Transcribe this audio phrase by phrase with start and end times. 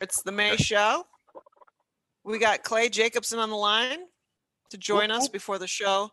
[0.00, 1.04] It's the May show.
[2.24, 3.98] We got Clay Jacobson on the line
[4.70, 6.10] to join us before the show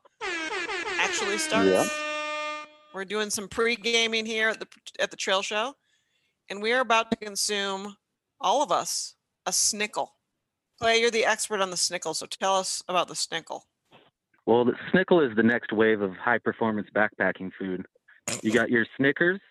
[0.99, 1.69] actually starts.
[1.69, 1.87] Yeah.
[2.93, 4.67] We're doing some pre-gaming here at the
[4.99, 5.73] at the trail show,
[6.49, 7.95] and we are about to consume
[8.41, 9.15] all of us
[9.45, 10.09] a snickle.
[10.79, 13.61] Clay, you're the expert on the snickle, so tell us about the snickle.
[14.45, 17.85] Well, the Snickle is the next wave of high performance backpacking food.
[18.41, 19.41] You got your Snickers,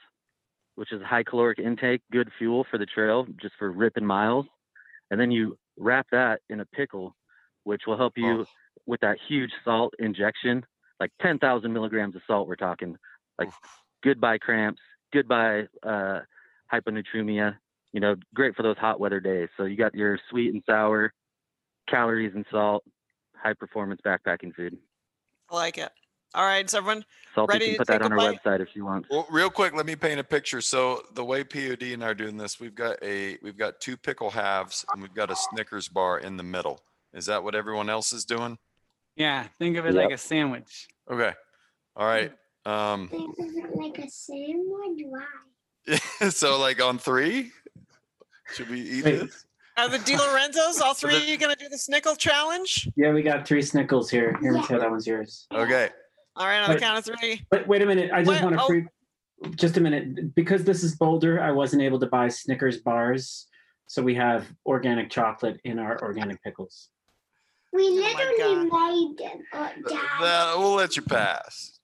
[0.76, 4.46] which is high caloric intake, good fuel for the trail, just for ripping miles.
[5.10, 7.16] And then you wrap that in a pickle,
[7.64, 8.46] which will help you
[8.86, 10.64] with that huge salt injection,
[11.00, 12.46] like 10,000 milligrams of salt.
[12.46, 12.96] We're talking
[13.38, 13.50] like
[14.04, 14.80] goodbye cramps,
[15.12, 16.20] goodbye uh,
[16.72, 17.56] hyponatremia.
[17.92, 19.48] You know, great for those hot weather days.
[19.56, 21.12] So you got your sweet and sour,
[21.88, 22.84] calories and salt,
[23.34, 24.76] high performance backpacking food.
[25.50, 25.90] I like it.
[26.34, 27.04] All right, is everyone
[27.34, 28.42] Salty Ready can to put that on our bite?
[28.44, 29.06] website if you want.
[29.10, 30.60] Well, real quick, let me paint a picture.
[30.60, 33.96] So the way POD and I are doing this, we've got a we've got two
[33.96, 36.80] pickle halves and we've got a Snickers bar in the middle.
[37.14, 38.58] Is that what everyone else is doing?
[39.16, 40.88] Yeah, think of it like a sandwich.
[41.10, 41.32] Okay.
[41.94, 42.32] All right.
[42.66, 45.04] Um This isn't like a sandwich.
[45.06, 45.96] Why?
[46.30, 47.52] so like on three?
[48.54, 49.18] Should we eat Wait.
[49.20, 49.44] this?
[49.78, 50.80] are the Di Lorenzos?
[50.80, 52.88] All three of you gonna do the snickle challenge?
[52.96, 54.36] Yeah, we got three Snickles here.
[54.40, 54.62] Here, Yeah.
[54.62, 55.46] Taylor, that one's yours.
[55.52, 55.90] Okay.
[56.36, 57.42] All right, on the count of three.
[57.50, 58.66] But wait a minute, I just Wait, want to oh.
[58.66, 58.86] pre.
[59.54, 63.48] Just a minute, because this is Boulder, I wasn't able to buy Snickers bars,
[63.86, 66.88] so we have organic chocolate in our organic pickles.
[67.70, 69.42] We Oh literally made them.
[69.52, 70.00] Oh, Dad.
[70.22, 71.78] that- we'll let you pass.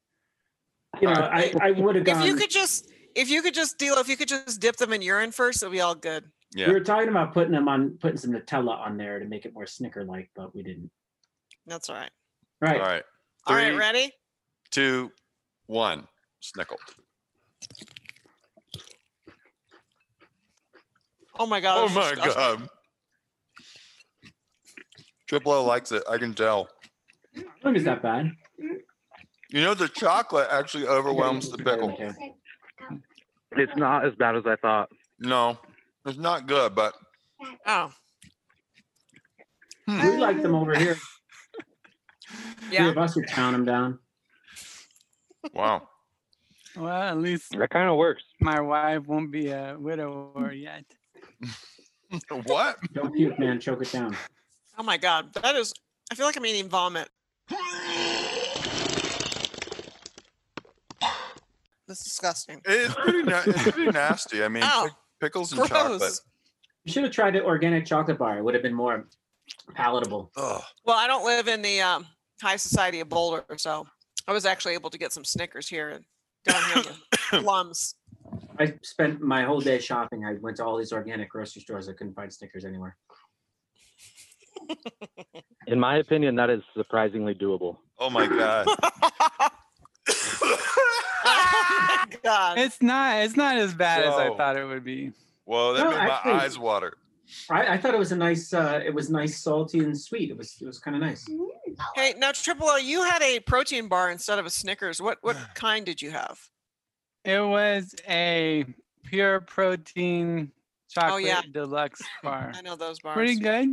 [1.00, 2.22] You know, I, I would have gone.
[2.22, 4.94] If you could just, if you could just deal, if you could just dip them
[4.94, 6.24] in urine first, it'll be all good.
[6.54, 6.68] Yeah.
[6.68, 9.52] We were talking about putting them on, putting some Nutella on there to make it
[9.52, 10.90] more Snicker-like, but we didn't.
[11.66, 12.10] That's all right.
[12.60, 12.80] Right.
[12.80, 13.02] All right.
[13.46, 14.12] All right, ready?
[14.72, 15.12] Two,
[15.66, 16.06] one.
[16.42, 16.76] Snickle.
[21.38, 21.88] Oh my god.
[21.88, 22.68] Oh my god.
[25.28, 26.02] Triple O likes it.
[26.10, 26.68] I can tell.
[27.36, 28.32] I don't it's that bad.
[29.50, 31.96] You know the chocolate actually overwhelms the pickle.
[33.52, 34.90] It's not as bad as I thought.
[35.20, 35.58] No,
[36.04, 36.94] it's not good, but
[37.66, 37.90] Oh,
[39.86, 40.02] hmm.
[40.02, 40.96] We like them over here.
[42.68, 42.88] Three yeah.
[42.88, 43.98] of us would pound them down.
[45.52, 45.88] Wow.
[46.76, 48.22] Well, at least That kind of works.
[48.40, 50.84] my wife won't be a widower yet.
[52.46, 52.76] what?
[52.94, 53.60] Don't puke, man.
[53.60, 54.16] Choke it down.
[54.78, 55.32] Oh my god.
[55.34, 55.74] That is.
[56.10, 57.08] I feel like I'm eating vomit.
[61.88, 62.60] That's disgusting.
[62.64, 63.22] It's pretty.
[63.22, 64.42] Na- it's pretty nasty.
[64.42, 64.84] I mean, Ow.
[64.84, 66.20] pick- pickles and chocolate.
[66.84, 68.38] You should have tried the organic chocolate bar.
[68.38, 69.06] It would have been more
[69.74, 70.30] palatable.
[70.36, 70.62] Ugh.
[70.84, 72.06] Well, I don't live in the um,
[72.40, 73.86] high society of Boulder, so
[74.28, 76.04] I was actually able to get some Snickers here and
[76.44, 77.94] down here in the slums.
[78.58, 80.24] I spent my whole day shopping.
[80.24, 81.88] I went to all these organic grocery stores.
[81.88, 82.96] I couldn't find Snickers anywhere.
[85.66, 87.78] In my opinion, that is surprisingly doable.
[87.98, 88.66] Oh my god.
[91.24, 92.58] oh my god.
[92.58, 93.18] It's not.
[93.18, 94.36] It's not as bad as I Whoa.
[94.36, 95.12] thought it would be.
[95.44, 96.94] Whoa, that No, made actually- my eyes water.
[97.50, 98.52] I, I thought it was a nice.
[98.52, 100.30] Uh, it was nice, salty, and sweet.
[100.30, 100.56] It was.
[100.60, 101.26] It was kind of nice.
[101.94, 105.00] Hey, now Triple O, you had a protein bar instead of a Snickers.
[105.00, 106.38] What what kind did you have?
[107.24, 108.64] It was a
[109.04, 110.50] pure protein
[110.90, 111.42] chocolate Oh, yeah.
[111.50, 112.52] deluxe bar.
[112.54, 113.14] I know those bars.
[113.14, 113.68] Pretty good.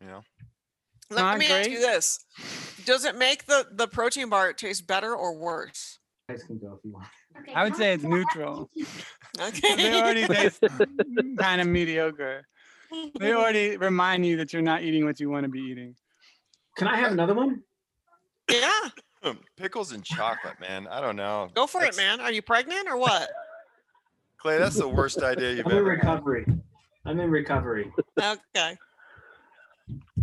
[0.00, 0.22] You know.
[1.10, 2.24] Let, Not me ask you this:
[2.86, 5.98] Does it make the the protein bar taste better or worse?
[6.28, 7.06] You guys can go if you want.
[7.40, 8.70] Okay, I would say it's neutral.
[9.40, 9.74] Okay.
[9.74, 10.62] They already taste
[11.40, 12.46] kind of mediocre.
[13.18, 15.94] They already remind you that you're not eating what you want to be eating.
[16.76, 17.62] Can I have another one?
[18.50, 18.70] yeah,
[19.22, 20.86] hmm, Pickles and chocolate, man.
[20.90, 21.48] I don't know.
[21.54, 22.20] go for it, man.
[22.20, 23.28] Are you pregnant or what?
[24.38, 25.70] Clay, that's the worst idea you've ever.
[25.70, 25.98] I'm in ever had.
[26.08, 26.46] recovery.
[27.06, 27.92] I'm in recovery.
[28.18, 28.76] Okay.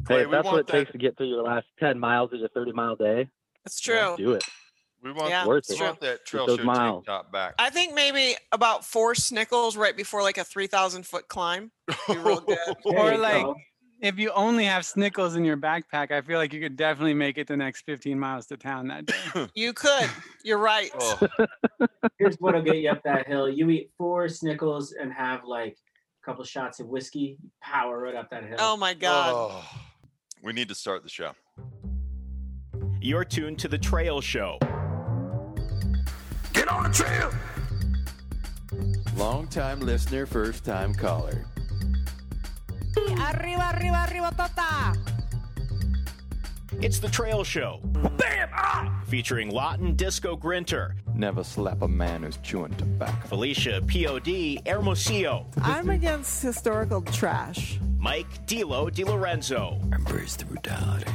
[0.05, 0.73] Clay, Hey, if that's what it that.
[0.73, 3.27] takes to get through your last 10 miles of a 30 mile day,
[3.63, 4.15] That's true.
[4.17, 4.43] do it.
[5.03, 5.81] We want, Yeah, Worth we it.
[5.81, 7.05] want that trail those show miles.
[7.05, 7.55] tank top back.
[7.57, 11.71] I think maybe about four Snickles right before like a three thousand foot climb.
[12.07, 12.57] Be real good.
[12.85, 13.55] There Or you like- go.
[13.99, 17.37] If you only have Snickles in your backpack, I feel like you could definitely make
[17.37, 19.47] it the next 15 miles to town that day.
[19.53, 20.09] You could.
[20.43, 20.89] You're right.
[20.99, 21.19] Oh,
[22.17, 23.47] here's what'll get you up that hill.
[23.47, 25.77] You eat four Snickles and have like
[26.23, 27.37] a couple shots of whiskey.
[27.61, 28.57] Power right up that hill.
[28.59, 29.33] Oh my god.
[29.35, 29.63] oh.
[30.41, 31.33] We need to start the show.
[32.99, 34.57] You're tuned to The Trail Show.
[36.61, 37.31] Get on the trail.
[39.17, 41.43] Long time listener, first time caller.
[42.95, 44.95] Arriba, arriba, arriba, tota.
[46.79, 47.79] It's the Trail Show.
[47.83, 48.49] Bam!
[48.53, 49.01] Ah!
[49.07, 53.27] Featuring Lawton Disco Grinter, Never slap a man who's chewing tobacco.
[53.27, 57.79] Felicia POD Hermosillo, I'm against historical trash.
[57.97, 61.11] Mike Dilo Di Lorenzo, Embrace the brutality.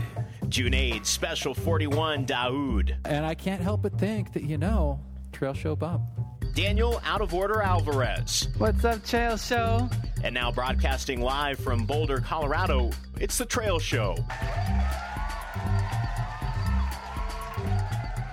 [0.46, 4.98] Junaid Special 41 Daoud, And I can't help but think that, you know,
[5.36, 6.00] Trail Show Bob.
[6.54, 8.48] Daniel Out of Order Alvarez.
[8.56, 9.86] What's up, Trail Show?
[10.24, 12.90] And now broadcasting live from Boulder, Colorado,
[13.20, 14.16] it's the Trail Show.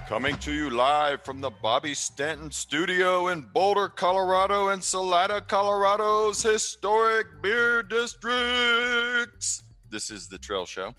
[0.08, 6.42] Coming to you live from the Bobby Stanton studio in Boulder, Colorado, and Salida, Colorado's
[6.42, 9.62] historic beer districts.
[9.90, 10.96] This is the Trail Show.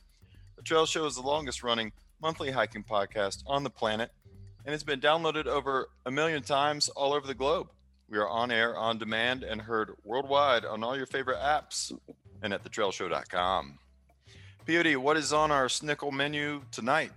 [0.56, 4.10] The Trail Show is the longest running monthly hiking podcast on the planet,
[4.64, 7.68] and it's been downloaded over a million times all over the globe.
[8.08, 11.92] We are on air, on demand, and heard worldwide on all your favorite apps
[12.42, 13.78] and at thetrailshow.com.
[14.66, 17.12] POD, what is on our snickle menu tonight?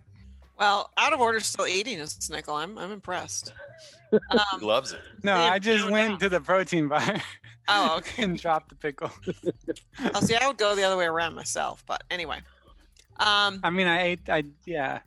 [0.59, 2.55] Well, out of order, still eating a snickle.
[2.55, 3.53] I'm I'm impressed.
[4.11, 4.17] He
[4.53, 5.01] Um, loves it.
[5.21, 6.19] No, I just went not.
[6.21, 7.21] to the protein bar
[7.67, 8.23] oh, okay.
[8.23, 9.11] and dropped the pickle.
[10.13, 12.37] Oh, see, I would go the other way around myself, but anyway.
[13.19, 14.29] Um, I mean, I ate.
[14.29, 14.99] I yeah.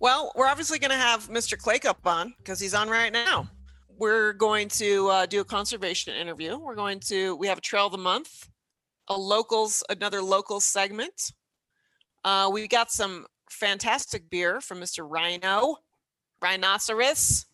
[0.00, 1.56] Well, we're obviously going to have Mr.
[1.56, 3.48] Claycup on because he's on right now.
[3.98, 6.56] We're going to uh, do a conservation interview.
[6.56, 7.34] We're going to.
[7.36, 8.48] We have a trail of the month,
[9.08, 11.32] a locals, another local segment.
[12.24, 15.04] Uh, we got some fantastic beer from Mr.
[15.08, 15.76] Rhino,
[16.40, 17.46] Rhinoceros.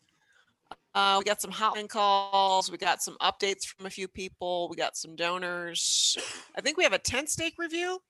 [0.94, 2.70] Uh, we got some hotline calls.
[2.70, 4.68] We got some updates from a few people.
[4.68, 6.16] We got some donors.
[6.56, 8.00] I think we have a tent stake review.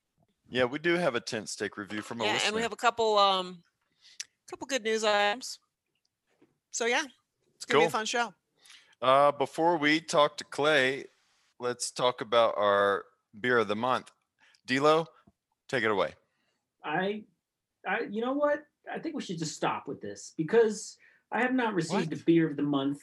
[0.50, 2.46] Yeah, we do have a tent stake review from a yeah, listener.
[2.48, 3.62] and we have a couple um
[4.50, 5.58] couple good news items.
[6.70, 7.04] So yeah,
[7.56, 8.34] it's gonna be a fun show.
[9.02, 11.04] uh, before we talk to Clay,
[11.60, 13.04] let's talk about our
[13.40, 14.10] beer of the month.
[14.66, 15.06] Dilo,
[15.68, 16.14] take it away.
[16.84, 17.22] I,
[17.86, 18.64] I, you know what?
[18.92, 20.96] I think we should just stop with this because
[21.32, 23.00] I have not received a beer of the month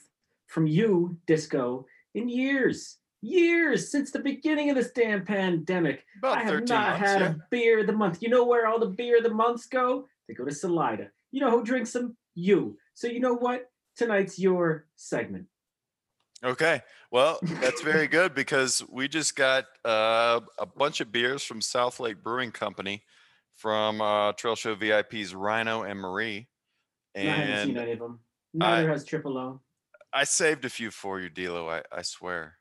[0.47, 6.05] from you, Disco, in years, years since the beginning of this damn pandemic.
[6.19, 7.07] About I have not months.
[7.07, 7.29] had yeah.
[7.29, 8.21] a beer of the month.
[8.21, 10.07] You know where all the beer of the months go?
[10.27, 11.09] They go to Salida.
[11.31, 12.17] You know who drinks them?
[12.35, 12.77] You.
[12.93, 13.69] So you know what?
[13.97, 15.45] Tonight's your segment.
[16.43, 16.81] Okay.
[17.11, 21.99] Well, that's very good because we just got uh, a bunch of beers from South
[21.99, 23.03] Lake Brewing Company
[23.55, 26.47] from uh, Trail Show VIPs Rhino and Marie.
[27.13, 28.19] And I haven't seen any of them.
[28.53, 29.61] Neither I- has Triple O.
[30.13, 31.69] I saved a few for you, D'Lo.
[31.69, 32.57] I, I swear.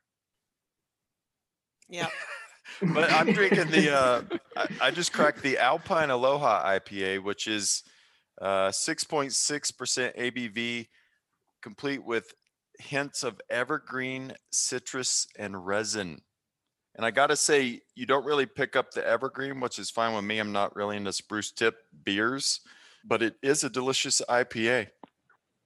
[1.89, 2.07] Yeah.
[2.93, 3.91] but I'm drinking the.
[3.91, 4.21] Uh,
[4.55, 7.83] I, I just cracked the Alpine Aloha IPA, which is
[8.41, 10.87] 6.6% ABV,
[11.61, 12.33] complete with
[12.79, 16.21] hints of evergreen, citrus, and resin.
[16.95, 20.25] And I gotta say, you don't really pick up the evergreen, which is fine with
[20.25, 20.39] me.
[20.39, 22.59] I'm not really into spruce tip beers,
[23.05, 24.89] but it is a delicious IPA.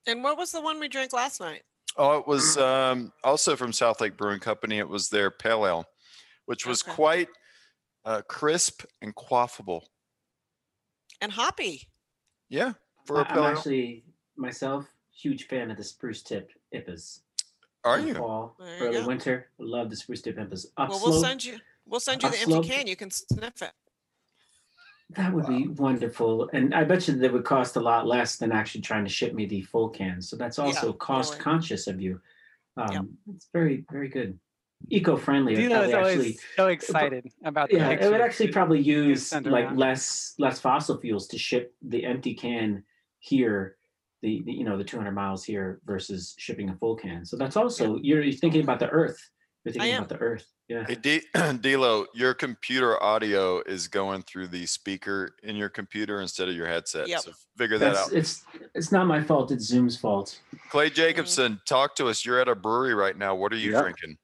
[0.06, 1.64] And what was the one we drank last night?
[1.98, 4.78] Oh, it was um, also from South Lake Brewing Company.
[4.78, 5.86] It was their pale ale,
[6.46, 6.92] which was Okay.
[6.92, 7.30] quite
[8.04, 9.82] uh, crisp and quaffable.
[11.22, 11.88] And hoppy.
[12.56, 12.72] Yeah,
[13.06, 14.06] for a I- pale I'm actually
[14.38, 17.20] myself huge fan of the spruce tip IPAs.
[17.84, 18.16] Are you?
[18.16, 19.08] Fall, There you early go.
[19.08, 19.50] winter.
[19.60, 20.66] Love the spruce tip IPAs.
[20.78, 22.66] Well, Upslope, we'll send you we'll send you the empty Upslope.
[22.66, 22.88] can.
[22.88, 23.72] You can sniff it.
[25.12, 28.52] that would be wonderful, and I bet you that would cost a lot less than
[28.52, 30.22] actually trying to ship me the full can.
[30.22, 31.44] So that's also cost totally.
[31.44, 32.20] conscious of you.
[32.78, 33.04] Um, Yep.
[33.36, 34.40] It's very very good,
[34.90, 35.56] eco friendly.
[35.56, 39.78] Dino is always so excited about the yeah, it would actually probably use like around.
[39.78, 42.84] less less fossil fuels to ship the empty can
[43.20, 43.78] here,
[44.22, 47.26] the, the you know the 200 miles here versus shipping a full can.
[47.26, 49.20] So that's also you're, you're thinking about the Earth.
[49.64, 50.04] You're thinking am.
[50.04, 50.46] about the Earth.
[50.68, 50.84] Yeah.
[50.88, 51.22] Hey, D-
[51.62, 56.68] D'Lo, your computer audio is going through the speaker in your computer instead of your
[56.68, 57.08] headset.
[57.08, 57.22] Yep.
[57.22, 58.14] So figure that That's, out.
[58.14, 59.52] it's it's not my fault.
[59.52, 60.40] It's Zoom's fault.
[60.70, 60.96] Clay mm-hmm.
[60.96, 62.26] Jacobson, talk to us.
[62.26, 63.36] You're at a brewery right now.
[63.36, 63.82] What are you Yep.
[63.82, 64.18] drinking?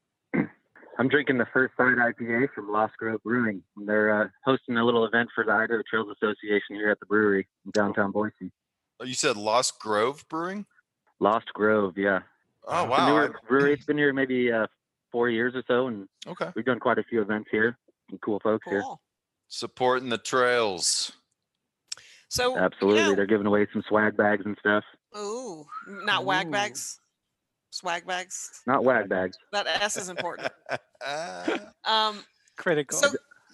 [1.01, 3.63] I'm drinking the First side IPA from Lost Grove Brewing.
[3.75, 7.47] They're uh, hosting a little event for the Idaho Trails Association here at the brewery
[7.65, 8.51] in downtown Boise.
[8.99, 10.67] Oh, You said Lost Grove Brewing?
[11.19, 12.19] Lost Grove, yeah.
[12.67, 13.07] Oh, It's a wow.
[13.07, 13.73] newer brewery.
[13.73, 14.67] It's been here maybe uh,
[15.11, 16.51] four years or so, and Okay.
[16.55, 17.79] we've done quite a few events here.
[18.11, 18.83] Some cool folks here.
[19.47, 21.13] Supporting the trails.
[22.29, 24.83] So Absolutely, You know, they're giving away some swag bags and stuff.
[25.17, 26.99] ooh, not wag bags.
[27.71, 28.61] Swag bags.
[28.67, 29.37] Not wag bags.
[29.51, 30.47] That S is important.
[31.83, 32.23] Um
[32.57, 32.95] critical.
[32.99, 33.09] so,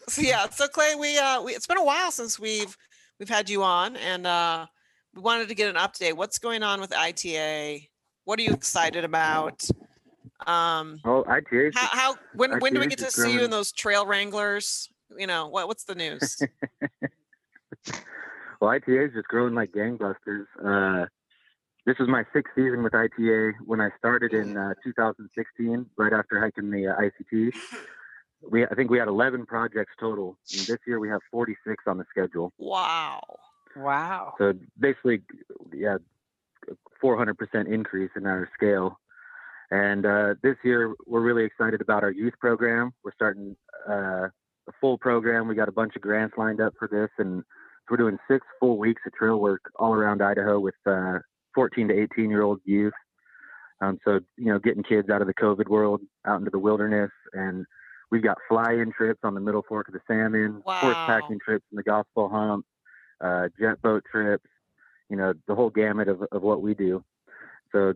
[0.10, 2.76] so yeah so clay we uh we, it's been a while since we've
[3.20, 4.66] we've had you on and uh
[5.16, 7.80] we wanted to get an update what's going on with ita
[8.26, 9.64] what are you excited about
[10.46, 11.72] um Oh, ITA.
[11.72, 14.06] 's how, how when when do we get to is see you in those trail
[14.06, 16.38] wranglers you know what what's the news
[18.60, 20.46] Well, ITA is just growing like gangbusters.
[20.64, 21.06] Uh,
[21.88, 26.40] this was my sixth season with ITA when I started in uh, 2016, right after
[26.40, 27.54] hiking the uh, ICT.
[28.52, 30.38] We, I think we had 11 projects total.
[30.52, 32.52] And this year we have 46 on the schedule.
[32.58, 33.22] Wow.
[33.78, 34.34] Wow.
[34.38, 35.22] So basically,
[35.74, 35.98] yeah,
[37.02, 37.34] 400%
[37.74, 39.00] increase in our scale.
[39.72, 42.94] And uh, this year, we're really excited about our youth program.
[43.04, 43.56] We're starting
[43.90, 44.28] uh,
[44.68, 45.48] a full program.
[45.48, 47.44] We got a bunch of grants lined up for this, and
[47.90, 51.20] we're doing six full weeks of trail work all around Idaho with uh,
[51.58, 52.94] 14 to 18 year old youth.
[53.82, 57.10] Um, so you know, getting kids out of the COVID world, out into the wilderness,
[57.34, 57.66] and
[58.12, 61.78] we've got fly-in trips on the Middle Fork of the Salmon, horse packing trips in
[61.78, 62.64] the Gospel Hump,
[63.22, 64.46] uh, jet boat trips.
[65.10, 67.04] You know, the whole gamut of of what we do.
[67.72, 67.94] So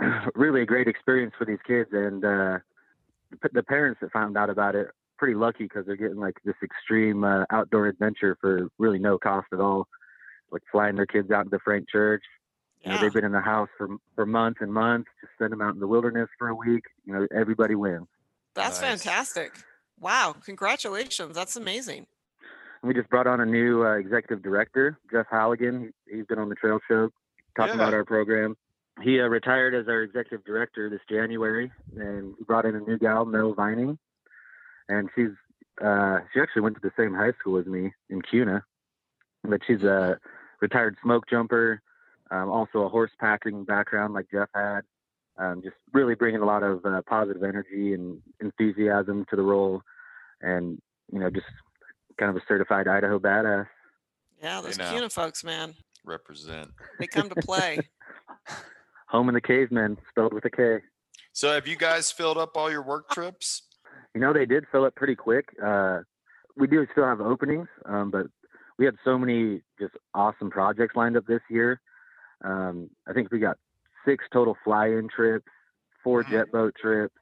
[0.34, 2.58] really a great experience for these kids and uh
[3.42, 6.54] the- the parents that found out about it pretty lucky because they're getting like this
[6.64, 9.86] extreme uh, outdoor adventure for really no cost at all
[10.50, 12.22] like flying their kids out to the frank church
[12.82, 13.00] you know Yeah.
[13.02, 15.80] they've been in the house for for months and months just send them out in
[15.80, 18.06] the wilderness for a week you know everybody wins
[18.54, 19.02] That's Nice.
[19.04, 19.52] fantastic.
[19.98, 20.34] Wow.
[20.44, 21.34] Congratulations.
[21.36, 22.06] That's amazing.
[22.82, 26.48] And we just brought on a new uh, executive director jeff halligan he's been on
[26.48, 27.10] the trail show
[27.56, 27.82] talking Yeah.
[27.82, 28.56] about our program
[29.02, 32.98] he uh, retired as our executive director this January, and we brought in a new
[32.98, 33.98] gal, Mel Vining,
[34.90, 35.30] and she's
[35.82, 38.62] uh, she actually went to the same high school as me in Kuna,
[39.42, 40.18] but she's a
[40.60, 41.80] retired smoke jumper,
[42.30, 44.82] um, also a horse packing background like Jeff had,
[45.38, 49.82] um, just really bringing a lot of uh, positive energy and enthusiasm to the role,
[50.40, 50.80] and
[51.12, 51.46] you know just
[52.18, 53.66] kind of a certified Idaho badass.
[54.42, 54.90] Yeah, those know.
[54.90, 55.74] KUNA folks, man.
[56.04, 56.70] Represent.
[56.98, 57.80] They come to play.
[59.08, 60.78] Home in the cavemen, spelled with a K.
[61.32, 63.62] So have you guys filled up all your work trips?
[64.14, 65.46] You know, they did fill up pretty quick.
[65.64, 66.00] Uh,
[66.56, 68.26] we do still have openings, um, but
[68.78, 71.80] we had so many just awesome projects lined up this year.
[72.44, 73.56] Um, I think we got
[74.04, 75.46] six total fly-in trips,
[76.02, 77.14] four jet boat trips,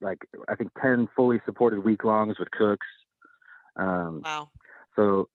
[0.00, 2.86] like I think ten fully supported week-longs with cooks.
[3.76, 4.50] Um, wow.
[4.94, 5.28] so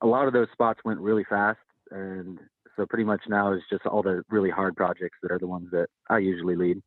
[0.00, 1.58] a lot of those spots went really fast,
[1.90, 2.38] and
[2.76, 5.68] so pretty much now is just all the really hard projects that are the ones
[5.72, 6.82] that I usually lead.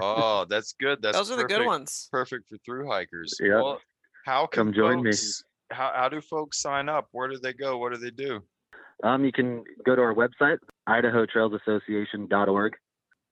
[0.00, 1.02] Oh, that's good.
[1.02, 2.08] That's Those are the good ones.
[2.10, 3.34] Perfect for through hikers.
[3.40, 3.56] Yeah.
[3.56, 3.80] Well,
[4.24, 5.12] how can Come join me.
[5.70, 7.08] How, how do folks sign up?
[7.12, 7.78] Where do they go?
[7.78, 8.42] What do they do?
[9.02, 12.72] Um, you can go to our website, idahotrailsassociation.org.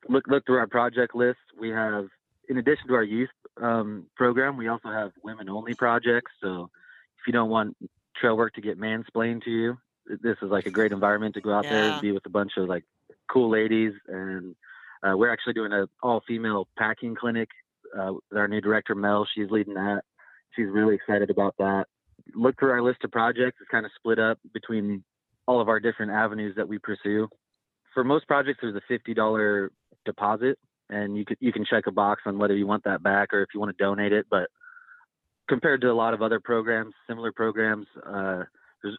[0.09, 1.39] Look look through our project list.
[1.59, 2.07] We have,
[2.49, 6.33] in addition to our youth um, program, we also have women only projects.
[6.43, 6.71] So
[7.19, 7.77] if you don't want
[8.17, 11.53] trail work to get mansplained to you, this is like a great environment to go
[11.53, 12.85] out there and be with a bunch of like
[13.31, 13.93] cool ladies.
[14.09, 14.57] And
[15.03, 17.49] uh, we're actually doing an all female packing clinic.
[17.97, 20.03] Uh, our new director Mel, she's leading that.
[20.57, 21.87] She's really excited about that.
[22.35, 23.59] Look through our list of projects.
[23.61, 25.05] It's kind of split up between
[25.47, 27.29] all of our different avenues that we pursue.
[27.95, 29.73] For most projects, there's a fifty dollar
[30.05, 33.33] deposit, and you could you can check a box on whether you want that back
[33.33, 34.27] or if you want to donate it.
[34.31, 34.49] But
[35.49, 38.45] compared to a lot of other programs, similar programs, uh,
[38.83, 38.97] there's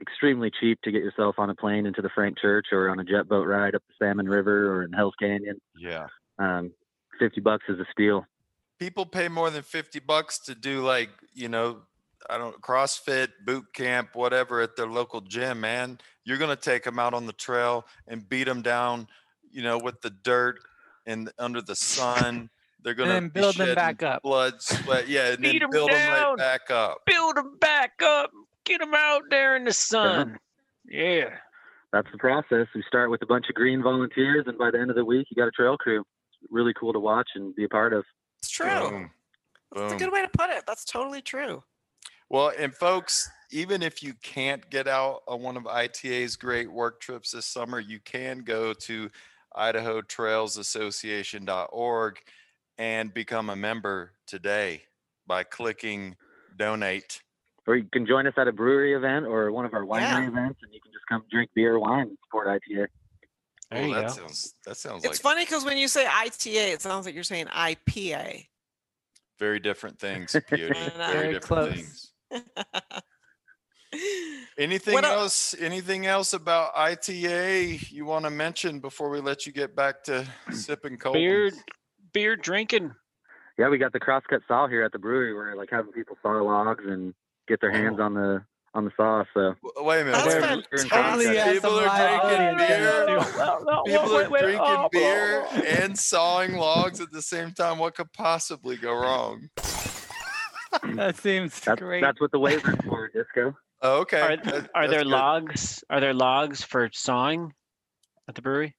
[0.00, 3.04] extremely cheap to get yourself on a plane into the Frank Church or on a
[3.04, 5.60] jet boat ride up the Salmon River or in Hell's Canyon.
[5.78, 6.06] Yeah.
[6.38, 6.72] Um,
[7.18, 8.26] Fifty bucks is a steal.
[8.78, 11.82] People pay more than 50 bucks to do like, you know,
[12.30, 15.98] I don't CrossFit, boot camp, whatever at their local gym, man.
[16.24, 19.08] You're going to take them out on the trail and beat them down,
[19.50, 20.58] you know, with the dirt
[21.06, 22.48] and under the sun.
[22.82, 24.22] They're going to then build them back up.
[24.22, 25.08] Blood, sweat.
[25.08, 25.32] Yeah.
[25.32, 26.98] And Beat then 'em build them right back up.
[27.06, 28.30] Build them back up.
[28.64, 30.38] Get them out there in the sun.
[30.88, 31.30] Yeah.
[31.92, 32.66] That's the process.
[32.74, 35.28] We start with a bunch of green volunteers, and by the end of the week,
[35.30, 36.00] you got a trail crew.
[36.00, 38.04] It's really cool to watch and be a part of.
[38.38, 38.90] It's true.
[38.90, 39.10] Boom.
[39.74, 40.64] That's a good way to put it.
[40.66, 41.62] That's totally true.
[42.34, 47.00] Well, and folks, even if you can't get out on one of ITA's great work
[47.00, 49.08] trips this summer, you can go to
[49.56, 52.18] idahotrailsassociation.org
[52.76, 54.82] and become a member today
[55.28, 56.16] by clicking
[56.56, 57.22] donate.
[57.68, 60.26] Or you can join us at a brewery event or one of our winery Yeah.
[60.26, 62.88] events, and you can just come drink beer or wine and support ITA.
[63.70, 64.12] There oh, you that go.
[64.12, 67.22] sounds that sounds It's like funny because when you say ITA, it sounds like you're
[67.22, 68.48] saying IPA.
[69.38, 70.50] very different things, Peyote.
[70.50, 71.72] Very Very different close.
[71.72, 72.10] things.
[74.58, 75.54] Anything What el- else?
[75.58, 80.26] Anything else about ITA you want to mention before we let you get back to
[80.50, 81.14] sipping cold?
[81.14, 81.52] Beer,
[82.12, 82.92] beer drinking.
[83.58, 85.34] Yeah, we got the crosscut saw here at the brewery.
[85.34, 87.14] We're like having people saw logs and
[87.46, 88.04] get their hands oh.
[88.04, 89.22] on the on the saw.
[89.32, 90.24] So Wait a minute.
[90.24, 90.68] That's wait a we're- minute.
[90.72, 91.28] we're in fantastic.
[91.28, 91.44] Crosscut.
[91.44, 93.06] Hopefully, People are drinking beer.
[93.86, 95.46] People are drinking oh, beer
[95.78, 97.78] and sawing logs at the same time.
[97.78, 99.50] What could possibly go wrong?
[100.96, 102.02] That seems that's great.
[102.02, 103.56] that's what the waiver's for, Disco.
[103.82, 104.20] Oh, okay.
[104.20, 105.06] Are, That- are there good.
[105.08, 105.84] logs?
[105.90, 107.52] Are there logs for sawing
[108.28, 108.74] at the brewery?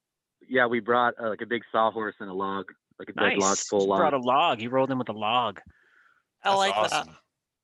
[0.47, 2.65] Yeah, we brought uh, like a big sawhorse and a log,
[2.99, 3.39] like a big Nice.
[3.39, 3.99] lodgepole You log.
[3.99, 4.61] brought a log.
[4.61, 5.59] You rolled in with a log.
[6.43, 7.15] I That's like awesome.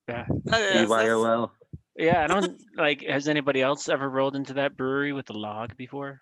[0.07, 0.25] Yeah.
[0.27, 0.41] that.
[0.45, 1.51] That is- that's- BYOL.
[1.97, 3.01] Yeah, I don't like.
[3.03, 6.21] Has anybody else ever rolled into that brewery with a log before?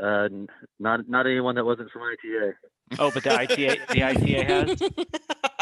[0.00, 0.46] Uh, n-
[0.78, 2.52] not not anyone that wasn't from ITA.
[2.98, 4.78] Oh, but the ITA, the ITA has.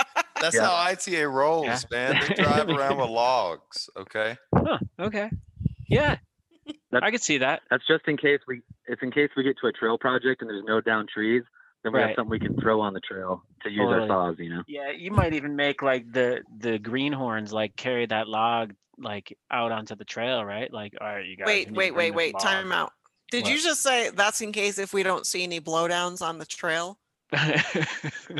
[0.44, 0.66] That's Yeah.
[0.66, 1.80] how ITA rolls, Yeah.
[2.12, 2.22] man.
[2.28, 3.88] They drive around with logs.
[3.96, 4.36] Okay.
[4.54, 5.30] Huh, okay.
[5.88, 6.16] Yeah,
[6.92, 7.62] That- I could see that.
[7.70, 8.62] That's just in case we.
[8.86, 11.42] It's in case we get to a trail project and there's no down trees.
[11.82, 12.08] Then we Right.
[12.08, 14.02] have something we can throw on the trail to use Totally.
[14.02, 14.36] our saws.
[14.38, 14.62] You know.
[14.66, 19.72] Yeah, you might even make like the the greenhorns like carry that log like out
[19.72, 20.72] onto the trail, right?
[20.72, 21.46] Like, all right, you guys.
[21.46, 22.34] Wait, you need to wait, wait, wait.
[22.34, 22.42] log.
[22.42, 22.92] Time out.
[23.30, 26.46] Did you just say that's in case if we don't see any blowdowns on the
[26.46, 26.98] trail?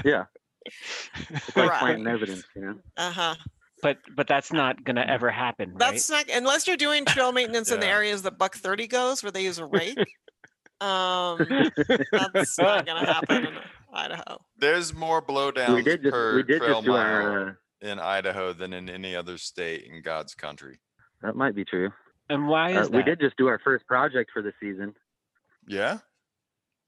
[0.05, 0.25] Yeah.
[0.67, 1.79] It's like Right.
[1.81, 2.45] planting evidence.
[2.57, 2.75] You know.
[2.97, 3.35] Uh huh.
[3.83, 5.79] but but that's not gonna ever happen, right?
[5.79, 9.33] That's not unless you're doing trail maintenance in the areas that Buck Thirty goes, where
[9.33, 9.99] they use a rake.
[10.81, 11.39] um,
[12.13, 13.55] that's not gonna happen in
[13.93, 14.39] Idaho.
[14.59, 17.49] There's more blowdowns we did just per we did trail just do mile our.
[17.51, 17.53] Uh,
[17.83, 20.79] in Idaho than in any other state in God's country.
[21.23, 21.91] that might be true.
[22.31, 22.97] and why Uh, is that?
[22.97, 24.95] we did just do our first project for the season.
[25.69, 25.99] Yeah.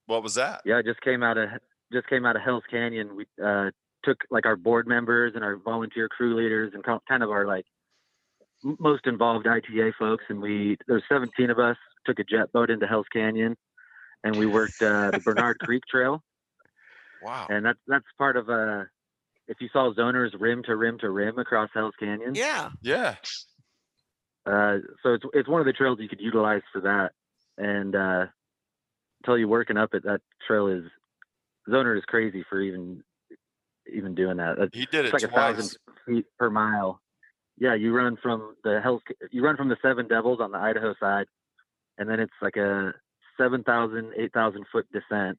[0.06, 0.62] What was that?
[0.64, 1.50] Yeah, it just came out of
[1.92, 3.16] just came out of Hell's Canyon.
[3.16, 3.70] We uh,
[4.04, 7.64] took like our board members and our volunteer crew leaders and kind of our like
[8.62, 11.76] most involved ITA folks, and we there's 17 of us.
[12.06, 13.56] Took a jet boat into Hell's Canyon,
[14.22, 16.22] and we worked uh, the Bernard Creek Trail,
[17.22, 17.46] Wow.
[17.50, 18.84] and that's that's part of uh
[19.48, 22.34] if you saw zoners rim to rim to rim across Hell's Canyon.
[22.34, 22.70] Yeah.
[22.82, 23.16] Yeah.
[24.44, 27.10] Uh, so it's it's one of the trails you could utilize for that,
[27.58, 28.26] and uh,
[29.24, 30.84] tell you working up it, that trail is
[31.68, 33.02] zoner is crazy for even
[33.92, 34.56] even doing that.
[34.58, 37.00] That's- He did it's it like a thousand feet per mile.
[37.58, 40.94] Yeah, you run from the Hell's you run from the Seven Devils on the Idaho
[41.00, 41.26] side,
[41.98, 42.92] and then it's like a
[43.38, 45.38] 7,000, 8,000 foot descent.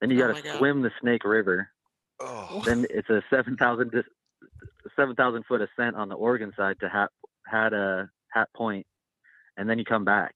[0.00, 0.58] Then you Oh got my to God.
[0.58, 1.68] swim the Snake River.
[2.20, 2.62] Oh.
[2.64, 4.04] Then it's a 7,000
[4.96, 7.10] 7,000 foot ascent on the Oregon side to Hat
[7.46, 8.86] Hat uh, Hat Point,
[9.56, 10.34] and then you come back.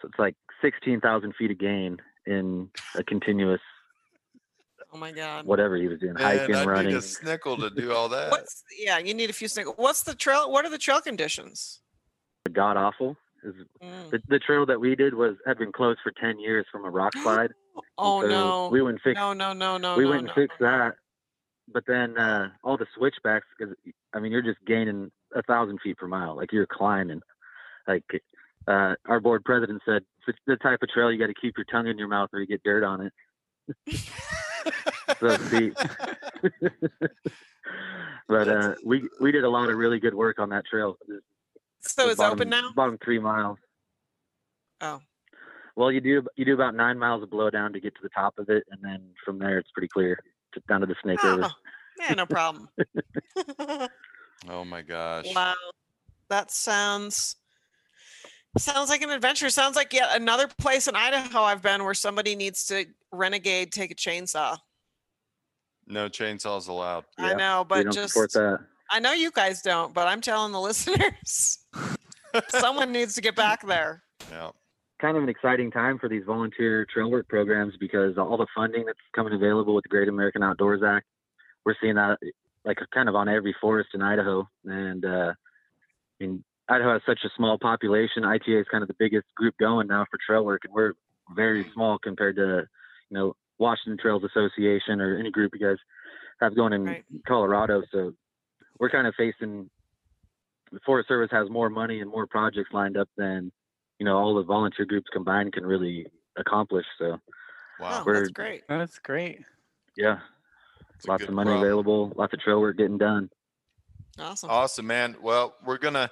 [0.00, 3.60] So it's like 16,000 feet of gain in a continuous
[4.94, 5.46] Oh my God.
[5.46, 6.88] whatever he was doing, Man, hiking, I running.
[6.92, 8.30] need a snickle to do all that.
[8.30, 8.98] What's yeah?
[8.98, 9.72] You need a few snickers.
[9.76, 10.50] What's the trail?
[10.52, 11.80] What are the trail conditions?
[12.52, 13.16] God awful.
[13.44, 14.10] Is Mm.
[14.10, 16.90] the, the trail that we did was had been closed for 10 years from a
[16.90, 17.50] rock slide.
[17.98, 18.68] Oh so no.
[18.70, 20.70] We went and fixed No, no, no, no, we no, went and no, fixed no,
[20.70, 20.78] no.
[20.78, 20.94] that.
[21.72, 23.74] But then uh, all the switchbacks, because
[24.12, 27.20] I mean, you're just gaining a thousand feet per mile, like you're climbing.
[27.88, 28.04] Like
[28.68, 31.64] uh, our board president said, it's the type of trail you got to keep your
[31.70, 33.12] tongue in your mouth or you get dirt on it.
[35.20, 35.74] so steep.
[38.28, 40.96] but uh, we we did a lot of really good work on that trail.
[41.80, 42.70] So The it's bottom- open now.
[42.74, 43.58] Bottom three miles.
[44.80, 45.00] Oh.
[45.76, 48.38] Well, you do you do about nine miles of blowdown to get to the top
[48.38, 50.18] of it, and then from there it's pretty clear
[50.52, 51.44] to, down to the Snake River.
[51.44, 51.50] Oh,
[51.98, 52.68] yeah, no problem.
[54.48, 55.32] Oh my gosh.
[55.32, 55.54] wow,
[56.28, 57.36] that sounds
[58.58, 59.50] sounds like an adventure.
[59.50, 63.90] Sounds like yet another place in Idaho I've been where somebody needs to renegade, take
[63.90, 64.58] a chainsaw.
[65.86, 67.04] No chainsaws allowed.
[67.18, 68.60] I know, but just that.
[68.90, 71.58] I know you guys don't, but I'm telling the listeners,
[72.48, 74.02] someone needs to get back there.
[74.30, 74.50] Yeah.
[75.00, 78.84] kind of an exciting time for these volunteer trail work programs because all the funding
[78.84, 81.06] that's coming available with the Great American Outdoors Act,
[81.64, 82.18] we're seeing that
[82.64, 84.48] like kind of on every forest in Idaho.
[84.64, 88.24] And uh, I mean, Idaho has such a small population.
[88.24, 90.92] ITA is kind of the biggest group going now for trail work, and we're
[91.36, 92.62] very small compared to
[93.10, 95.76] you know Washington Trails Association or any group you guys
[96.40, 97.04] have going in Right.
[97.28, 97.82] Colorado.
[97.92, 98.14] So
[98.78, 99.68] we're kind of facing
[100.72, 103.52] the Forest Service has more money and more projects lined up than
[103.98, 106.06] you know all the volunteer groups combined can really
[106.38, 106.86] accomplish.
[106.98, 107.20] So
[107.78, 108.02] Wow.
[108.06, 108.62] We're- that's great.
[108.68, 109.44] That's great.
[109.96, 110.20] yeah,
[110.94, 111.64] It's a lots of money problem.
[111.64, 113.28] available, lots of trail work getting done.
[114.18, 114.48] Awesome.
[114.50, 115.16] Awesome, man.
[115.20, 116.10] Well, we're gonna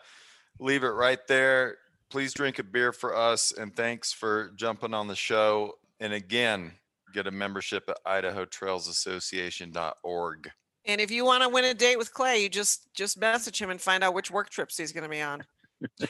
[0.60, 1.78] leave it right there.
[2.10, 5.74] Please drink a beer for us, and thanks for jumping on the show.
[6.00, 6.72] And again,
[7.12, 10.50] get a membership at IdahoTrailsAssociation.org.
[10.86, 13.70] And if you want to win a date with Clay, you just just message him
[13.70, 15.44] and find out which work trips he's going to be on,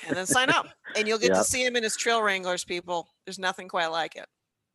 [0.07, 1.39] and then sign up, and you'll get Yeah.
[1.39, 2.65] to see him in his trail wranglers.
[2.65, 4.27] People, there's nothing quite like it.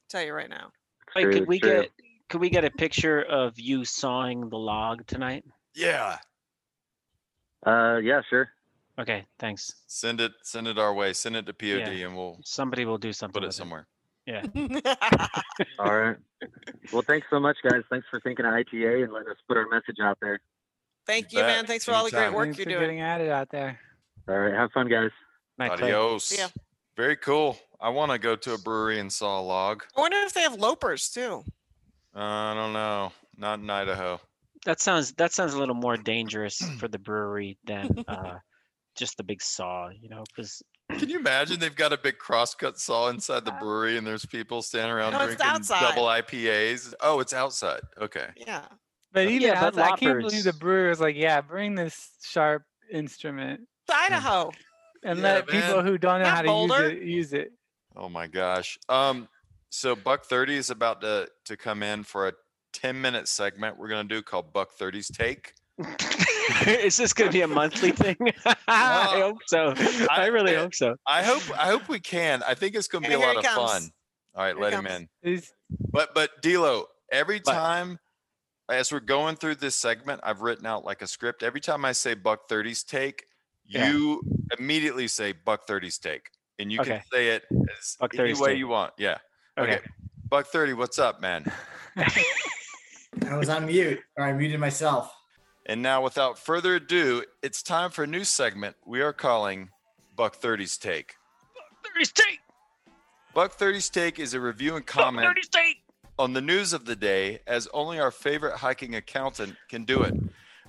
[0.09, 0.71] tell you right now.
[1.15, 1.81] Wait, could we true.
[1.83, 1.91] get
[2.29, 5.43] could we get a picture of you sawing the log tonight?
[5.75, 6.17] Yeah,
[7.65, 8.49] Uh, yeah, sure.
[8.97, 9.73] Okay, thanks.
[9.87, 11.11] send it send it our way.
[11.13, 12.05] Send it to POD, Yeah.
[12.07, 13.33] and we'll Somebody will do something.
[13.33, 13.87] put it with somewhere.
[14.25, 14.43] Yeah.
[15.79, 16.17] All right.
[16.91, 17.81] Well, thanks so much, guys.
[17.89, 20.39] Thanks for thinking of ITA and letting us put our message out there.
[21.05, 21.55] Thank You you, bet.
[21.57, 21.65] man.
[21.67, 22.33] Thanks for all the great Anytime.
[22.35, 22.81] work Thanks you're for doing.
[22.81, 23.79] getting at it out there.
[24.27, 24.53] All right.
[24.53, 25.11] Have fun, guys.
[25.59, 26.35] Adios.
[26.37, 26.47] Yeah.
[26.97, 27.57] Very cool.
[27.79, 29.83] I want to go to a brewery and saw a log.
[29.95, 31.43] I wonder if they have loppers too.
[32.15, 33.11] Uh, I don't know.
[33.37, 34.19] Not in Idaho.
[34.65, 38.37] That sounds that sounds a little more dangerous for the brewery than uh,
[38.95, 40.61] just the big saw, you know, because
[40.97, 44.61] Can you imagine they've got a big crosscut saw inside the brewery and there's people
[44.61, 46.93] standing around No, drinking double IPAs?
[47.01, 47.81] Oh, it's outside.
[47.99, 48.29] Okay.
[48.35, 48.65] Yeah.
[49.11, 52.63] But even Yeah, but I can't believe the brewer was like, "Yeah, bring this sharp
[52.91, 54.51] instrument It's Idaho.
[55.03, 56.89] and Yeah, let people who don't know Not how to Boulder.
[56.91, 57.51] use it use it."
[57.95, 58.77] Oh my gosh.
[58.89, 59.29] Um,
[59.69, 62.33] so Buck 30 is about to to come in for a
[62.73, 65.53] 10 minute segment we're gonna do called Buck 30's Take.
[66.67, 68.15] is this going to be a monthly thing?
[68.67, 69.73] I hope so.
[70.09, 70.95] I, really I- hope so.
[71.07, 72.43] I hope I hope we can.
[72.43, 73.71] I think it's gonna be Okay, a lot of comes.
[73.71, 73.89] fun.
[74.35, 75.09] All right, Here let him in.
[75.23, 75.51] Is
[75.91, 77.53] But but D'Lo, every What?
[77.53, 77.99] time
[78.69, 81.43] as we're going through this segment, I've written out like a script.
[81.43, 83.25] Every time I say Buck 30's take,
[83.67, 83.89] Yeah.
[83.91, 84.21] you
[84.57, 86.29] immediately say Buck 30's take,
[86.59, 87.43] and you can say it
[87.77, 88.57] as Buck any way take.
[88.59, 88.93] you want.
[88.97, 89.17] Yeah.
[89.57, 89.75] Okay.
[89.75, 89.87] Okay.
[90.29, 91.45] Buck 30, what's up, man?
[91.97, 95.13] I was on mute, or I muted myself.
[95.65, 99.69] And now, without further ado, it's time for a new segment we are calling
[100.15, 101.15] Buck 30's Take.
[101.55, 102.39] Buck 30's take.
[103.33, 105.77] Buck 30's Take is a review and comment 30's take.
[106.19, 110.13] on the news of the day, as only our favorite hiking accountant can do it.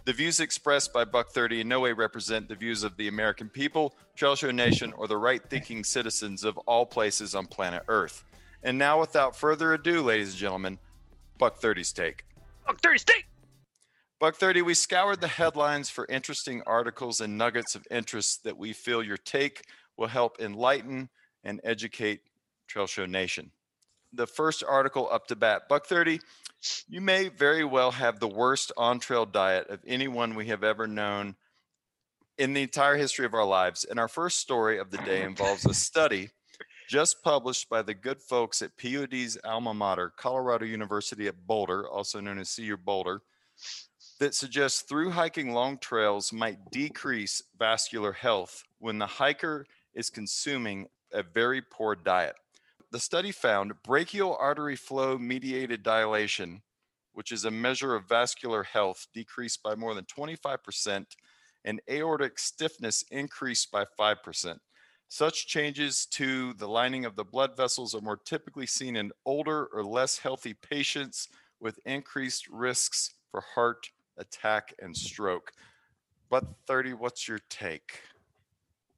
[0.06, 3.48] The views expressed by Buck 30 in no way represent the views of the American
[3.48, 8.24] people, Trail Show Nation, or the right thinking citizens of all places on planet Earth.
[8.62, 10.78] And now, without further ado, ladies and gentlemen,
[11.38, 12.24] Buck 30's Take.
[12.66, 13.26] Buck 30's take.
[14.18, 18.72] Buck 30, we scoured the headlines for interesting articles and nuggets of interest that we
[18.72, 19.64] feel your take
[19.98, 21.11] will help enlighten
[21.44, 22.22] and educate
[22.66, 23.50] Trail Show Nation.
[24.14, 26.20] The first article up to bat, Buck 30,
[26.88, 30.87] you may very well have the worst on trail diet of anyone we have ever
[30.87, 31.37] known
[32.38, 33.85] in the entire history of our lives.
[33.85, 36.31] And our first story of the day involves a study
[36.88, 42.18] just published by the good folks at POD's alma mater, Colorado University at Boulder, also
[42.18, 43.20] known as CU Boulder
[44.18, 50.87] that suggests through hiking long trails might decrease vascular health when the hiker is consuming
[51.12, 52.35] a very poor diet.
[52.92, 56.62] The study found brachial artery flow mediated dilation,
[57.12, 61.05] which is a measure of vascular health, decreased by more than 25%,
[61.64, 64.59] and aortic stiffness increased by 5%.
[65.09, 69.66] Such changes to the lining of the blood vessels are more typically seen in older
[69.66, 71.29] or less healthy patients
[71.61, 75.52] with increased risks for heart attack and stroke.
[76.31, 78.00] But 30, what's your take?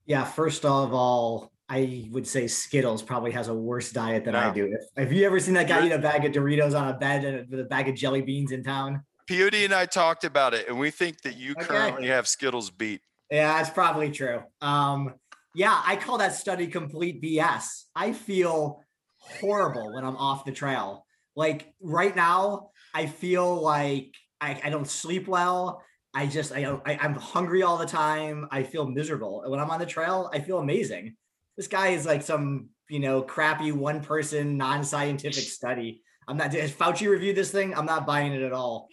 [0.07, 4.53] Yeah, first of all, I would say Skittles probably has a worse diet than I
[4.53, 4.65] do.
[4.73, 7.25] If, have you ever seen that guy eat a bag of Doritos on a bed
[7.25, 9.03] and with a bag of jelly beans in town?
[9.29, 11.67] POD and I talked about it, and we think that you Okay.
[11.67, 13.03] currently have Skittles beat.
[13.31, 14.43] Yeah, that's probably true.
[14.63, 15.15] Um,
[15.55, 17.85] yeah, I call that study complete BS.
[17.95, 18.83] I feel
[19.19, 21.05] horrible when I'm off the trail.
[21.37, 25.83] Like right now, I feel like I, I don't sleep well.
[26.15, 28.49] I just I, I I'm hungry all the time.
[28.51, 29.43] I feel miserable.
[29.43, 31.17] And when I'm on the trail, I feel amazing.
[31.57, 36.03] This guy is like some you know crappy one person non-scientific study.
[36.27, 36.53] I'm not.
[36.55, 37.75] Has Fauci reviewed this thing?
[37.75, 38.89] I'm not buying it at all.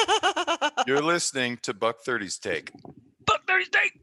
[0.86, 2.72] You're listening to Buck 30's take.
[3.26, 4.02] Buck 30's take.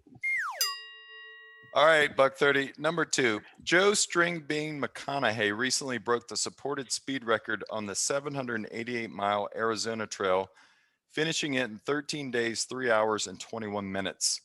[1.76, 2.74] All right, Buck 30.
[2.80, 9.12] Number two, Joe String Bean McConaughy recently broke the supported speed record on the 788
[9.12, 10.50] mile Arizona Trail,
[11.12, 14.41] finishing it in 13 days, 3 hours, and 21 minutes.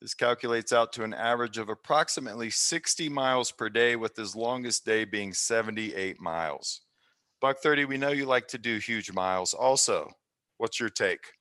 [0.00, 4.84] This calculates out to an average of approximately 60 miles per day, with his longest
[4.84, 6.80] day being 78 miles.
[7.40, 9.54] Buck 30, we know you like to do huge miles.
[9.54, 10.10] Also,
[10.58, 11.32] what's your take?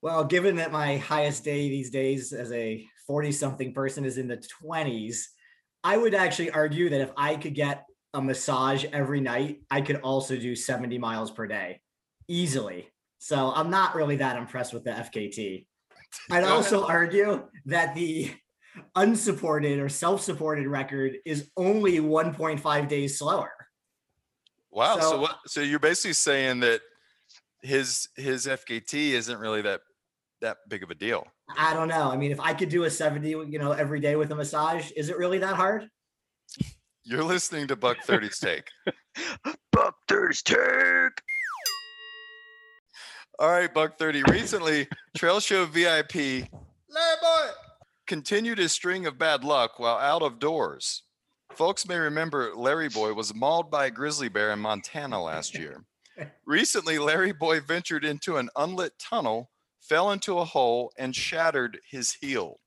[0.00, 4.26] Well, given that my highest day these days as a 40 something person is in
[4.26, 5.18] the 20s,
[5.84, 9.96] I would actually argue that if I could get a massage every night, I could
[9.96, 11.80] also do 70 miles per day
[12.28, 12.88] easily.
[13.22, 15.64] So I'm not really that impressed with the FKT.
[16.32, 18.32] I'd also argue that the
[18.96, 23.52] unsupported or self supported record is only 1.5 days slower.
[24.72, 24.96] Wow.
[24.96, 25.38] So, So- what?
[25.46, 26.80] So you're basically saying that
[27.60, 29.82] his his FKT isn't really that
[30.40, 31.24] that big of a deal.
[31.56, 32.10] I don't know.
[32.10, 34.90] I mean, if I could do a 70, you know, every day with a massage,
[34.96, 35.88] is it really that hard?
[37.04, 38.66] You're listening to Buck 30's take.
[39.72, 41.22] Buck 30's take.
[43.42, 44.22] All right, Buck 30.
[44.30, 47.48] Recently, Trail Show VIP Larry Boy
[48.06, 51.02] continued his string of bad luck while out of doors.
[51.52, 55.84] Folks may remember Larry Boy was mauled by a grizzly bear in Montana last year.
[56.46, 59.50] Recently, Larry Boy ventured into an unlit tunnel,
[59.80, 62.60] fell into a hole, and shattered his heel.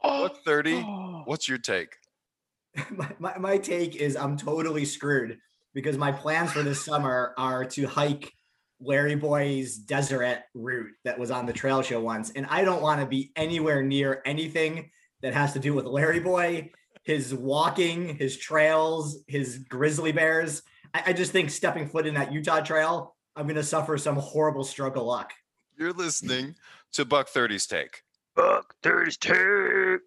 [0.00, 0.76] Buck thirty.
[0.76, 1.22] Oh.
[1.24, 1.96] What's your take?
[2.92, 5.38] my, my, my take is I'm totally screwed
[5.74, 8.32] because my plans for this summer are to hike
[8.80, 12.30] Larry Boy's Deseret route that was on the trail show once.
[12.30, 14.90] And I don't want to be anywhere near anything
[15.22, 16.70] that has to do with Larry Boy,
[17.02, 20.62] his walking, his trails, his grizzly bears.
[20.94, 24.16] I, I just think stepping foot in that Utah trail, I'm going to suffer some
[24.16, 25.32] horrible stroke of luck.
[25.78, 26.56] You're listening
[26.92, 28.02] to Buck 30's take.
[28.34, 30.00] Buck 30's take.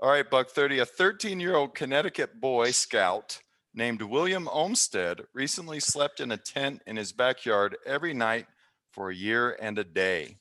[0.00, 0.80] All right, Buck 30.
[0.80, 3.40] A 13 year old Connecticut boy scout
[3.74, 8.46] named William Olmsted recently slept in a tent in his backyard every night
[8.92, 10.36] for a year and a day.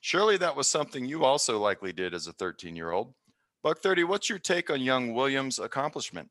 [0.00, 3.14] Surely that was something you also likely did as a 13 year old.
[3.62, 6.28] Buck 30, what's your take on young William's accomplishment?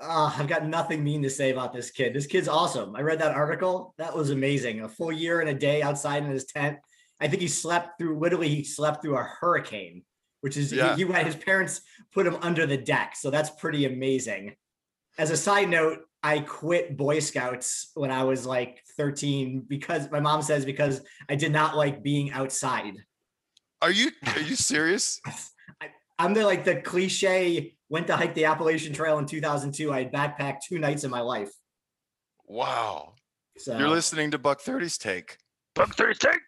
[0.00, 2.14] Uh, I've got nothing mean to say about this kid.
[2.14, 2.96] This kid's awesome.
[2.96, 3.94] I read that article.
[3.98, 4.80] That was amazing.
[4.80, 6.78] A full year and a day outside in his tent.
[7.20, 10.04] I think he slept through, literally, he slept through a hurricane,
[10.40, 10.96] which is, Yeah.
[10.96, 13.14] he, he his parents put him under the deck.
[13.14, 14.56] So that's pretty amazing.
[15.20, 20.18] As a side note, I quit Boy Scouts when I was like 13 because my
[20.18, 22.94] mom says because I did not like being outside.
[23.82, 25.20] Are you are you serious?
[26.18, 29.92] I'm the like the cliche went to hike the Appalachian Trail in 2002.
[29.92, 31.50] I had backpacked two nights in my life.
[32.46, 33.12] Wow.
[33.58, 35.36] So You're listening to Buck 30's take.
[35.74, 36.40] Buck 30's take.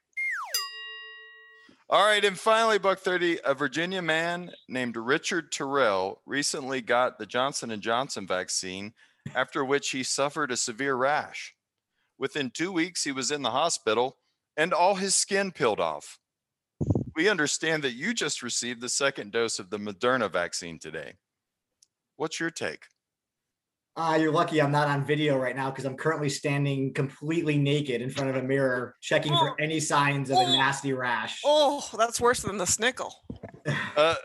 [1.92, 7.26] All right, and finally, Buck 30, a Virginia man named Richard Terrell recently got the
[7.26, 8.94] Johnson & Johnson vaccine,
[9.34, 11.54] after which he suffered a severe rash.
[12.18, 14.16] Within two weeks, he was in the hospital
[14.56, 16.18] and all his skin peeled off.
[17.14, 21.16] We understand that you just received the second dose of the Moderna vaccine today.
[22.16, 22.86] What's your take?
[23.94, 28.00] Ah, you're lucky I'm not on video right now because I'm currently standing completely naked
[28.00, 31.40] in front of a mirror, checking for any signs of a nasty rash.
[31.44, 33.10] Oh, that's worse than the snickle.
[33.96, 34.16] Uh,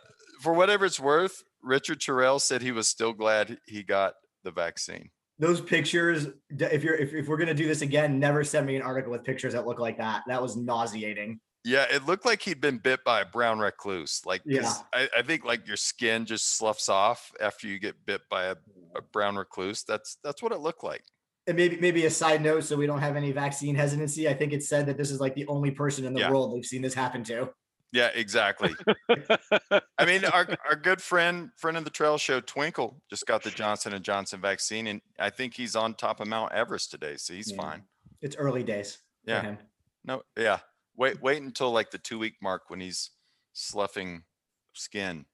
[0.42, 5.10] for whatever it's worth, Richard Terrell said he was still glad he got the vaccine.
[5.38, 8.82] Those pictures, if you're if, if we're gonna do this again, never send me an
[8.82, 10.24] article with pictures that look like that.
[10.28, 11.40] That was nauseating.
[11.68, 14.22] Yeah, it looked like he'd been bit by a brown recluse.
[14.26, 14.72] Like, Yeah.
[14.94, 18.52] I, I think like your skin just sloughs off after you get bit by a,
[18.52, 19.12] a mm.
[19.12, 19.84] brown recluse.
[19.84, 21.04] That's that's what it looked like.
[21.46, 24.30] And maybe maybe a side note, so we don't have any vaccine hesitancy.
[24.30, 26.32] I think it said that this is like the only person in the Yeah.
[26.32, 27.50] world they've seen this happen to.
[27.92, 28.74] Yeah, exactly.
[29.98, 33.52] I mean, our our good friend friend of the trail show, Twinkle, just got the
[33.52, 37.34] Johnson and Johnson vaccine, and I think he's on top of Mount Everest today, so
[37.34, 37.58] he's Yeah.
[37.58, 37.84] fine.
[38.22, 39.00] It's early days.
[39.26, 39.42] for Yeah.
[39.42, 39.58] him.
[40.06, 40.60] No, yeah.
[40.98, 43.12] Wait, wait until like the two week mark when he's
[43.54, 44.24] sloughing
[44.74, 45.26] skin.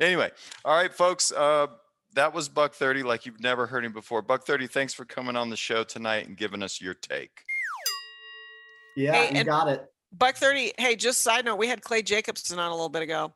[0.00, 0.30] anyway,
[0.64, 1.30] all right, folks.
[1.32, 1.66] Uh,
[2.14, 4.22] that was Buck Thirty, like you've never heard him before.
[4.22, 7.42] Buck Thirty, thanks for coming on the show tonight and giving us your take.
[8.96, 9.86] Yeah, Hey, you got it.
[10.12, 10.72] Buck 30.
[10.76, 13.32] Hey, just side note, we had Clay Jacobson on a little bit ago.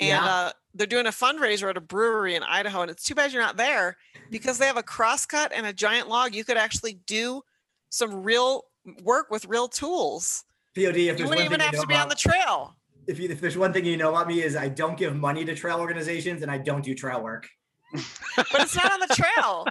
[0.00, 0.24] And Yeah.
[0.24, 2.80] uh, they're doing a fundraiser at a brewery in Idaho.
[2.80, 3.98] And it's too bad you're not there
[4.30, 6.34] because they have a crosscut and a giant log.
[6.34, 7.42] You could actually do
[7.90, 8.64] some real
[9.02, 10.44] work with real tools.
[10.74, 12.14] POD, if You there's one wouldn't even thing have you know to be on the
[12.14, 12.76] about- trail.
[13.06, 15.44] if, you, if there's one thing you know about me is I don't give money
[15.44, 17.48] to trail organizations and I don't do trail work.
[17.92, 19.66] But it's not on the trail.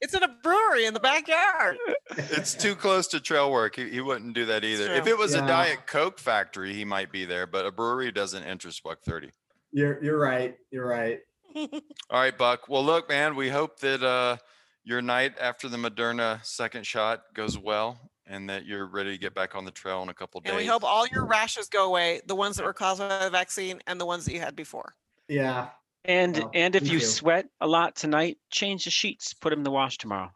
[0.00, 1.76] It's in a brewery in the backyard.
[2.16, 3.76] It's too close to trail work.
[3.76, 4.92] He, he wouldn't do that either.
[4.94, 5.44] If it was Yeah.
[5.44, 9.30] a Diet Coke factory, he might be there, but a brewery doesn't interest Buck Thirty.
[9.70, 10.56] You're you're right.
[10.72, 11.20] You're right.
[11.56, 11.70] All
[12.10, 12.68] right, Buck.
[12.68, 14.38] Well, look, man, we hope that uh,
[14.82, 19.34] your night after the Moderna second shot goes well and that you're ready to get
[19.34, 20.50] back on the trail in a couple days.
[20.50, 23.30] And we hope all your rashes go away, the ones that were caused by the
[23.30, 24.94] vaccine and the ones that you had before.
[25.28, 25.68] Yeah.
[26.06, 27.04] And Well, and if you too.
[27.04, 29.34] sweat a lot tonight, change the sheets.
[29.34, 30.32] Put them in the wash tomorrow.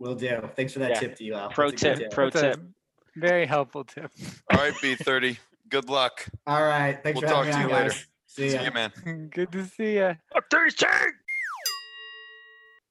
[0.00, 0.50] Will do.
[0.56, 1.00] Thanks for that Yeah.
[1.00, 1.48] tip to you, Al.
[1.50, 2.10] Pro That's a good tip.
[2.10, 2.66] Pro That's tip.
[3.16, 4.10] very helpful tip.
[4.52, 5.38] All right, B30.
[5.68, 6.26] Good luck.
[6.46, 7.00] All right.
[7.02, 7.88] Thanks We'll for talk to you on, later.
[7.90, 8.06] guys.
[8.26, 8.62] See See ya.
[8.64, 9.28] you, man.
[9.32, 10.16] Good to see you.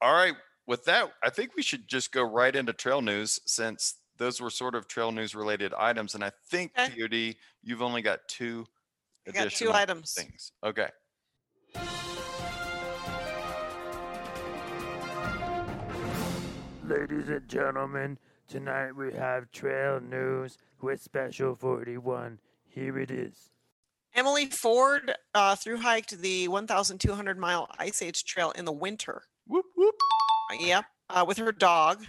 [0.02, 0.36] All right.
[0.68, 4.52] With that, I think we should just go right into trail news since those were
[4.52, 6.14] sort of trail news related items.
[6.14, 6.94] And I think, Okay.
[6.96, 8.68] POD, you've only got two
[9.28, 10.14] I got two additional items.
[10.14, 10.52] things.
[10.64, 10.90] Okay.
[16.88, 22.40] Ladies and gentlemen, tonight we have trail news with Special 41.
[22.68, 23.50] Here it is.
[24.14, 29.24] Emily Ford uh, through hiked the 1,200 mile Ice Age Trail in the winter.
[29.48, 29.96] Whoop, whoop.
[30.52, 32.04] Uh, Yep, uh, with her dog,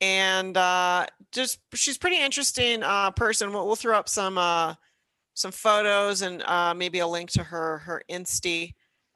[0.00, 3.52] and uh, just she's pretty interesting uh, person.
[3.52, 4.74] We'll, we'll throw up some uh,
[5.34, 8.72] some photos and uh, maybe a link to her her Insta.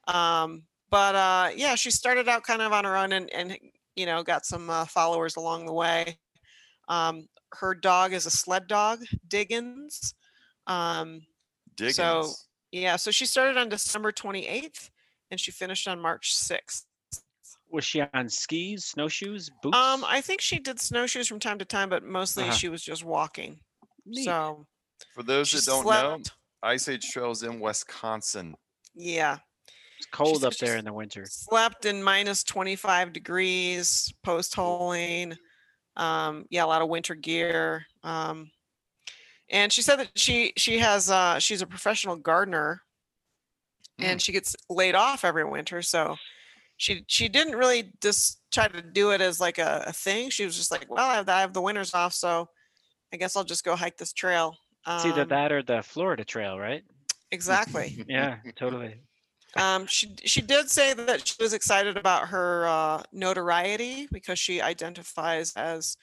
[0.09, 3.57] Um, but uh, yeah, she started out kind of on her own and and
[3.97, 6.19] you know got some uh, followers along the way.
[6.89, 10.15] Um, her dog is a sled dog, Diggins.
[10.67, 11.21] Um,
[11.77, 11.97] Diggins.
[11.97, 12.33] So
[12.73, 14.91] Yeah, so she started on December 28th
[15.31, 16.85] and she finished on March 6th.
[17.73, 19.77] Was she on skis, snowshoes, boots?
[19.77, 22.53] Um, I think she did snowshoes from time to time, but mostly Uh-huh.
[22.53, 23.61] she was just walking.
[24.05, 24.25] Neat.
[24.27, 24.67] So
[25.15, 26.33] For those She that don't know, slept.
[26.63, 28.55] Ice Age Trails in Wisconsin.
[28.95, 29.39] yeah,
[29.99, 31.25] it's cold said up she there in the winter.
[31.27, 35.37] slept in minus 25 degrees post holing.
[35.97, 37.87] Um, yeah, a lot of winter gear.
[38.03, 38.51] Um,
[39.51, 42.83] and she said that she she has uh she's a professional gardener
[43.99, 46.17] and she gets laid off every winter so
[46.77, 50.45] she she didn't really just try to do it as like a, a thing she
[50.45, 52.49] was just like well I have, the, I have the winters off so
[53.13, 54.57] i guess i'll just go hike this trail
[54.87, 56.83] It's either Um, that or the Florida Trail, right?
[57.31, 59.01] exactly Yeah, totally.
[59.57, 64.61] um, she she did say that she was excited about her uh, notoriety because she
[64.63, 65.97] identifies as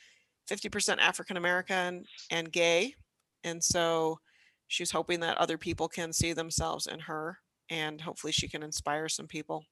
[0.49, 2.95] 50% African American and gay,
[3.43, 4.19] and so
[4.67, 9.09] she's hoping that other people can see themselves in her, and hopefully she can inspire
[9.09, 9.65] some people.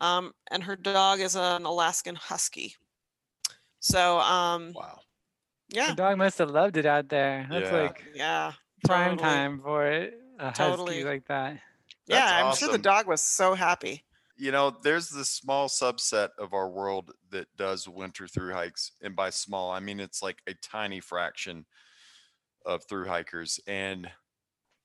[0.00, 2.74] Um, and her dog is an Alaskan Husky.
[3.80, 5.00] So um, wow,
[5.68, 7.46] yeah, The dog must have loved it out there.
[7.50, 7.82] That's Yeah.
[7.82, 8.52] like yeah,
[8.84, 9.22] prime totally.
[9.34, 10.14] time for it.
[10.38, 10.94] A Totally.
[10.96, 11.60] husky like that.
[12.06, 12.42] yeah.
[12.42, 14.04] That's I'm sure the dog was so happy.
[14.36, 18.92] You know, there's this small subset of our world that does winter through hikes.
[19.02, 21.64] And by small, I mean it's like a tiny fraction
[22.66, 23.60] of through hikers.
[23.68, 24.10] And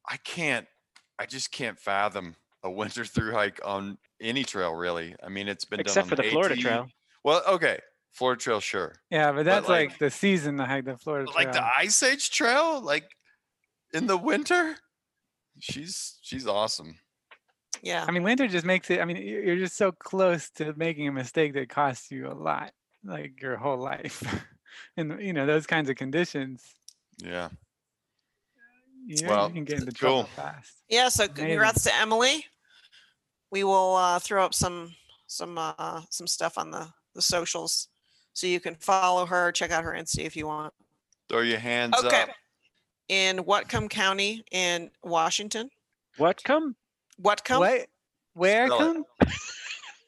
[0.08, 0.68] I can't,
[1.18, 2.36] I just can't fathom
[2.68, 5.16] a winter through hike on any trail, really.
[5.24, 6.88] I mean, it's been Except for done the on Florida Trail.
[7.24, 7.80] Well, okay.
[8.14, 8.94] Florida Trail, sure.
[9.10, 12.02] Yeah, but that's like- like, the season to hike the Florida But like the Ice
[12.04, 13.06] Age Trail, like
[13.94, 14.76] in the winter,
[15.60, 16.98] she's she's awesome.
[17.84, 18.04] Yeah.
[18.08, 19.00] I mean, winter just makes it.
[19.00, 22.34] I mean, you're you're just so close to making a mistake that costs you a
[22.34, 22.72] lot,
[23.04, 24.24] like your whole life,
[24.98, 26.64] and you know those kinds of conditions.
[27.24, 27.50] Yeah.
[29.06, 30.30] You, Well, you can get into trouble cool.
[30.36, 30.74] fast.
[30.90, 31.46] Yeah, so Amazing.
[31.48, 32.46] congrats to Emily.
[33.52, 34.94] We will uh, throw up some
[35.28, 37.88] some uh, some stuff on the the socials,
[38.34, 40.74] so you can follow her, check out her Insta if you want.
[41.30, 42.24] Throw your hands Okay.
[42.24, 42.30] up.
[43.10, 45.70] In Whatcom County in Washington.
[46.20, 46.76] Whatcom?
[47.22, 47.60] Whatcom?
[47.60, 47.88] What?
[48.34, 49.06] Where Spell it.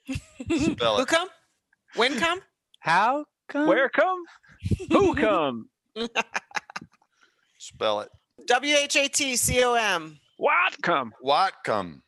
[0.10, 0.73] come?
[0.73, 1.28] Spell Who come?
[1.95, 2.39] When come?
[2.82, 3.67] How come?
[3.67, 4.23] Where come?
[4.89, 5.69] Who come?
[7.58, 8.10] Spell it.
[8.47, 10.19] W H A T C O M.
[10.38, 11.13] What come?
[11.23, 12.02] Watcom.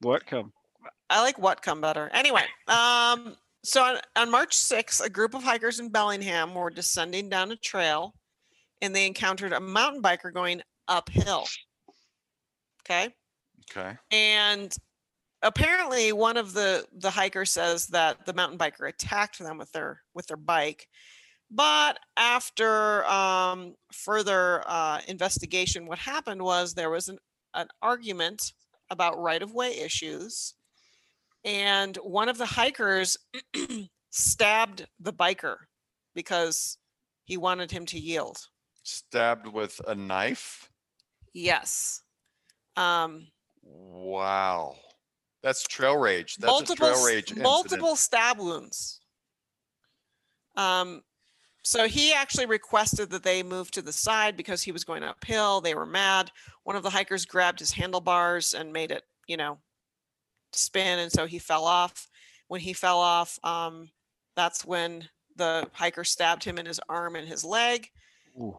[0.00, 0.52] What come?
[1.08, 2.10] I like what come better.
[2.12, 7.28] Anyway, um, so on, on March 6th, a group of hikers in Bellingham were descending
[7.28, 8.14] down a trail
[8.82, 11.46] and they encountered a mountain biker going uphill.
[12.82, 13.14] Okay.
[13.70, 13.96] Okay.
[14.10, 14.76] And
[15.42, 20.02] apparently one of the the hikers says that the mountain biker attacked them with their
[20.14, 20.88] with their bike.
[21.50, 27.18] But after um, further uh, investigation, what happened was there was an,
[27.54, 28.52] an argument
[28.90, 30.54] about right of way issues.
[31.46, 33.16] And one of the hikers
[34.10, 35.56] stabbed the biker
[36.14, 36.76] because
[37.24, 38.38] he wanted him to yield.
[38.82, 40.68] Stabbed with a knife.
[41.32, 42.02] Yes.
[42.76, 43.28] Um,
[43.62, 44.76] Wow.
[45.42, 46.36] That's trail rage.
[46.36, 47.42] That's multiple a trail rage incident.
[47.42, 49.00] multiple stab wounds.
[50.56, 51.02] Um,
[51.62, 55.60] so he actually requested that they move to the side because he was going uphill.
[55.60, 56.30] They were mad.
[56.64, 59.58] One of the hikers grabbed his handlebars and made it, you know,
[60.52, 62.08] spin, and so he fell off.
[62.48, 63.88] When he fell off, um,
[64.36, 67.88] that's when the hiker stabbed him in his arm and his leg.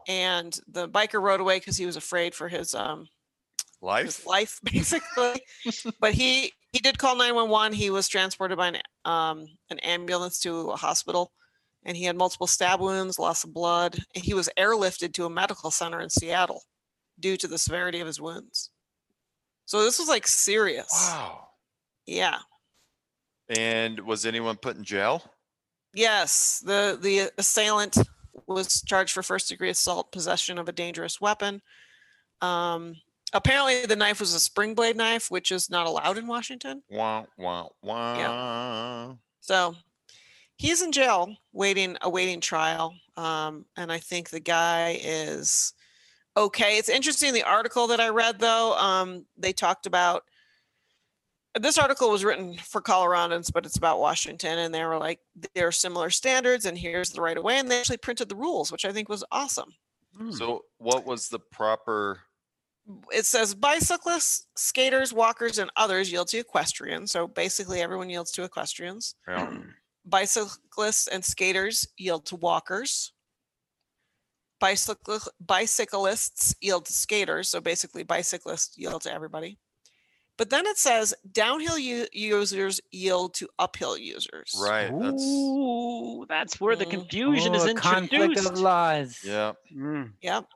[0.08, 3.08] And the biker rode away because he was afraid for his um,
[3.80, 4.04] Life.
[4.06, 5.40] his life basically
[6.00, 10.70] but he he did call 911 he was transported by an um an ambulance to
[10.70, 11.30] a hospital
[11.84, 15.30] and he had multiple stab wounds loss of blood and he was airlifted to a
[15.30, 16.64] medical center in seattle
[17.20, 18.70] due to the severity of his wounds
[19.64, 21.47] so this was like serious Wow.
[22.08, 22.38] Yeah
[23.48, 25.22] And was anyone put in jail?
[25.94, 27.96] yes the the assailant
[28.46, 31.62] was charged for first degree assault possession of a dangerous weapon
[32.42, 32.94] um
[33.32, 37.24] apparently the knife was a spring blade knife which is not allowed in washington Wah
[37.38, 38.18] wah wah.
[38.18, 39.14] Yeah.
[39.40, 39.74] So
[40.56, 42.94] he's in jail waiting awaiting trial.
[43.16, 45.72] Um, and I think the guy is
[46.36, 46.76] okay.
[46.78, 48.76] It's interesting the article that I read though.
[48.76, 50.24] Um, they talked about
[51.58, 55.20] this article was written for Coloradans, but it's about Washington, and they were like,
[55.54, 58.36] there are similar standards, and here's the right of way, and they actually printed the
[58.36, 59.72] rules, which I think was awesome.
[60.16, 60.32] Hmm.
[60.32, 62.20] So what was the proper
[63.12, 67.12] it says bicyclists, skaters, walkers, and others yield to equestrians.
[67.12, 69.14] So basically, everyone yields to equestrians.
[69.26, 69.52] yeah.
[70.06, 73.12] Bicyclists and skaters yield to walkers.
[74.58, 77.50] Bicycle, bicyclists yield to skaters.
[77.50, 79.58] So basically, bicyclists yield to everybody.
[80.38, 84.54] But then it says downhill u- users yield to uphill users.
[84.58, 84.90] Right.
[84.98, 86.90] That's Ooh, that's where the Mm.
[86.90, 88.50] confusion Oh, is a conflict introduced.
[88.52, 89.18] of laws.
[89.24, 89.52] yeah.
[89.74, 90.12] Mm.
[90.22, 90.46] Yep.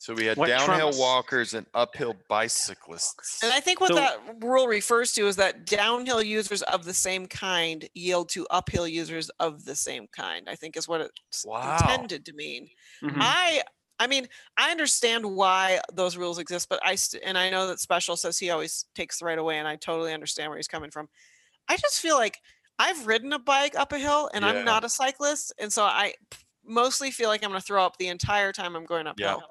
[0.00, 3.42] So we had What downhill trumps- walkers and uphill bicyclists.
[3.42, 6.94] And I think what So- that rule refers to is that downhill users of the
[6.94, 10.48] same kind yield to uphill users of the same kind.
[10.48, 11.78] I think is what it's Wow.
[11.80, 12.68] intended to mean.
[13.02, 13.16] Mhm.
[13.18, 13.62] I
[14.00, 17.80] I mean, I understand why those rules exist, but I st- and I know that
[17.80, 20.90] special says he always takes the right away, and I totally understand where he's coming
[20.90, 21.08] from.
[21.68, 22.38] I just feel like
[22.78, 24.52] I've ridden a bike up a hill, and Yeah.
[24.52, 26.14] I'm not a cyclist, and so I
[26.64, 29.42] mostly feel like I'm going to throw up the entire time I'm going uphill.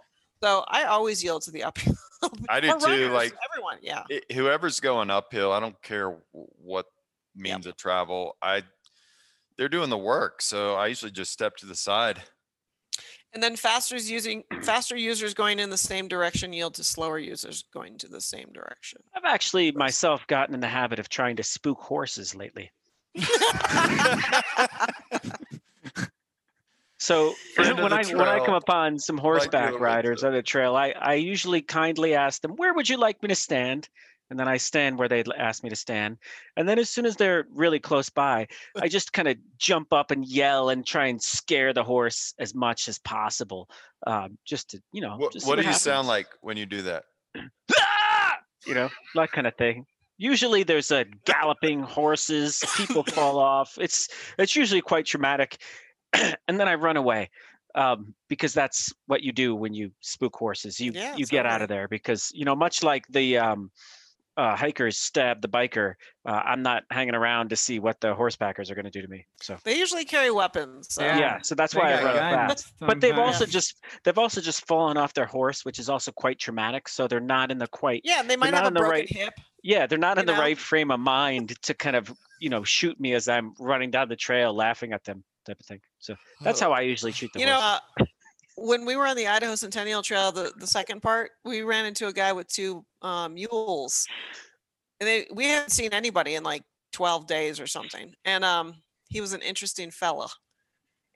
[0.41, 1.95] So I always yield to the uphill.
[2.49, 2.85] I do too.
[2.85, 4.03] runners, Like everyone, yeah.
[4.09, 6.85] it- whoever's going uphill, I don't care what
[7.35, 8.37] means of travel.
[8.41, 8.63] I
[9.57, 12.21] they're doing the work, so I usually just step to the side.
[13.37, 17.65] And then faster using faster users going in the same direction yield to slower users
[17.71, 19.03] going to the same direction.
[19.15, 22.71] I've actually myself gotten in the habit of trying to spook horses lately.
[26.99, 30.41] So Friend when the I when I come upon some horseback Regular riders on the
[30.41, 33.87] trail, I, I usually kindly ask them, "Where would you like me to stand?"
[34.29, 36.17] And then I stand where they'd ask me to stand.
[36.57, 40.11] And then as soon as they're really close by, I just kind of jump up
[40.11, 43.69] and yell and try and scare the horse as much as possible,
[44.05, 45.15] um, just to you know.
[45.17, 47.05] What, just what do you happens sound like when you do that?
[48.65, 49.85] you know, that kind of thing.
[50.17, 53.77] Usually there's a galloping horses, people fall off.
[53.79, 55.61] It's it's usually quite traumatic.
[56.13, 57.29] and then I run away.
[57.75, 60.79] Um, because that's what you do when you spook horses.
[60.79, 63.69] You Yeah, you get out of there because you know, much like the um
[64.37, 68.69] uh, hikers stab the biker, uh, I'm not hanging around to see what the horsebackers
[68.69, 69.25] are going to do to me.
[69.41, 70.87] So They usually carry weapons.
[70.93, 71.01] So.
[71.03, 72.15] yeah, so that's They why I got run
[72.47, 72.73] guns fast.
[72.79, 76.37] But they've also just they've also just fallen off their horse, which is also quite
[76.39, 76.87] traumatic.
[76.87, 79.09] So they're not in the quite Yeah, they might not have a the broken right-
[79.09, 79.33] hip.
[79.63, 82.63] yeah, they're not you in the right frame of mind to kind of, you know,
[82.63, 85.79] shoot me as I'm running down the trail laughing at them type of thing.
[85.99, 87.39] So that's how I usually treat them.
[87.39, 88.05] You know, uh,
[88.57, 92.07] when we were on the Idaho Centennial Trail, the, the second part, we ran into
[92.07, 94.07] a guy with two um, mules,
[94.99, 98.73] and they we hadn't seen anybody in like twelve days or something, and um,
[99.09, 100.27] he was an interesting fella.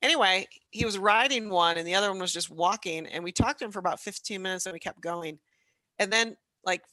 [0.04, 3.60] Anyway, he was riding one, and the other one was just walking, and we talked
[3.60, 5.40] to him for about fifteen minutes, and we kept going,
[5.98, 6.84] and then like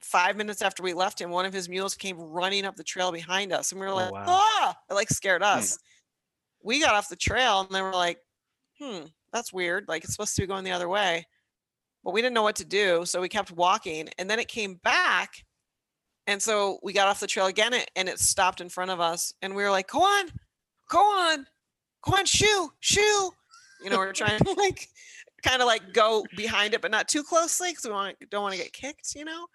[0.00, 3.12] five minutes after we left him, one of his mules came running up the trail
[3.12, 4.24] behind us, and we were like, wow.
[4.26, 5.78] "Ah!" It like scared us.
[6.64, 8.18] We got off the trail, and then we're like,
[8.80, 9.86] "Hmm, that's weird.
[9.88, 11.26] Like it's supposed to be going the other way."
[12.04, 14.74] But we didn't know what to do, so we kept walking, and then it came
[14.82, 15.44] back,
[16.26, 19.32] and so we got off the trail again, and it stopped in front of us,
[19.42, 20.28] and we were like, "Go on,
[20.88, 21.46] go on,
[22.02, 23.30] go on, shoo, shoo!"
[23.82, 24.88] You know, we're trying to like
[25.42, 28.54] kind of like go behind it, but not too closely because we want don't want
[28.54, 29.46] to get kicked, you know.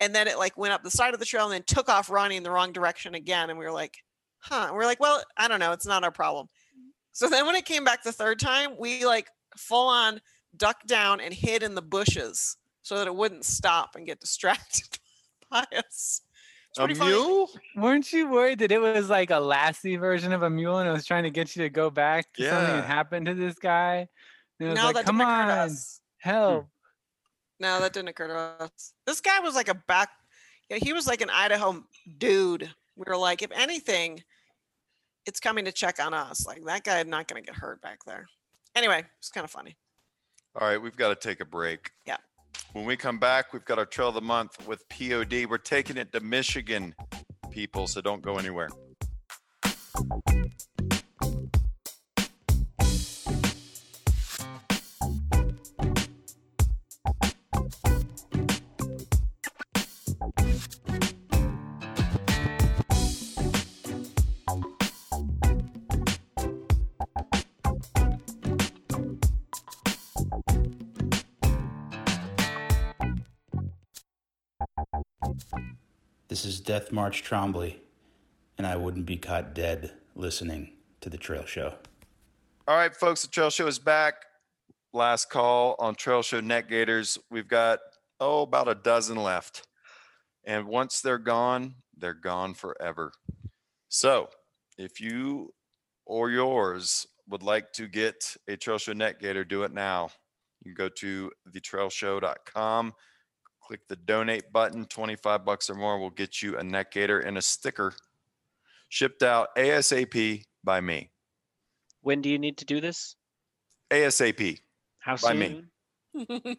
[0.00, 2.10] And then it like went up the side of the trail and then took off
[2.10, 3.98] running in the wrong direction again, and we were like,
[4.38, 5.72] "Huh?" And we're like, "Well, I don't know.
[5.72, 6.48] It's not our problem."
[7.12, 10.20] So then when it came back the third time, we like full on
[10.56, 14.98] ducked down and hid in the bushes so that it wouldn't stop and get distracted
[15.50, 16.22] by us.
[16.78, 16.94] A funny.
[16.94, 17.50] mule?
[17.76, 20.92] Weren't you worried that it was like a Lassie version of a mule and it
[20.92, 24.08] was trying to get you to go back to something that happened to this guy?
[24.60, 26.00] And it was No, like, that come didn't occur to on, us.
[26.18, 26.62] help.
[26.62, 26.66] Hmm.
[27.64, 28.92] No, that didn't occur to us.
[29.04, 30.10] This guy was like a back.
[30.68, 31.84] Yeah, he was like an Idaho
[32.18, 32.70] dude.
[32.96, 34.22] We were like, if anything,
[35.26, 36.46] it's coming to check on us.
[36.46, 38.26] Like that guy not going to get hurt back there.
[38.74, 39.76] Anyway, it's kind of funny.
[40.60, 41.90] All right, we've got to take a break.
[42.06, 42.16] Yeah.
[42.72, 45.46] When we come back, we've got our trail of the month with POD.
[45.48, 46.94] We're taking it to Michigan,
[47.50, 48.68] people, so don't go anywhere.
[76.70, 77.78] Death March Trombley,
[78.56, 81.74] and I wouldn't be caught dead listening to the trail show.
[82.68, 84.14] All right, folks, the Trail Show is back.
[84.92, 87.18] Last call on Trail Show Net Gators.
[87.28, 87.80] We've got,
[88.20, 89.66] oh, about a dozen left.
[90.44, 93.10] And once they're gone, they're gone forever.
[93.88, 94.28] So
[94.78, 95.52] if you
[96.06, 100.10] or yours would like to get a Trail Show Net Gator, do it now.
[100.62, 102.92] You can go to thetrailshow.com,
[103.70, 107.38] click the donate button, 25 bucks or more will get you a Net Gator and
[107.38, 107.92] a sticker
[108.88, 111.08] shipped out ASAP by me.
[112.00, 113.14] When do you need to do this?
[113.88, 114.58] ASAP
[114.98, 115.68] How by soon?
[116.12, 116.56] me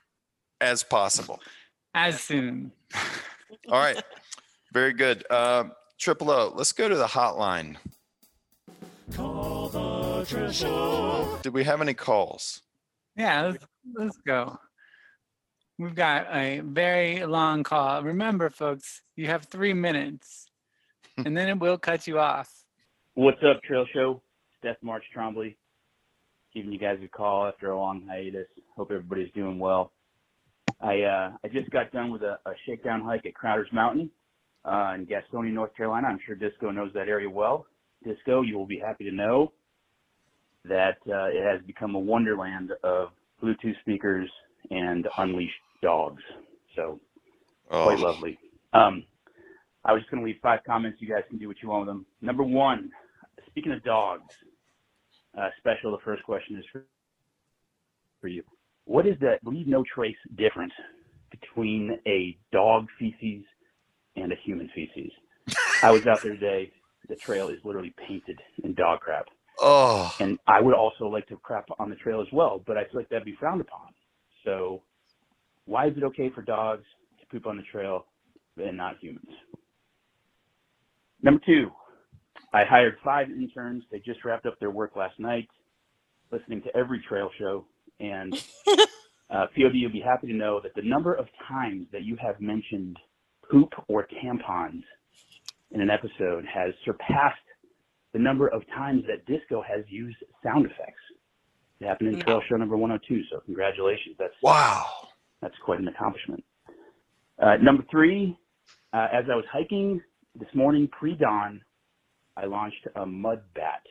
[0.60, 1.40] as possible.
[1.92, 2.70] As soon.
[3.68, 4.00] All right.
[4.72, 5.24] Very good.
[5.28, 5.64] Uh,
[5.98, 7.74] Triple O, let's go to the hotline.
[9.12, 11.38] Call the Trail Show.
[11.42, 12.62] Did we have any calls?
[13.16, 13.64] Yeah, let's,
[13.96, 14.56] let's go.
[15.76, 18.02] We've got a very long call.
[18.04, 20.46] Remember, folks, you have three minutes,
[21.16, 22.48] and then it will cut you off.
[23.14, 24.22] What's up, Trail Show?
[24.62, 25.56] Death March Trombley.
[26.54, 28.46] Giving you guys a call after a long hiatus.
[28.76, 29.90] Hope everybody's doing well.
[30.80, 34.10] I uh, I just got done with a, a shakedown hike at Crowder's Mountain
[34.64, 36.06] uh, in Gastonia, North Carolina.
[36.06, 37.66] I'm sure Disco knows that area well.
[38.04, 39.52] Disco, you will be happy to know
[40.64, 43.08] that uh, it has become a wonderland of
[43.42, 44.30] Bluetooth speakers
[44.70, 46.22] and unleashed dogs.
[46.76, 47.00] So
[47.68, 48.02] quite Oh.
[48.02, 48.38] lovely.
[48.72, 49.04] Um,
[49.84, 51.00] I was just going to leave five comments.
[51.00, 52.06] You guys can do what you want with them.
[52.22, 52.90] Number one,
[53.46, 54.34] speaking of dogs,
[55.38, 55.92] uh, special.
[55.92, 56.84] The first question is for,
[58.20, 58.42] for you.
[58.86, 60.72] What is the leave no trace difference
[61.30, 63.44] between a dog feces
[64.16, 65.10] and a human feces?
[65.82, 66.70] I was out there today.
[67.08, 69.26] The trail is literally painted in dog crap.
[69.60, 70.14] Oh.
[70.20, 73.00] And I would also like to crap on the trail as well, but I feel
[73.00, 73.93] like that'd be frowned upon.
[74.44, 74.82] So
[75.66, 76.84] why is it okay for dogs
[77.20, 78.06] to poop on the trail
[78.56, 79.28] and not humans?
[81.22, 81.70] Number two,
[82.52, 83.84] I hired five interns.
[83.90, 85.48] They just wrapped up their work last night,
[86.30, 87.64] listening to every trail show.
[87.98, 88.34] And
[89.30, 92.40] uh, POD, you'll be happy to know that the number of times that you have
[92.40, 92.98] mentioned
[93.50, 94.82] poop or tampons
[95.70, 97.38] in an episode has surpassed
[98.12, 101.00] the number of times that Disco has used sound effects.
[101.84, 103.24] It happened in trail show number 102.
[103.30, 104.16] So congratulations.
[104.18, 104.86] That's wow.
[105.42, 106.42] That's quite an accomplishment.
[107.38, 108.38] Uh, number three,
[108.94, 110.00] uh, as I was hiking
[110.34, 111.60] this morning pre-dawn,
[112.38, 113.82] I launched a mud bat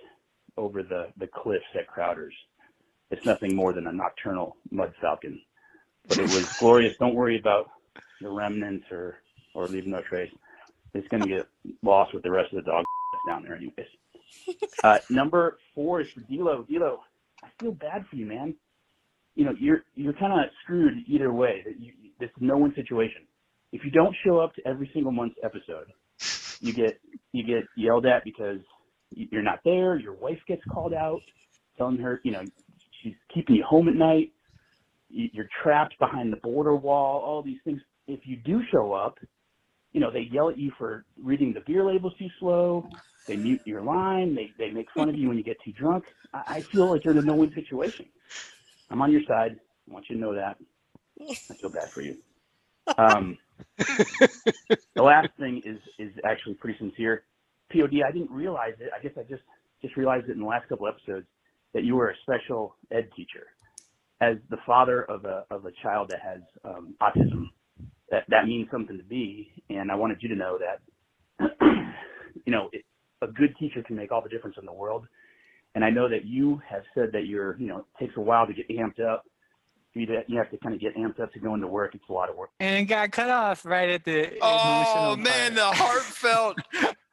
[0.58, 2.34] over the, the cliffs at Crowder's.
[3.12, 5.40] It's nothing more than a nocturnal mud falcon,
[6.08, 6.98] but it was glorious.
[6.98, 7.70] Don't worry about
[8.22, 9.18] the remnants or,
[9.54, 10.32] or leave no trace.
[10.96, 11.48] It's going to get
[11.84, 12.86] lost with the rest of the dog
[13.28, 13.86] down there anyways.
[14.84, 16.64] Uh, number four is for D'Lo.
[16.64, 17.02] D'Lo,
[17.44, 18.56] I feel bad for you, man.
[19.36, 21.64] You know, you're you're kind of screwed either way.
[21.66, 23.24] That you, this no win situation.
[23.72, 25.88] If you don't show up to every single month's episode,
[26.60, 27.00] you get
[27.32, 28.60] you get yelled at because
[29.16, 29.98] you're not there.
[29.98, 31.22] Your wife gets called out,
[31.78, 32.44] telling her, you know,
[33.02, 34.32] she's keeping you home at night.
[35.10, 37.22] You're trapped behind the border wall.
[37.22, 37.82] All these things.
[38.08, 39.18] If you do show up,
[39.92, 42.88] you know, they yell at you for reading the beer labels too slow.
[43.28, 44.36] They mute your line.
[44.36, 46.06] They they make fun of you when you get too drunk.
[46.34, 48.06] I, I feel like you're in a no-win situation.
[48.90, 49.60] I'm on your side.
[49.90, 50.58] I want you to know that.
[51.22, 52.18] I feel bad for you.
[52.98, 53.38] Um,
[53.78, 57.24] the last thing is is actually pretty sincere.
[57.72, 58.92] Pod, I didn't realize it.
[58.98, 59.44] I guess I just
[59.82, 61.28] just realized it in the last couple episodes
[61.74, 63.48] that you were a special ed teacher.
[64.22, 67.50] As the father of a of a child that has um, autism,
[68.10, 71.50] that that means something to me, and I wanted you to know that
[72.46, 72.86] you know it,
[73.24, 75.08] a good teacher can make all the difference in the world.
[75.76, 78.46] And I know that you have said that you're you know it takes a while
[78.46, 79.24] to get amped up.
[79.94, 81.94] You you have to kind of get amped up to go into work.
[81.96, 82.50] It's a lot of work.
[82.60, 85.56] And it got cut off right at the Oh man, part.
[85.56, 86.58] the heartfelt,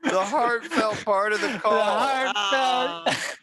[0.03, 1.73] the heartfelt part of the call.
[1.73, 3.35] The heartfelt ah.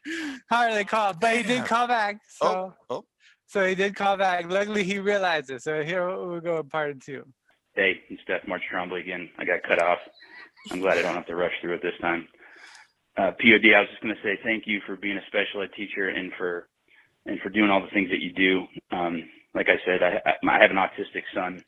[0.50, 2.20] heart of the call, but he did call back.
[2.30, 3.06] So, oh, oh.
[3.48, 4.50] so he did call back.
[4.50, 5.62] Luckily, he realized it.
[5.62, 7.24] So here we'll go with part two.
[7.76, 9.30] Hey, it's Death March Trombley again.
[9.38, 10.00] I got cut off.
[10.72, 12.28] I'm glad I don't have to rush through it this time.
[13.18, 15.72] Uh, POD, I was just going to say thank you for being a special ed
[15.76, 16.68] teacher and for
[17.26, 18.66] and for doing all the things that you do.
[18.96, 21.64] Um, like I said, I, I I have an autistic son,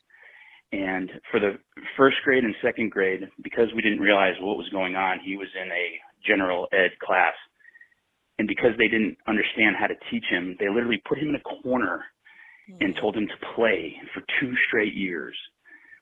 [0.72, 1.58] and for the
[1.96, 5.48] first grade and second grade, because we didn't realize what was going on, he was
[5.60, 7.34] in a general ed class,
[8.38, 11.62] and because they didn't understand how to teach him, they literally put him in a
[11.62, 12.04] corner
[12.80, 15.34] and told him to play for two straight years.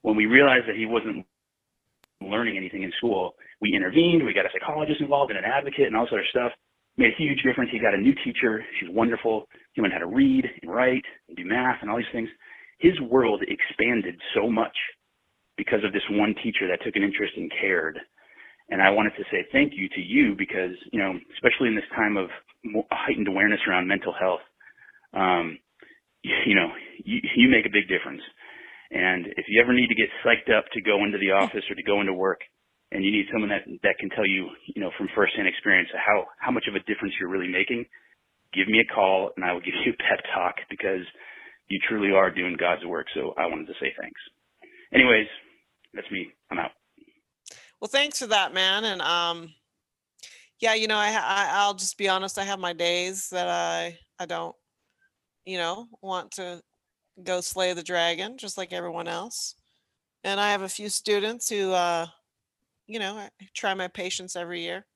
[0.02, 1.24] When we realized that he wasn't
[2.20, 4.24] learning anything in school, we intervened.
[4.24, 6.52] We got a psychologist involved and an advocate and all this other stuff.
[6.96, 7.70] Made a huge difference.
[7.72, 8.64] He got a new teacher.
[8.78, 9.46] She's wonderful.
[9.72, 12.28] He learned how to read and write and do math and all these things.
[12.78, 14.76] His world expanded so much
[15.56, 17.98] because of this one teacher that took an interest and cared.
[18.70, 21.88] And I wanted to say thank you to you because, you know, especially in this
[21.94, 22.30] time of
[22.90, 24.44] heightened awareness around mental health,
[25.14, 25.58] um,
[26.22, 26.68] you know,
[27.04, 28.22] you, you make a big difference.
[28.90, 31.74] And if you ever need to get psyched up to go into the office or
[31.74, 32.40] to go into work,
[32.92, 36.26] and you need someone that that can tell you, you know, from firsthand experience how
[36.38, 37.84] how much of a difference you're really making,
[38.54, 41.04] give me a call and I will give you a pep talk because
[41.68, 43.06] you truly are doing God's work.
[43.14, 44.20] So I wanted to say thanks.
[44.94, 45.26] Anyways,
[45.94, 46.28] that's me.
[46.50, 46.70] I'm out.
[47.80, 48.84] Well, thanks for that, man.
[48.84, 49.52] And um,
[50.60, 52.38] yeah, you know, I, I I'll just be honest.
[52.38, 54.56] I have my days that I I don't,
[55.44, 56.62] you know, want to
[57.22, 59.54] go slay the dragon just like everyone else.
[60.24, 62.06] and I have a few students who, uh,
[62.88, 64.86] you know, I try my patience every year.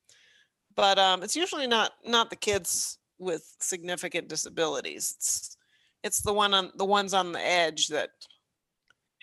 [0.75, 5.15] But um, it's usually not not the kids with significant disabilities.
[5.17, 5.57] It's
[6.03, 8.11] it's the one on the ones on the edge that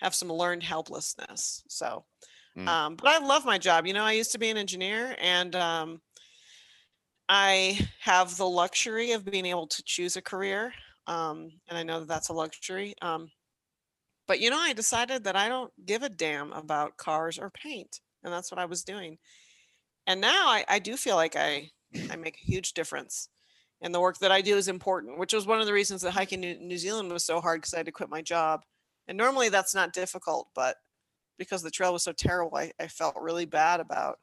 [0.00, 1.62] have some learned helplessness.
[1.68, 2.06] So,
[2.56, 2.68] Mm.
[2.68, 3.86] um, but I love my job.
[3.86, 6.02] You know, I used to be an engineer, and um,
[7.28, 10.74] I have the luxury of being able to choose a career,
[11.06, 12.94] um, and I know that that's a luxury.
[13.00, 13.30] Um,
[14.26, 18.00] but you know, I decided that I don't give a damn about cars or paint,
[18.24, 19.18] and that's what I was doing.
[20.06, 21.70] And now I, I do feel like I
[22.10, 23.28] I make a huge difference,
[23.80, 26.12] and the work that I do is important, which was one of the reasons that
[26.12, 28.64] hiking New, New Zealand was so hard because I had to quit my job.
[29.08, 30.76] And normally that's not difficult, but
[31.36, 34.20] because the trail was so terrible, I, I felt really bad about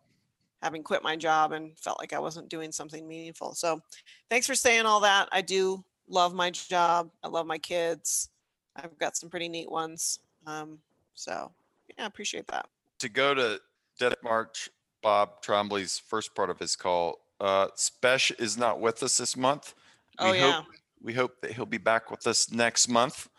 [0.62, 3.54] having quit my job and felt like I wasn't doing something meaningful.
[3.54, 3.82] So
[4.30, 5.28] thanks for saying all that.
[5.32, 7.10] I do love my job.
[7.24, 8.30] I love my kids.
[8.76, 10.20] I've got some pretty neat ones.
[10.46, 10.80] Um,
[11.16, 11.52] so
[11.90, 12.68] yeah, I appreciate that.
[13.00, 13.60] To go to
[13.98, 14.70] Death March,
[15.02, 19.74] Bob Trombley's first part of his call, uh, Spesh is not with us this month.
[20.20, 20.52] Oh, we yeah.
[20.54, 20.66] hope
[21.02, 23.30] we hope that he'll be back with us next month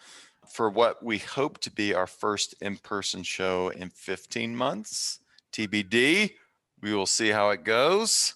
[0.49, 5.19] for what we hope to be our first in-person show in 15 months.
[5.53, 6.33] TBD.
[6.81, 8.35] We will see how it goes.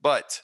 [0.00, 0.40] But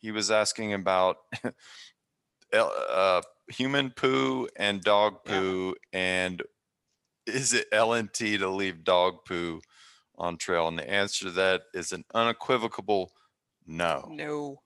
[0.00, 1.16] he was asking about
[2.52, 6.42] uh, human poo and dog poo, and
[7.26, 9.60] is it LNT to leave dog poo
[10.16, 10.68] on trail?
[10.68, 13.12] And the answer to that is an unequivocal
[13.66, 14.08] no.
[14.10, 14.60] No.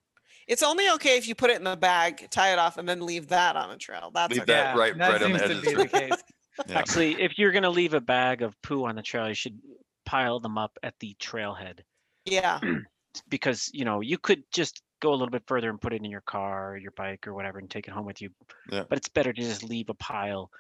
[0.47, 3.05] It's only okay if you put it in the bag, tie it off, and then
[3.05, 4.11] leave that on a trail.
[4.15, 4.53] That's Leave okay.
[4.53, 6.17] that right, right on the edge of the trail.
[6.67, 6.79] Yeah.
[6.79, 9.61] Actually, if you're gonna leave a bag of poo on the trail, you should
[10.05, 11.83] pile them up at the trailhead
[12.25, 12.59] Yeah.
[13.29, 16.11] because you know you could just go a little bit further and put it in
[16.11, 18.31] your car or your bike or whatever and take it home with you.
[18.73, 18.83] Yeah.
[18.89, 20.51] But it's better to just leave a pile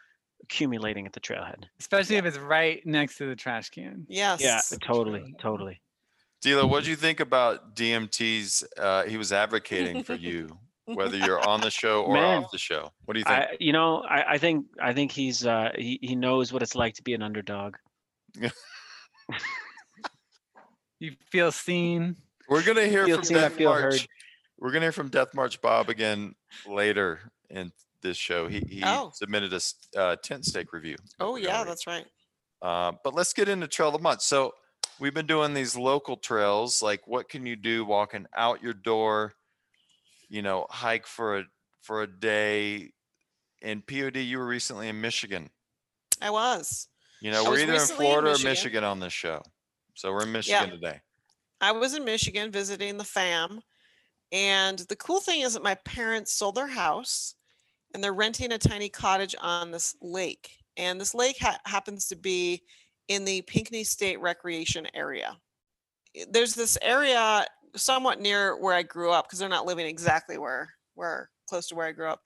[0.42, 1.64] accumulating at the trailhead.
[1.80, 4.06] Especially if it's right next to the trash can.
[4.08, 4.40] Yes.
[4.40, 5.80] Yeah, totally, totally.
[6.42, 8.64] D'Lo, what do you think about DMT's?
[8.76, 12.58] Uh, he was advocating for you, whether you're on the show or Man, off the
[12.58, 12.92] show.
[13.04, 13.36] What do you think?
[13.36, 16.76] I, you know, I, I think I think he's uh, he he knows what it's
[16.76, 17.74] like to be an underdog.
[21.00, 22.16] You feel seen.
[22.48, 23.82] We're gonna hear Feel from seen, Death March.
[23.82, 24.06] heard.
[24.58, 26.34] We're gonna hear from Death March Bob again
[26.66, 27.20] later
[27.50, 27.72] in
[28.02, 28.48] this show.
[28.48, 29.10] He he Oh.
[29.14, 30.96] submitted a s- uh, tent stake review.
[31.20, 32.06] Oh yeah, that's right.
[32.62, 34.22] Uh, but let's get into trail of the month.
[34.22, 34.52] So
[34.98, 36.82] we've been doing these local trails.
[36.82, 39.34] Like, what can you do walking out your door?
[40.28, 41.44] You know, hike for a
[41.82, 42.92] for a day.
[43.60, 45.50] In POD, you were recently in Michigan.
[46.22, 46.86] I was.
[47.20, 48.50] You know, I we're was either in recently in Florida or Michigan.
[48.50, 49.42] Michigan on this show.
[49.94, 51.00] So we're in Michigan today.
[51.60, 53.60] I was in Michigan visiting the fam.
[54.30, 57.34] And the cool thing is that my parents sold their house
[57.94, 60.50] and they're renting a tiny cottage on this lake.
[60.76, 62.62] And this lake ha- happens to be
[63.08, 65.36] in the Pinckney State Recreation Area.
[66.30, 70.70] There's this area somewhat near where I grew up because they're not living exactly where
[70.94, 72.20] where close to where I grew up.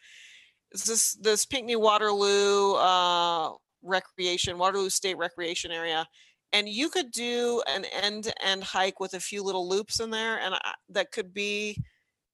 [0.72, 3.52] It's this this Pinckney Waterloo uh,
[3.82, 6.06] recreation Waterloo State Recreation Area
[6.52, 10.54] and you could do an end-to-end hike with a few little loops in there and
[10.54, 11.76] I, that could be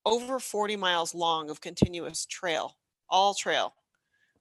[0.04, 2.76] over 40 miles long of continuous trail
[3.08, 3.74] all trail.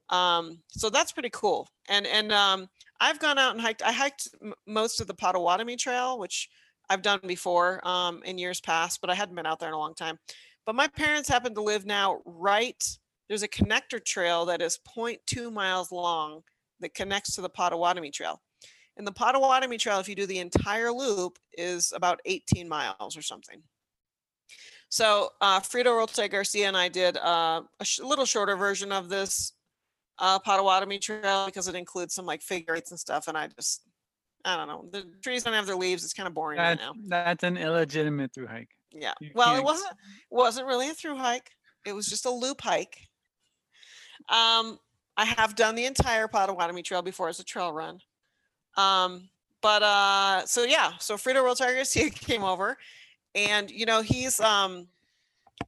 [0.09, 1.68] Um, so that's pretty cool.
[1.89, 5.76] And and um, i've gone out and hiked i hiked m- most of the potawatomi
[5.76, 6.49] trail which
[6.89, 9.80] i've done before um, in years past but i hadn't been out there in a
[9.80, 10.18] long time.
[10.65, 12.84] But my parents happen to live now right
[13.28, 16.41] there's a connector trail that is 0.2 miles long
[16.80, 18.41] that connects to the potawatomi trail.
[18.97, 23.22] And the Potawatomi Trail, if you do the entire loop, is about 18 miles or
[23.22, 23.61] something.
[24.89, 29.09] So uh, Frito Rotel Garcia and I did uh, a sh- little shorter version of
[29.09, 29.53] this
[30.19, 33.27] uh, Potawatomi Trail because it includes some like figure eights and stuff.
[33.27, 33.83] And I just,
[34.45, 36.03] I don't know, the trees don't have their leaves.
[36.03, 36.93] It's kind of boring right That's, now.
[37.07, 38.69] that's an illegitimate through hike.
[38.91, 39.13] Yeah.
[39.19, 39.93] You Well, it can't- wasn't
[40.31, 41.51] wasn't really a through hike.
[41.85, 42.97] It was just a loop hike.
[44.29, 44.79] Um,
[45.15, 47.99] I have done the entire Potawatomi Trail before as a trail run.
[48.75, 49.29] Um,
[49.61, 52.77] but uh, so yeah, so Frito Rotel Garcia came over,
[53.38, 54.88] and you know he's um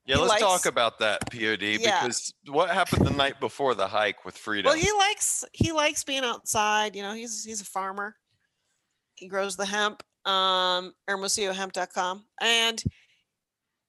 [0.06, 2.02] Yeah, He let's likes- talk about that POD Yeah.
[2.02, 4.66] because what happened the night before the hike with Frito?
[4.66, 6.96] well he likes he likes being outside.
[6.96, 8.16] You know he's he's a farmer.
[9.16, 12.84] He grows the hemp, um, hermosillohemp.com, and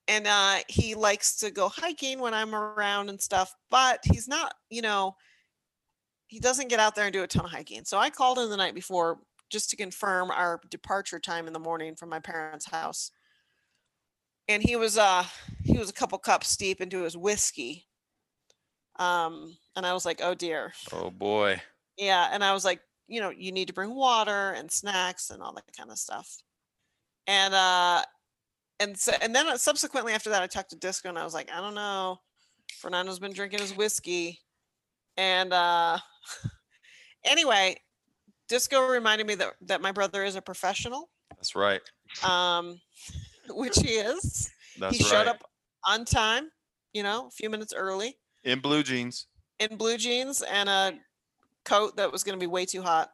[0.09, 3.55] and uh, he likes to go hiking when I'm around and stuff.
[3.71, 5.15] But he's not, you know,
[6.27, 7.85] he doesn't get out there and do a ton of hiking.
[7.85, 9.21] So I called him the night before
[9.51, 13.13] just to confirm our departure time in the morning from my parents' house.
[14.51, 15.25] And he was uh
[15.63, 17.87] he was a couple cups deep into his whiskey.
[18.99, 21.63] Um and I was like, "Oh dear." oh boy.
[21.97, 25.41] Yeah, and I was like, you know, you need to bring water and snacks and
[25.41, 26.43] all that kind of stuff.
[27.29, 28.03] And uh
[28.81, 31.49] and so and then subsequently after that I talked to Disco and I was like,
[31.53, 32.19] I don't know.
[32.75, 34.41] Fernando's been drinking his whiskey.
[35.17, 35.99] And uh
[37.25, 37.77] anyway,
[38.49, 41.83] Disco reminded me that that my brother is a professional, That's right.
[42.25, 42.81] um,
[43.57, 44.51] which he is.
[44.79, 45.29] That's he showed right.
[45.29, 45.45] up
[45.87, 46.51] on time,
[46.93, 49.27] you know, a few minutes early In blue jeans.
[49.59, 50.93] in blue jeans and a
[51.65, 53.11] coat that was going to be way too hot.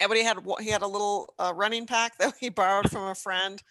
[0.00, 3.62] Everybody had he had a little uh, running pack that he borrowed from a friend.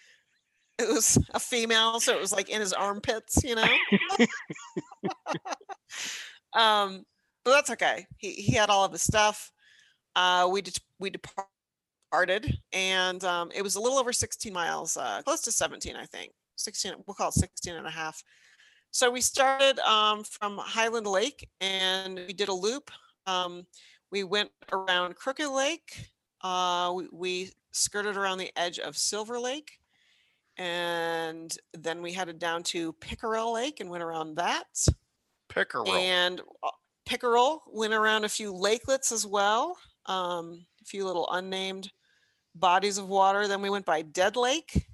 [0.80, 3.64] It was a female, so it was like in his armpits, you know.
[6.54, 7.04] um,
[7.46, 8.08] but that's okay.
[8.18, 9.52] He he had all of his stuff.
[10.16, 11.52] Uh, we did we departed,
[12.72, 16.32] and um, it was a little over 16 miles, uh, close to 17, I think.
[16.56, 18.24] 16, we'll call it 16 and a half.
[18.92, 22.92] So we started um, from Highland Lake and we did a loop.
[23.26, 23.66] Um,
[24.12, 26.12] we went around Crooked Lake.
[26.42, 29.72] Uh, we, we skirted around the edge of Silver Lake.
[30.58, 34.66] And then we headed down to Pickerel Lake and went around that.
[35.50, 35.92] Pickerel.
[35.92, 36.70] And uh,
[37.08, 41.92] Pickerel went around a few lakelets as well, um, a few little unnamed
[42.56, 43.48] bodies of water.
[43.48, 44.88] Then we went by Dead Lake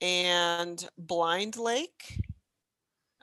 [0.00, 2.20] and Blind Lake.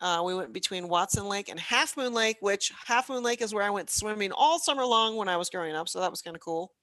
[0.02, 3.54] Uh, we went between Watson Lake and Half Moon Lake, which Half Moon Lake is
[3.54, 5.88] where I went swimming all summer long when I was growing up.
[5.88, 6.74] So that was kind of cool.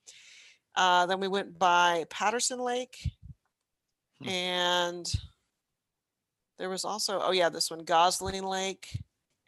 [0.75, 3.11] Uh, then we went by Patterson Lake.
[4.25, 5.13] And
[6.59, 8.99] there was also, oh yeah, this one, Gosling Lake.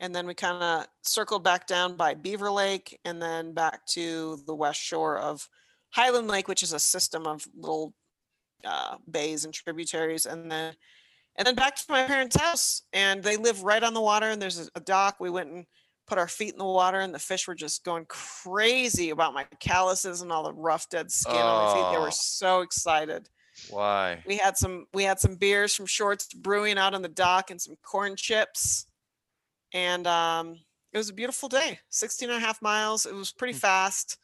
[0.00, 4.38] And then we kind of circled back down by Beaver Lake and then back to
[4.46, 5.48] the west shore of
[5.94, 7.94] Highland Lake, which is a system of little
[8.64, 10.26] uh, bays and tributaries.
[10.26, 10.74] And then
[11.36, 14.40] and then back to my parents' house and they live right on the water and
[14.40, 15.66] there's a, dock we went and
[16.06, 19.44] put our feet in the water and the fish were just going crazy about my
[19.58, 22.02] calluses and all the rough dead skin on my feet they Oh.
[22.02, 23.28] were so excited
[23.68, 24.22] Why?
[24.26, 27.60] we had some we had some beers from Short's brewing out on the dock and
[27.60, 28.86] some corn chips
[29.72, 30.60] and um
[30.92, 34.18] it was a beautiful day 16 and a half miles it was pretty fast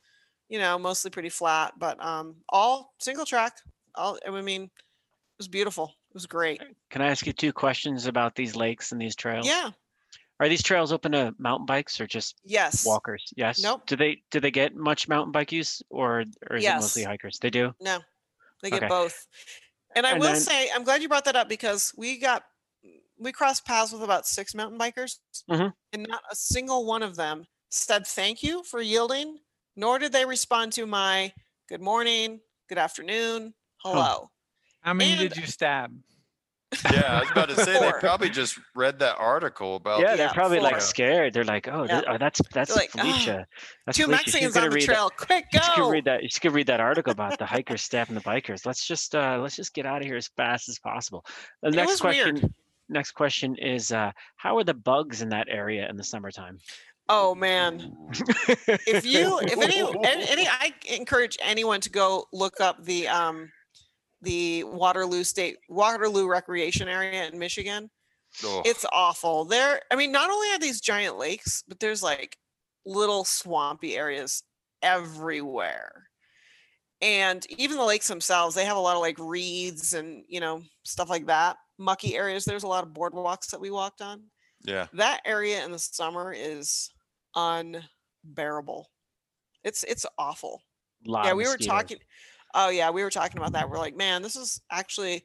[0.51, 3.55] you know mostly pretty flat but um all single track
[3.95, 4.71] all i mean it
[5.39, 9.01] was beautiful it was great Can I ask you two questions about these lakes and
[9.01, 9.47] these trails?
[9.47, 9.71] yeah
[10.41, 12.85] Are these trails open to mountain bikes or just Yes.
[12.85, 13.33] walkers?
[13.37, 13.63] Yes.
[13.63, 13.87] Nope.
[13.87, 17.39] Do they do they get much mountain bike use or or is it mostly hikers?
[17.41, 17.73] They do.
[17.81, 18.01] No,
[18.63, 18.89] they get Okay.
[18.89, 19.27] both.
[19.95, 22.43] And I And will then- say, I'm glad you brought that up because we got
[23.19, 25.73] we crossed paths with about six mountain bikers, Mhm.
[25.93, 29.39] and not a single one of them said thank you for yielding,
[29.81, 31.33] nor did they respond to my
[31.69, 34.31] good morning, good afternoon, hello.
[34.83, 35.91] How many And- did you stab?
[36.93, 40.01] Yeah, I was about to say they probably just read that article about.
[40.03, 41.33] yeah, they're yeah, probably like scared.
[41.33, 41.95] They're like, oh, Yeah.
[42.03, 43.47] th- oh that's that's like, "Ah, Felicia.
[43.87, 44.23] That's Two Felicia.
[44.23, 45.91] She's Mexicans gonna on the read that- trail, quick You could go!
[45.91, 46.23] read that.
[46.23, 48.65] You could read that article about the hikers stabbing the bikers.
[48.67, 51.25] Let's just uh let's just get out of here as fast as possible.
[51.63, 52.35] The It next question.
[52.37, 52.55] weird.
[52.89, 56.59] Next question is uh how are the bugs in that area in the summertime?
[57.13, 57.93] Oh man.
[58.87, 63.51] if you if any any, any I encourage anyone to go look up the um
[64.23, 67.91] the Waterloo State Waterloo Recreation Area in Michigan.
[68.45, 69.45] Oh, It's awful.
[69.45, 72.37] There I mean not only are these giant lakes, but there's like
[72.87, 74.45] little swampy areas
[74.81, 76.07] everywhere.
[77.03, 80.63] And even the lakes themselves, they have a lot of like reeds and, you know,
[80.85, 81.57] stuff like that.
[81.79, 82.45] Mucky areas.
[82.45, 84.25] There's a lot of boardwalks that we walked on
[84.65, 84.87] yeah.
[84.93, 86.91] that area in the summer is
[87.35, 88.91] unbearable.
[89.65, 90.63] It's it's awful.
[91.03, 91.67] Yeah, we were mosquitoes.
[91.67, 91.99] talking.
[92.55, 93.69] Oh yeah, we were talking about that.
[93.69, 95.25] We're like, man, this is actually.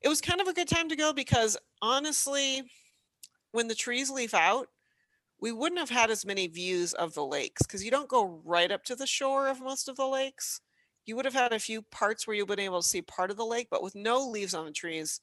[0.00, 2.62] It was kind of a good time to go because honestly,
[3.50, 4.68] when the trees leaf out,
[5.40, 8.70] we wouldn't have had as many views of the lakes because you don't go right
[8.70, 10.60] up to the shore of most of the lakes.
[11.06, 13.36] You would have had a few parts where you've been able to see part of
[13.36, 15.20] the lake, but with no leaves on the trees,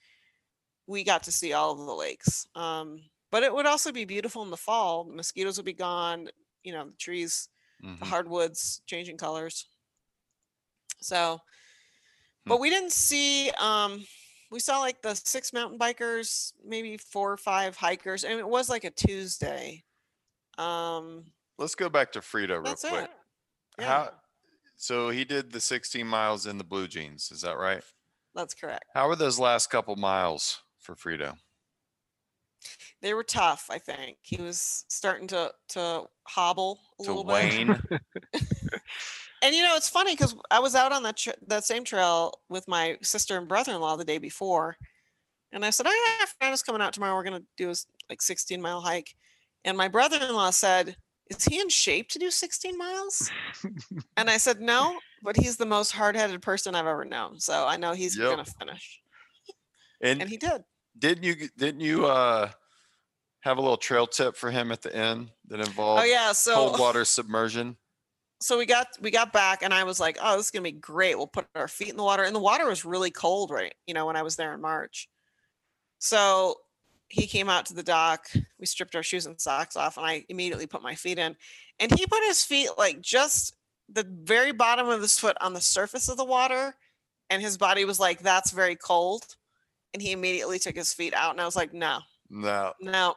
[0.87, 2.47] we got to see all of the lakes.
[2.55, 3.01] Um,
[3.35, 5.03] but it would also be beautiful in the fall.
[5.03, 6.29] The mosquitoes would be gone.
[6.63, 7.49] You know, the trees,
[7.81, 8.07] the Mhm.
[8.07, 9.67] hardwoods changing colors.
[11.01, 11.41] So,
[12.45, 12.49] Hmm.
[12.49, 13.51] but we didn't see.
[13.51, 14.07] Um,
[14.51, 18.69] we saw like the six mountain bikers, maybe four or five hikers, and it was
[18.69, 19.83] like a Tuesday.
[20.57, 23.03] Um, Let's go back to Frito real that's quick.
[23.03, 23.11] it.
[23.79, 24.21] Yeah, How?
[24.77, 27.31] So he did the 16 miles in the blue jeans.
[27.33, 27.83] Is that right?
[28.33, 28.85] that's correct.
[28.93, 31.37] How were those last couple miles for Frito?
[33.01, 33.67] They were tough.
[33.69, 38.01] I think he was starting to to hobble a To little bit.
[39.41, 42.41] And you know, it's funny because I was out on that tr- that same trail
[42.49, 44.75] with my sister and brother-in-law the day before,
[45.51, 47.13] and I said, "Oh yeah, Fernando's coming out tomorrow.
[47.15, 49.15] We're gonna do a s- like 16 mile hike."
[49.63, 50.95] And my brother-in-law said,
[51.29, 53.31] Is he in shape to do 16 miles?
[54.15, 57.39] and I said, No, but he's the most hard headed person I've ever known.
[57.39, 58.25] So I know he's Yep.
[58.27, 59.01] going to finish.
[60.01, 60.63] And, And he did.
[60.97, 62.49] Didn't you didn't you uh
[63.41, 66.31] have a little trail tip for him at the end that involved Oh, yeah.
[66.31, 67.77] So cold water submersion?
[68.41, 70.71] so we got we got back and I was like, oh, this is gonna be
[70.71, 71.17] great.
[71.17, 72.23] We'll put our feet in the water.
[72.23, 73.73] And the water was really cold, right?
[73.87, 75.09] You know, when I was there in March.
[75.99, 76.55] So
[77.07, 78.27] he came out to the dock.
[78.59, 81.35] We stripped our shoes and socks off, and I immediately put my feet in.
[81.79, 83.55] And he put his feet like just
[83.89, 86.75] the very bottom of his foot on the surface of the water.
[87.29, 89.23] And his body was like, that's very cold.
[89.95, 91.31] And he immediately took his feet out.
[91.31, 93.15] And I was like, no, No, no,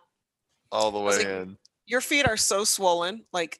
[0.70, 1.56] all the way like, in.
[1.86, 3.24] your feet are so swollen.
[3.32, 3.58] Like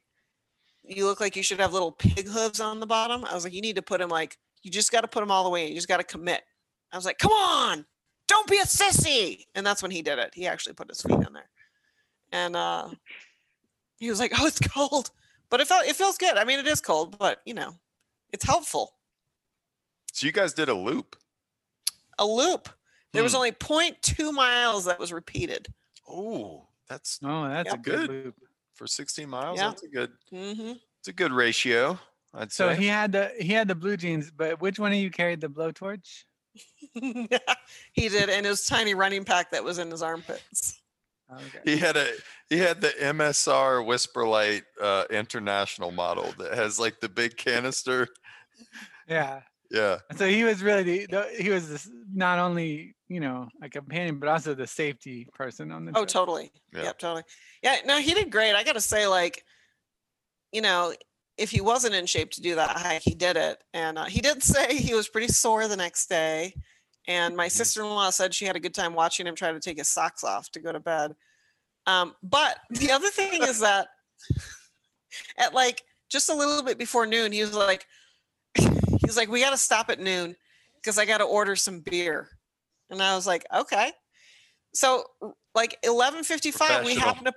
[0.85, 3.25] you look like you should have little pig hooves on the bottom.
[3.25, 5.33] I was like, you need to put them like you just got to put them
[5.33, 5.65] all the way.
[5.65, 5.71] in.
[5.71, 6.43] You just got to commit.
[6.93, 7.85] I was like, come on,
[8.29, 9.47] don't be a sissy.
[9.57, 10.31] And that's when he did it.
[10.33, 11.51] He actually put his feet in there,
[12.31, 12.91] and uh,
[13.99, 15.11] he was like, oh, it's cold,
[15.51, 16.37] but it felt it feels good.
[16.37, 17.75] I mean, it is cold, but you know,
[18.33, 18.93] it's helpful.
[20.13, 21.17] So you guys did a loop.
[22.21, 22.69] A loop.
[23.13, 23.37] There was Hmm.
[23.39, 25.69] only 0.2 miles that was repeated.
[26.07, 27.83] Oh, that's Oh, that's a Yep.
[27.83, 28.25] good Good.
[28.27, 28.35] loop.
[28.75, 29.59] for 16 miles.
[29.59, 29.69] Yeah.
[29.71, 30.13] That's a good.
[30.33, 30.73] Mm-hmm.
[31.01, 31.99] It's a good ratio.
[32.33, 32.77] I'd So say.
[32.81, 35.49] he had the he had the blue jeans, but which one of you carried the
[35.49, 36.25] blowtorch?
[36.95, 40.81] he did, and his tiny running pack that was in his armpits.
[41.31, 41.61] Okay.
[41.65, 42.13] He had a
[42.49, 48.09] he had the MSR WhisperLite uh, International model that has like the big canister.
[49.09, 49.43] Yeah.
[49.71, 49.99] Yeah.
[50.17, 54.19] So he was really the, the he was this, not only you know a companion,
[54.19, 55.93] but also the safety person on the.
[55.93, 56.09] Oh, trip.
[56.09, 56.53] totally.
[56.73, 56.85] Yeah.
[56.85, 57.23] Yep, totally.
[57.63, 58.55] Yeah, no, he did great.
[58.55, 59.45] I got to say, like,
[60.53, 60.95] you know,
[61.39, 63.63] if he wasn't in shape to do that hike, he did it.
[63.73, 66.55] And uh, he did say he was pretty sore the next day.
[67.07, 69.61] And my sister in law said she had a good time watching him try to
[69.61, 71.15] take his socks off to go to bed.
[71.87, 73.89] Um, but the other thing is that
[75.39, 77.87] at like just a little bit before noon, he was like,
[79.01, 80.37] he's like, we got to stop at noon
[80.77, 82.29] because I got to order some beer.
[82.91, 83.93] And I was like, okay.
[84.75, 85.05] So
[85.55, 87.33] like 11:55, we happened to,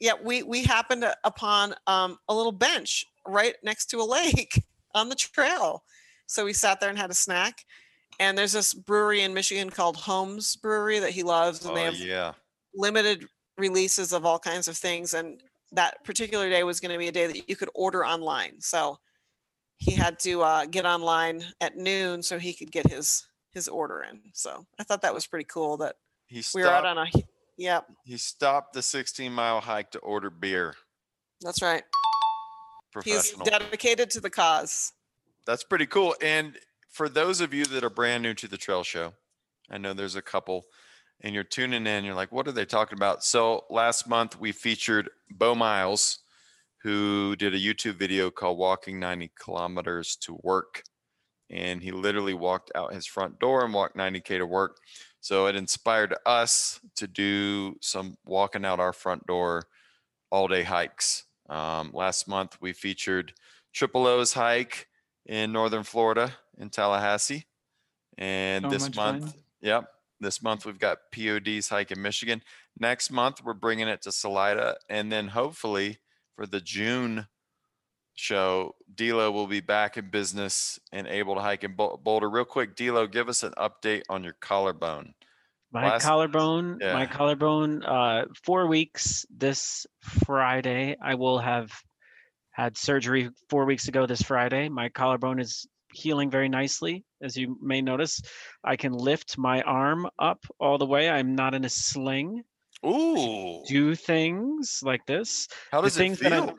[0.00, 4.62] yeah, we we happened to- upon um, a little bench right next to a lake
[4.94, 5.82] on the trail.
[6.26, 7.64] So we sat there and had a snack.
[8.18, 11.84] And there's this brewery in Michigan called Homes Brewery that he loves, and Oh they
[11.84, 12.32] have yeah.
[12.74, 13.28] limited
[13.58, 15.42] releases of all kinds of things and
[15.72, 18.98] that particular day was going to be a day that you could order online so
[19.78, 24.02] he had to uh, get online at noon so he could get his his order
[24.02, 25.96] in so i thought that was pretty cool that
[26.26, 26.98] He we were out stopped.
[26.98, 27.24] on a
[27.56, 30.74] yep He stopped the 16 mile hike to order beer.
[31.40, 31.82] that's right
[33.04, 34.92] he's dedicated to the cause
[35.46, 36.14] That's pretty cool.
[36.22, 36.56] And
[36.88, 39.12] for those of you that are brand new to the trail show,
[39.70, 40.64] I know there's a couple
[41.20, 43.22] and you're tuning in, you're like, what are they talking about?
[43.22, 46.18] So last month we featured Bo Miles,
[46.86, 50.84] who did a YouTube video called Walking 90 Kilometers to Work.
[51.50, 54.76] And he literally walked out his front door and walked 90K to work.
[55.20, 59.64] So it inspired us to do some walking out our front door
[60.30, 61.24] all day hikes.
[61.48, 63.32] Um, last month we featured
[63.72, 64.86] Triple O's hike
[65.26, 67.46] in northern Florida in Tallahassee.
[68.16, 69.34] And So this month, fun.
[69.60, 69.88] yep,
[70.20, 72.44] this month we've got POD's hike in Michigan.
[72.78, 75.98] Next month we're bringing it to Salida, and then hopefully
[76.36, 77.26] for the June
[78.14, 82.30] show, D'Lo will be back in business and able to hike in Boulder.
[82.30, 85.14] Real quick, D'Lo, give us an update on your collarbone.
[85.72, 90.96] My Last- collarbone, my collarbone, uh, four weeks this Friday.
[91.02, 91.72] I will have
[92.52, 94.68] had surgery four weeks ago this Friday.
[94.68, 97.04] My collarbone is healing very nicely.
[97.20, 98.22] As you may notice,
[98.64, 101.10] I can lift my arm up all the way.
[101.10, 102.44] I'm not in a sling.
[102.86, 105.48] Ooh, Do things like this.
[105.72, 106.58] how the does it things that I- feel?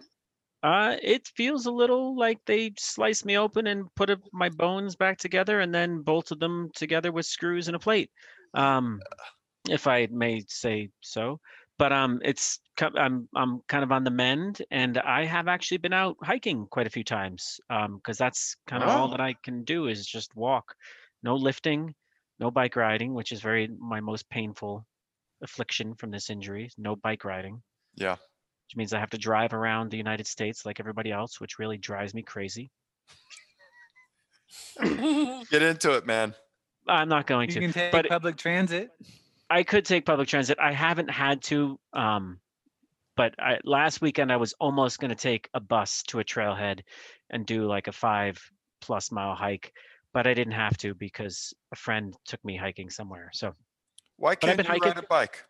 [0.63, 4.95] Uh, it feels a little like they sliced me open and put a, my bones
[4.95, 8.09] back together and then bolted them together with screws and a plate.
[8.55, 8.99] Um,
[9.69, 11.39] if I may say so.
[11.77, 15.93] But um, it's I'm I'm kind of on the mend, and I have actually been
[15.93, 17.59] out hiking quite a few times.
[17.69, 20.73] Um, because that's kind of all that I can do is just walk,
[21.21, 21.93] no lifting,
[22.39, 24.87] no bike riding, which is very my most painful
[25.43, 26.69] affliction from this injury.
[26.77, 27.61] No bike riding
[27.95, 28.13] Yeah.
[28.67, 31.77] which means I have to drive around the United States like everybody else, which really
[31.77, 32.69] drives me crazy.
[34.81, 36.33] Get into it, man.
[36.87, 37.61] I'm not going You to.
[37.61, 38.89] You can take but public transit.
[39.49, 40.57] I could take public transit.
[40.61, 42.39] I haven't had to, um,
[43.15, 46.81] but I, last weekend I was almost going to take a bus to a trailhead
[47.29, 48.39] and do like a five
[48.81, 49.73] plus mile hike,
[50.13, 53.29] but I didn't have to because a friend took me hiking somewhere.
[53.33, 53.53] So
[54.17, 55.45] Why But I've can't been you hiking- ride a bike?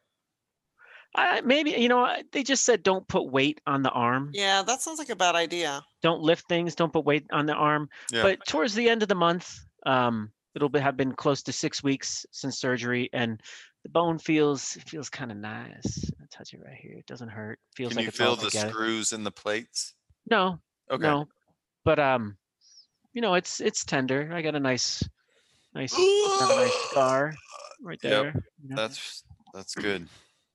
[1.16, 4.30] I maybe you know I- they just said don't put weight on the arm.
[4.34, 5.84] Yeah, that sounds like a bad idea.
[6.04, 6.76] Don't lift things.
[6.76, 7.90] Don't put weight on the arm.
[8.12, 8.24] Yeah.
[8.24, 11.82] But towards the end of the month, um, it'll be, have been close to six
[11.82, 13.42] weeks since surgery, and
[13.84, 16.12] the bone feels it feels kind of nice.
[16.22, 16.94] I touch it right here.
[16.98, 17.58] It doesn't hurt.
[17.76, 18.70] Feels Can like you it's all feel the together.
[18.70, 19.94] screws in the plates?
[20.30, 20.60] No.
[20.92, 21.02] Okay.
[21.04, 21.28] No.
[21.86, 22.38] But um,
[23.14, 24.30] you know, it's it's tender.
[24.34, 25.02] I got a nice,
[25.74, 27.34] nice, got a nice scar
[27.82, 28.26] right there.
[28.26, 28.36] Yep.
[28.64, 28.76] you know?
[28.76, 29.24] That's
[29.54, 30.08] that's good.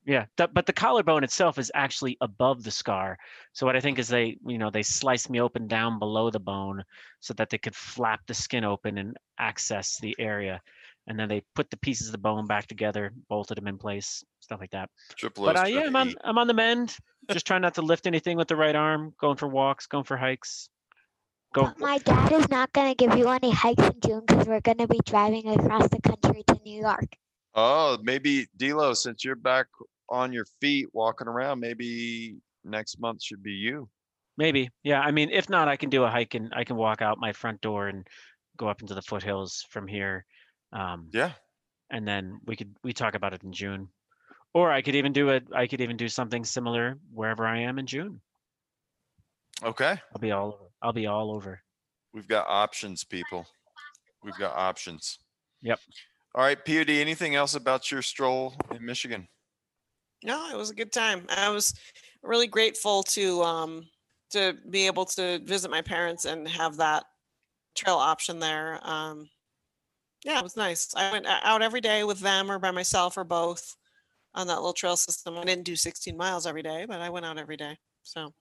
[0.05, 3.17] Yeah, the, but the collarbone itself is actually above the scar.
[3.53, 6.41] So what I think is they, you know, they sliced me open down below the
[6.41, 6.83] bone
[7.21, 10.61] so that they could flap the skin open and access the area,
[11.07, 14.25] and then they put the pieces of the bone back together, bolted them in place,
[14.41, 14.91] stuff like that.
[15.17, 16.97] Triple But uh, yeah, I'm on, I'm on the mend.
[17.31, 19.15] Just trying not to lift anything with the right arm.
[19.21, 20.69] Going for walks, going for hikes.
[21.53, 21.71] Go.
[21.79, 24.79] My dad is not going to give you any hikes in June because we're going
[24.79, 27.15] to be driving across the country to New York.
[27.55, 29.67] Oh, maybe D'Lo, since you're back
[30.09, 33.89] on your feet walking around, maybe next month should be you.
[34.39, 35.01] Maybe, yeah.
[35.01, 37.33] I mean, if not, I can do a hike and I can walk out my
[37.35, 38.07] front door and
[38.57, 40.25] go up into the foothills from here.
[40.73, 41.33] Um, yeah.
[41.91, 43.89] And then we could we talk about it in June,
[44.55, 45.45] or I could even do it.
[45.55, 48.23] I could even do something similar wherever I am in June.
[49.63, 49.99] Okay.
[50.15, 50.72] I'll be all over.
[50.83, 51.61] I'll be all over.
[52.13, 53.47] We've got options, people.
[54.23, 55.19] We've got options.
[55.63, 55.81] Yep.
[56.35, 59.29] All right, POD, anything else about your stroll in Michigan?
[60.25, 61.27] No, it was a good time.
[61.29, 61.75] I was
[62.23, 63.89] really grateful to um
[64.31, 67.05] to be able to visit my parents and have that
[67.75, 68.79] trail option there.
[68.83, 69.29] Um
[70.25, 70.95] yeah, it was nice.
[70.95, 73.77] I went out every day with them or by myself or both
[74.35, 75.37] on that little trail system.
[75.37, 77.77] I didn't do 16 miles every day, but I went out every day.
[78.05, 78.33] So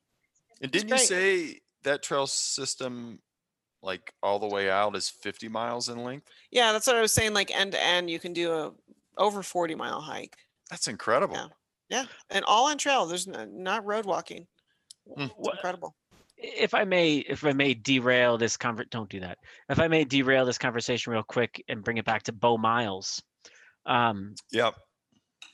[0.61, 1.07] And didn't you great.
[1.07, 3.19] say that trail system,
[3.81, 6.27] like all the way out, is 50 miles in length?
[6.51, 7.33] yeah, that's what I was saying.
[7.33, 8.71] Like end to end, you can do a
[9.17, 10.35] over 40 mile hike.
[10.69, 11.35] That's incredible.
[11.35, 11.47] Yeah.
[11.89, 13.05] Yeah, and all on trail.
[13.05, 14.47] There's n- not road walking.
[15.13, 15.23] Hmm.
[15.23, 15.93] It's incredible.
[16.37, 19.37] If I may, if I may derail this convert, don't do that.
[19.69, 23.21] If I may derail this conversation real quick and bring it back to Bo Miles.
[23.85, 24.75] Um, yep.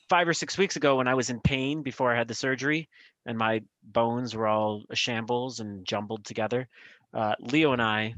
[0.09, 2.87] Five or six weeks ago, when I was in pain before I had the surgery,
[3.27, 6.67] and my bones were all a shambles and jumbled together,
[7.13, 8.15] uh, Leo and I,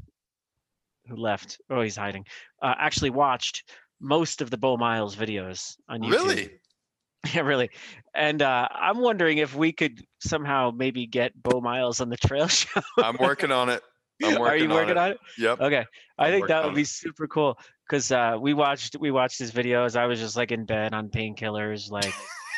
[1.06, 2.24] who left, oh, he's hiding,
[2.62, 6.12] uh, actually watched most of the Bo Miles videos on YouTube.
[6.12, 6.50] Really?
[7.34, 7.68] Yeah, really.
[8.14, 12.48] And uh, I'm wondering if we could somehow maybe get Bo Miles on the trail
[12.48, 12.80] show.
[12.96, 13.82] I'm working on it.
[14.24, 15.18] I'm Are you working on it?
[15.36, 15.60] Yep.
[15.60, 15.84] Okay.
[16.18, 16.88] I I'm think that would be it.
[16.88, 19.96] super cool because uh, we watched we watched his videos.
[19.96, 22.14] I was just like in bed on painkillers, like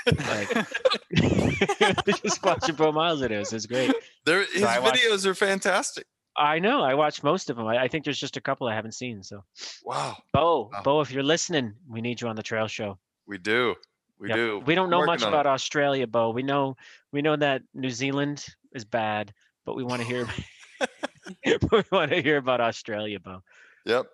[0.06, 0.66] like
[2.22, 3.52] just watching Bo Miles videos.
[3.52, 3.92] It's great.
[4.24, 6.06] There, So his I watched- videos are fantastic.
[6.36, 6.80] I know.
[6.82, 7.66] I watch most of them.
[7.66, 9.22] I, I think there's just a couple I haven't seen.
[9.22, 9.44] So,
[9.84, 10.16] Wow.
[10.32, 12.98] Bo, Bo, if you're listening, we need you on the trail show.
[13.26, 13.74] We do.
[14.18, 14.36] We Yep.
[14.36, 14.62] do.
[14.64, 15.32] We don't know much on it.
[15.34, 16.30] about Australia, Bo.
[16.30, 16.76] We know
[17.12, 19.34] we know that New Zealand is bad,
[19.66, 20.26] but we want to hear
[21.46, 23.42] we want to hear about Australia, Bo.
[23.84, 24.06] Yep.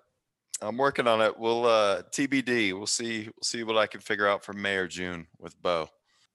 [0.60, 1.38] I'm working on it.
[1.38, 2.72] We'll uh TBD.
[2.72, 5.88] We'll see we'll see what I can figure out for May or June with Bo.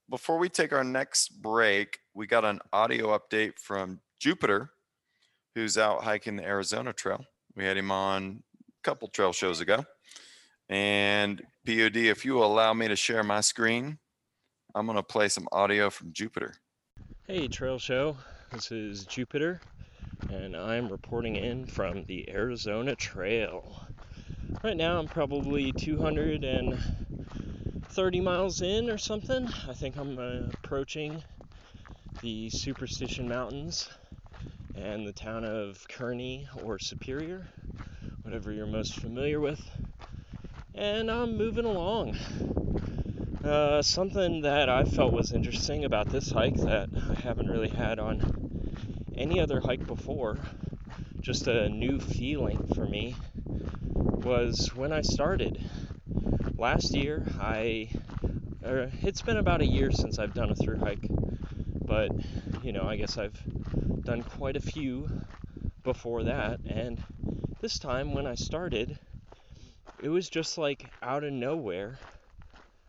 [0.10, 4.70] Before we take our next break, we got an audio update from Jupiter,
[5.56, 7.26] who's out hiking the Arizona Trail.
[7.56, 9.86] We had him on a couple trail shows ago.
[10.70, 13.98] And POD, if you allow me to share my screen,
[14.74, 16.56] I'm gonna play some audio from Jupiter.
[17.28, 18.18] Hey, Trail Show.
[18.52, 19.62] This is Jupiter,
[20.30, 23.88] and I'm reporting in from the Arizona Trail.
[24.64, 29.52] Right now, I'm probably 230 miles in or something.
[29.68, 31.24] I think I'm uh, approaching
[32.22, 33.90] the Superstition Mountains
[34.76, 37.46] and the town of Kearny or Superior,
[38.24, 39.62] whatever you're most familiar with.
[40.74, 42.18] And I'm moving along.
[43.44, 48.00] Uh, something that I felt was interesting about this hike that I haven't really had
[48.00, 48.22] on
[49.18, 50.38] any other hike before,
[51.24, 53.18] just a new feeling for me,
[53.96, 55.64] was when I started.
[56.58, 57.90] Last year, I.
[58.66, 61.06] Uh, it's been about a year since I've done a through hike,
[61.86, 62.12] but
[62.62, 63.38] you know, I guess I've
[64.04, 65.10] done quite a few
[65.84, 67.00] before that, and
[67.62, 68.98] this time when I started,
[70.00, 72.00] it was just like out of nowhere.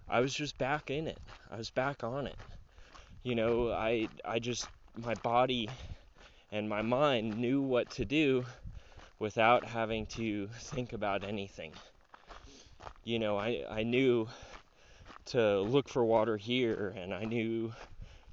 [0.09, 1.21] I was just back in it.
[1.51, 2.37] I was back on it.
[3.23, 5.71] You know, I I just my body
[6.55, 8.47] and my mind knew what to do
[9.19, 11.73] without having to think about anything.
[13.03, 14.29] You know, I I knew
[15.27, 17.73] to look for water here and I knew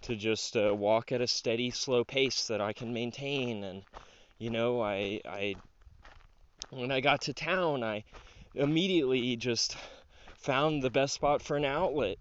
[0.01, 3.82] to just uh, walk at a steady slow pace that I can maintain and
[4.38, 5.55] you know, I I
[6.69, 8.03] when I got to town, I
[8.53, 9.76] immediately just
[10.36, 12.19] found the best spot for an outlet,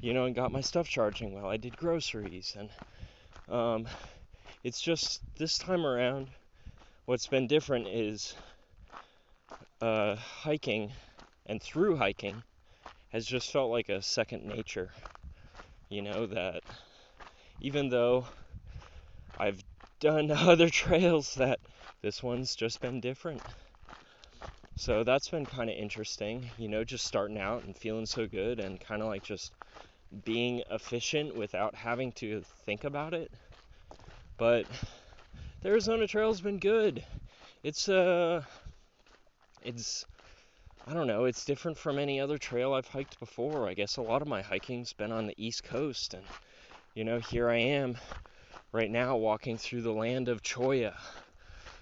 [0.00, 2.56] you know, and got my stuff charging while I did groceries.
[2.56, 2.70] And
[3.48, 3.88] um,
[4.64, 6.28] it's just this time around,
[7.06, 8.34] what's been different is
[9.80, 10.92] uh, hiking
[11.46, 12.42] and through hiking
[13.10, 14.92] has just felt like a second nature.
[15.90, 16.62] You know, that
[17.60, 18.26] even though
[19.36, 19.62] I've
[20.00, 21.60] done other trails, that
[22.00, 23.44] this one's just been different.
[24.76, 28.60] So that's been kind of interesting, you know, just starting out and feeling so good
[28.60, 29.50] and kind of like just
[30.24, 33.32] being efficient without having to think about it.
[34.42, 34.66] But
[35.60, 37.04] the Arizona Trail's been good.
[37.62, 38.42] It's uh
[39.62, 40.04] it's
[40.84, 43.68] I don't know, it's different from any other trail I've hiked before.
[43.68, 46.24] I guess a lot of my hiking's been on the East Coast and
[46.96, 47.96] you know, here I am
[48.72, 50.96] right now walking through the land of cholla.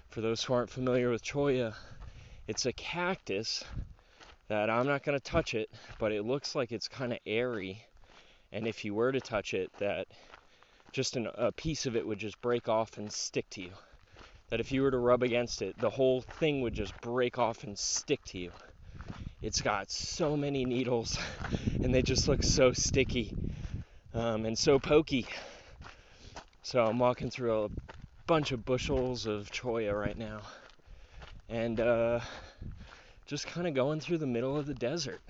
[0.09, 1.73] For those who aren't familiar with cholla,
[2.47, 3.63] it's a cactus
[4.49, 7.83] that I'm not going to touch it, but it looks like it's kind of airy.
[8.51, 10.05] And if you were to touch it, that
[10.91, 13.71] just an, a piece of it would just break off and stick to you.
[14.49, 17.63] That if you were to rub against it, the whole thing would just break off
[17.63, 18.51] and stick to you.
[19.41, 21.17] It's got so many needles,
[21.83, 23.33] and they just look so sticky
[24.13, 25.27] um, and so pokey.
[26.63, 27.69] So I'm walking through a
[28.27, 30.41] bunch of bushels of cholla right now,
[31.49, 32.19] and uh,
[33.25, 35.21] just kind of going through the middle of the desert.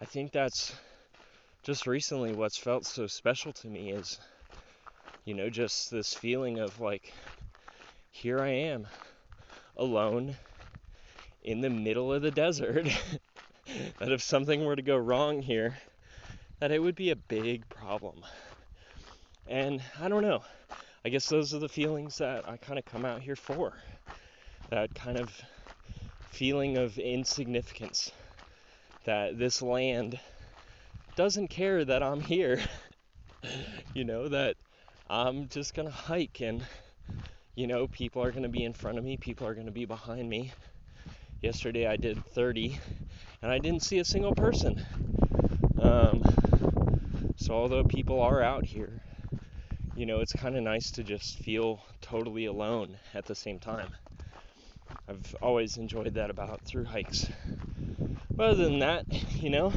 [0.00, 0.74] I think that's
[1.62, 4.18] just recently what's felt so special to me is,
[5.24, 7.12] you know, just this feeling of like,
[8.10, 8.86] here I am,
[9.76, 10.36] alone
[11.44, 12.86] in the middle of the desert.
[13.98, 15.78] that if something were to go wrong here,
[16.60, 18.22] that it would be a big problem.
[19.48, 20.42] And I don't know.
[21.04, 23.72] I guess those are the feelings that I kind of come out here for.
[24.70, 25.30] That kind of
[26.30, 28.10] feeling of insignificance.
[29.04, 30.18] That this land
[31.16, 32.60] doesn't care that I'm here.
[33.94, 34.56] you know, that
[35.12, 36.64] I'm just to hike and,
[37.54, 40.26] you know, people are to be in front of me, people are to be behind
[40.26, 40.52] me.
[41.42, 42.78] Yesterday I did 30
[43.42, 44.82] and I didn't see a single person.
[45.78, 46.22] Um,
[47.36, 49.02] so, although people are out here,
[49.94, 53.90] you know, it's kind of nice to just feel totally alone at the same time.
[55.06, 57.26] I've always enjoyed that about through hikes.
[58.30, 59.04] But other than that,
[59.42, 59.74] you know,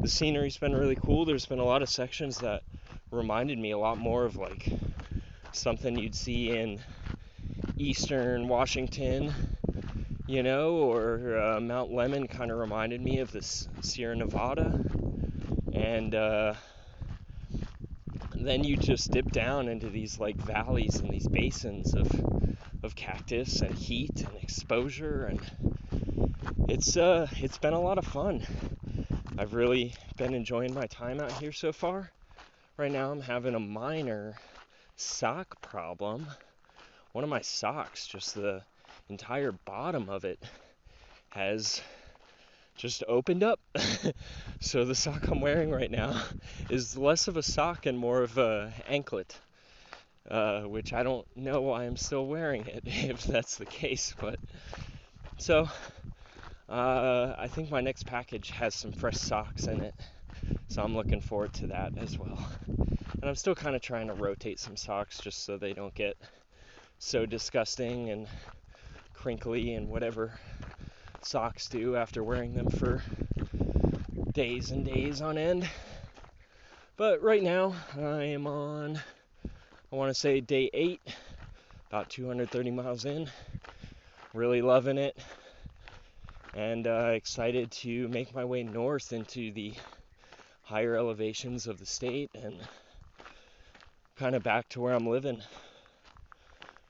[0.00, 1.26] the scenery's been really cool.
[1.26, 2.62] There's been a lot of sections that
[3.10, 4.68] reminded me a lot more of like
[5.52, 6.80] something you'd see in
[7.76, 9.32] eastern Washington,
[10.26, 14.80] you know, or uh, Mount Lemmon kind of reminded me of this Sierra Nevada.
[15.72, 16.54] And uh,
[18.34, 22.10] then you just dip down into these like valleys and these basins of
[22.82, 25.40] of cactus and heat and exposure and
[26.68, 28.46] it's uh it's been a lot of fun.
[29.38, 32.10] I've really been enjoying my time out here so far.
[32.76, 34.34] Right now I'm having a minor
[34.96, 36.26] sock problem.
[37.12, 38.62] One of my socks, just the
[39.08, 40.42] entire bottom of it
[41.28, 41.80] has
[42.76, 43.60] just opened up.
[44.60, 46.20] so the sock I'm wearing right now
[46.68, 49.38] is less of a sock and more of a anklet.
[50.28, 54.40] Uh, which I don't know why I'm still wearing it if that's the case, but
[55.36, 55.68] so
[56.68, 59.94] uh, I think my next package has some fresh socks in it,
[60.68, 62.38] so I'm looking forward to that as well.
[63.20, 66.18] And I'm still kind of trying to rotate some socks just so they don't get
[66.98, 68.28] so disgusting and
[69.14, 70.34] crinkly and whatever
[71.22, 73.02] socks do after wearing them for
[74.32, 75.66] days and days on end.
[76.98, 79.00] But right now, I am on,
[79.90, 81.00] I want to say day eight,
[81.90, 83.30] about 230 miles in.
[84.34, 85.16] Really loving it,
[86.54, 89.74] and uh, excited to make my way north into the
[90.64, 92.56] higher elevations of the state and
[94.16, 95.40] kind of back to where I'm living.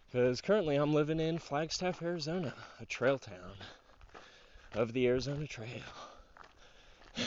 [0.07, 3.55] Because currently I'm living in Flagstaff, Arizona, a trail town
[4.75, 5.83] of the Arizona Trail.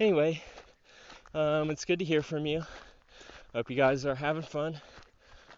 [0.00, 0.42] anyway,
[1.34, 2.64] um, it's good to hear from you.
[3.54, 4.80] Hope you guys are having fun.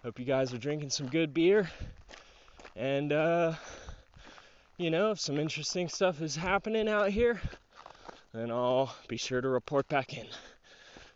[0.02, 1.70] Hope you guys are drinking some good beer.
[2.76, 3.55] And, uh,
[4.76, 7.40] you know, if some interesting stuff is happening out here,
[8.35, 10.27] then I'll be sure to report back in.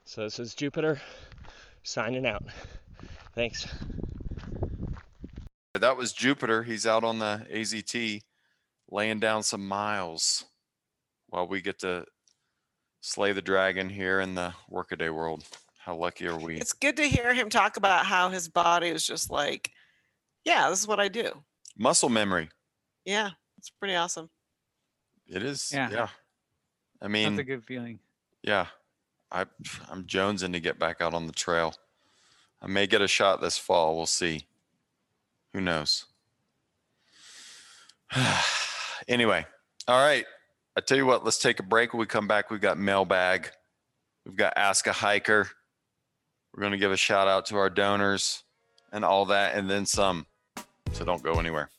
[0.05, 1.01] So this is Jupiter
[1.82, 2.45] signing out.
[3.35, 3.66] Thanks.
[5.74, 6.62] That was Jupiter.
[6.62, 8.23] He's out on the AZT
[8.90, 10.45] laying down some miles
[11.28, 12.05] while we get to
[13.01, 15.45] slay the dragon here in the workaday world.
[15.78, 16.57] How lucky are we?
[16.57, 19.70] It's good to hear him talk about how his body is just like,
[20.45, 21.32] yeah, this is what I do.
[21.77, 22.49] Muscle memory.
[23.05, 24.31] Yeah, it's pretty awesome.
[25.27, 25.70] It is.
[25.73, 25.90] Yeah.
[25.90, 26.09] Yeah.
[27.00, 27.98] I mean, That's a good feeling.
[28.42, 28.66] yeah,
[29.30, 29.44] I
[29.90, 31.74] I'm jonesing to get back out on the trail.
[32.60, 33.96] I may get a shot this fall.
[33.96, 34.46] We'll see.
[35.52, 36.06] Who knows?
[39.08, 39.46] anyway,
[39.86, 40.24] all right.
[40.76, 41.92] I tell you what, let's take a break.
[41.92, 43.50] When we come back, we've got mailbag.
[44.24, 45.48] We've got ask a hiker.
[46.54, 48.42] We're going to give a shout out to our donors
[48.92, 50.26] and all that, and then some.
[50.92, 51.70] So don't go anywhere.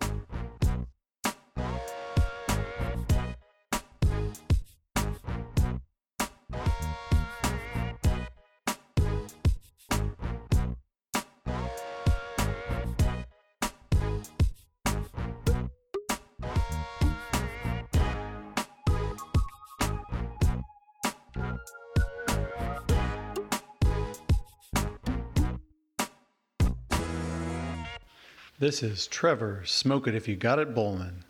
[28.59, 31.23] This is Trevor Smoke It If You Got It Bowman,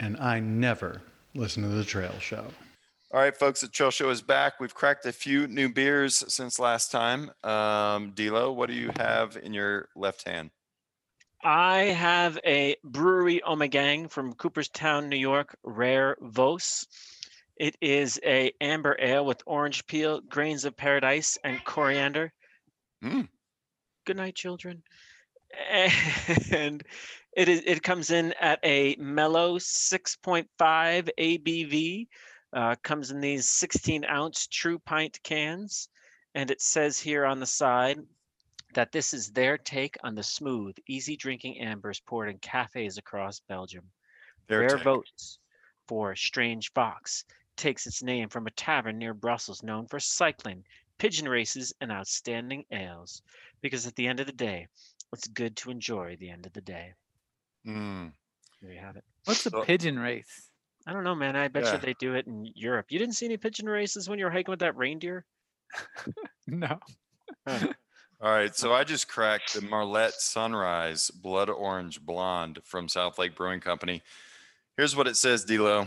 [0.00, 1.00] and I never
[1.32, 2.44] listen to the Trail Show.
[3.12, 4.58] All right, folks, the Trail Show is back.
[4.58, 7.30] We've cracked a few new beers since last time.
[7.44, 10.50] Um, D'Lo, what do you have in your left hand?
[11.44, 16.88] I have a brewery Ommegang from Cooperstown, New York, Rare Vos.
[17.58, 22.32] It is a amber ale with orange peel, grains of paradise, and coriander.
[23.04, 23.28] Mm.
[24.04, 24.82] Good night, children.
[26.52, 26.82] And
[27.36, 32.08] it is it comes in at a mellow 6.5 ABV.
[32.52, 35.88] Uh, comes in these 16 ounce true pint cans,
[36.34, 37.98] and it says here on the side
[38.74, 43.40] that this is their take on the smooth, easy drinking ambers poured in cafes across
[43.40, 43.84] Belgium.
[44.48, 44.84] Their take.
[44.84, 45.38] votes
[45.88, 47.24] for Strange Fox
[47.56, 50.64] takes its name from a tavern near Brussels known for cycling,
[50.98, 53.22] pigeon races, and outstanding ales.
[53.60, 54.68] Because at the end of the day,
[55.12, 56.94] it's good to enjoy the end of the day.
[57.66, 58.12] Mm.
[58.60, 59.04] There you have it.
[59.24, 60.50] What's a pigeon race?
[60.86, 61.36] I don't know, man.
[61.36, 61.72] I bet Yeah.
[61.74, 62.86] you they do it in Europe.
[62.90, 65.24] You didn't see any pigeon races when you were hiking with that reindeer?
[66.46, 66.78] No.
[67.46, 73.34] All right, so I just cracked the Marlette Sunrise Blood Orange Blonde from South Lake
[73.34, 74.02] Brewing Company.
[74.76, 75.86] Here's what it says, D'Lo.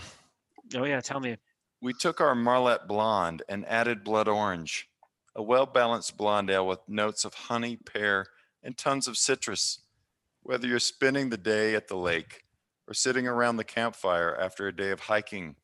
[0.76, 1.38] Oh yeah, tell me.
[1.82, 4.90] We took our Marlette Blonde and added Blood Orange,
[5.36, 8.26] a well-balanced blonde ale with notes of honey, pear,
[8.66, 9.80] and tons of citrus.
[10.44, 12.44] Whether you're spending the day at the lake
[12.88, 15.56] or sitting around the campfire after a day of hiking,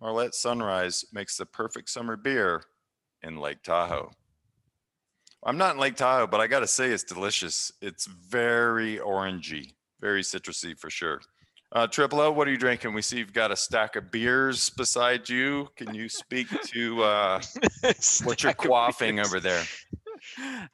[0.00, 2.64] Marlette Sunrise makes the perfect summer beer
[3.22, 4.10] in Lake Tahoe.
[5.44, 7.70] I'm not in Lake Tahoe, but I got to say it's delicious.
[7.80, 11.20] It's very orangey, very citrusy for sure.
[11.72, 12.92] Uh, Triple O, what are you drinking?
[12.92, 15.68] We see you've got a stack of beers beside you.
[15.76, 17.40] Can you speak to uh,
[18.24, 19.62] what you're quaffing over there?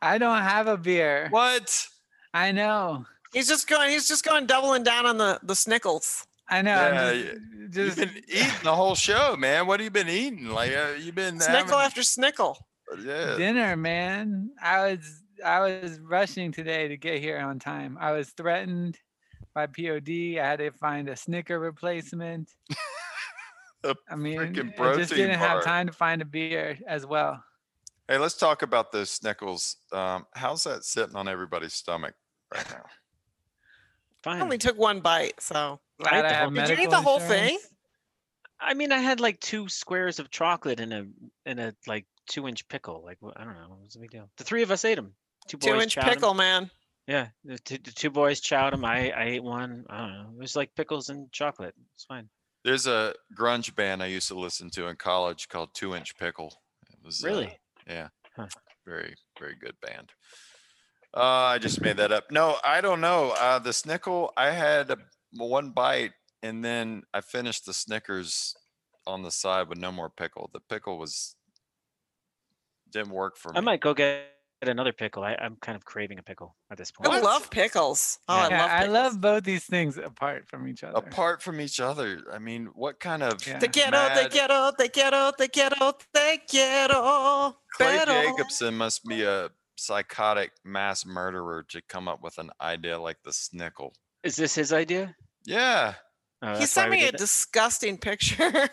[0.02, 1.28] I don't have a beer.
[1.30, 1.86] What?
[2.35, 3.05] I know.
[3.32, 3.90] He's just going.
[3.90, 6.24] He's just going doubling down on the the snickles.
[6.48, 6.74] I know.
[6.74, 9.66] I'm Yeah, just- you- just- you've been eating the whole show, man.
[9.66, 10.47] What have you been eating?
[10.48, 12.56] Like uh, you've been Snickle having- after snickle.
[13.05, 13.36] yeah.
[13.36, 14.51] dinner, man.
[14.62, 17.98] I was I was rushing today to get here on time.
[18.01, 18.98] I was threatened
[19.55, 20.39] by POD.
[20.40, 22.51] I had to find a Snicker replacement.
[23.85, 24.47] A I mean, I
[24.97, 25.48] just didn't bar.
[25.48, 27.44] have time to find a beer as well.
[28.09, 29.76] Hey, let's talk about those Snickles.
[29.93, 32.14] Um, how's that sitting on everybody's stomach
[32.55, 32.85] right now?
[34.26, 35.78] I only took one bite, so.
[36.01, 37.48] Glad I have Did you eat medical the whole insurance.
[37.51, 37.59] thing?
[38.60, 41.06] I mean, I had like two squares of chocolate in a
[41.47, 43.02] in a like two inch pickle.
[43.05, 44.28] Like I don't know, what's the big deal?
[44.36, 45.14] The three of us ate them.
[45.47, 46.09] Two boys Two inch chowed 'em.
[46.10, 46.70] pickle, man.
[47.06, 48.85] Yeah, the, two- the two boys chowed them.
[48.85, 49.85] I I ate one.
[49.89, 50.30] I don't know.
[50.36, 51.74] It was like pickles and chocolate.
[51.94, 52.28] It's fine.
[52.64, 56.52] There's a grunge band I used to listen to in college called Two Inch Pickle.
[56.93, 57.56] It was uh, Really?
[57.89, 58.47] Yeah, Huh.
[58.86, 60.10] very very good band.
[61.16, 62.31] Uh, I just made that up.
[62.31, 63.35] No, I don't know.
[63.40, 64.98] Uh, the Snickle, I had a,
[65.32, 66.12] one bite
[66.43, 68.55] and then I finished the Snickers
[69.06, 70.51] on the side with no more pickle.
[70.52, 71.35] The pickle was
[72.90, 73.59] didn't work for me.
[73.59, 75.22] I might go get another pickle.
[75.22, 77.09] I, I'm kind of craving a pickle at this point.
[77.12, 78.18] I love pickles.
[78.28, 80.97] Oh, I yeah, love I love both these things apart from each other.
[80.98, 82.20] apart from each other.
[82.32, 83.59] I mean, what kind of Yeah.
[83.59, 87.56] Te quiero, te mad- quiero, te quiero, te quiero, te quiero.
[87.76, 92.98] Clay pero- Jacobson must be a psychotic mass murderer to come up with an idea
[92.98, 93.93] like the Snickle.
[94.24, 95.14] Is this his idea?
[95.47, 95.94] Yeah.
[96.43, 97.18] Oh, He sent me a did it?
[97.18, 98.68] disgusting picture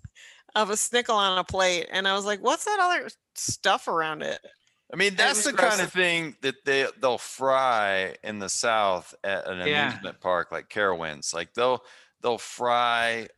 [0.54, 4.22] of a snickle on a plate, and I was like, "What's that other stuff around
[4.22, 4.40] it?"
[4.92, 9.46] I mean, that's the kind of thing that they they'll fry in the South at
[9.46, 9.88] an Yeah.
[9.88, 11.32] amusement park like Carowinds.
[11.34, 11.82] Like they'll
[12.22, 13.28] they'll fry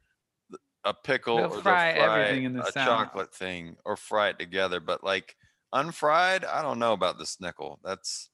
[0.85, 2.87] a pickle They'll or fry they'll fry everything in the a South.
[2.87, 4.81] chocolate thing or fry it together.
[4.81, 5.37] But like
[5.73, 7.79] unfried, I don't know about the Snickle.
[7.83, 8.29] That's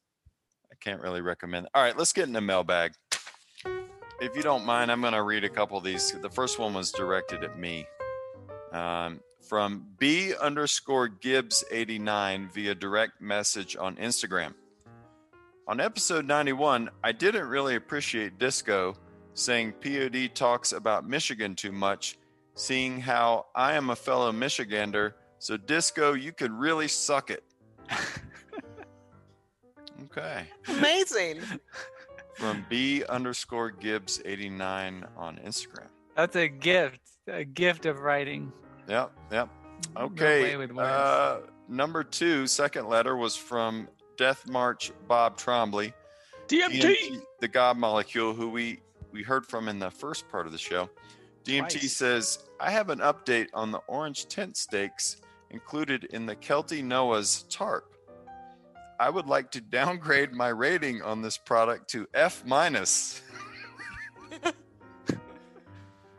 [0.71, 1.69] I can't really recommend.
[1.75, 2.93] All right, let's get in the mailbag.
[4.21, 6.13] If you don't mind, I'm going to read a couple of these.
[6.13, 7.87] The first one was directed at me
[8.73, 9.21] um,
[9.53, 14.55] from B underscore Gibbs 89 via direct message on Instagram.
[15.69, 18.97] On episode 91, I didn't really appreciate Disco
[19.35, 22.17] saying POD talks about Michigan too much,
[22.55, 25.13] seeing how I am a fellow Michigander.
[25.39, 27.45] So, Disco, you could really suck it.
[30.05, 30.47] okay.
[30.67, 31.43] Amazing.
[32.37, 35.89] From B underscore Gibbs 89 on Instagram.
[36.17, 37.01] That's a gift.
[37.27, 38.51] A gift of writing.
[38.93, 39.49] Yep, yep.
[39.97, 40.55] Okay.
[40.55, 40.79] words.
[40.79, 43.89] uh, number two, second letter was from
[44.19, 45.95] Death March Bob Trombley.
[46.47, 47.23] DMT.
[47.41, 50.91] the God molecule, who we we heard from in the first part of the show.
[51.45, 51.97] DMT Twice.
[51.97, 55.17] says, I have an update on the orange tent stakes
[55.51, 57.95] included in the Kelty Noah's tarp.
[59.01, 63.23] I would like to downgrade my rating on this product to F minus.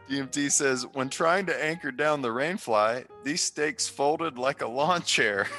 [0.09, 5.01] DMT says, when trying to anchor down the rainfly, these stakes folded like a lawn
[5.01, 5.47] chair.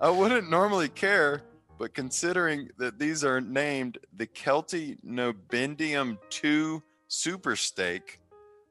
[0.00, 1.42] I wouldn't normally care,
[1.78, 8.18] but considering that these are named the Kelty Nobendium 2 Super Stake,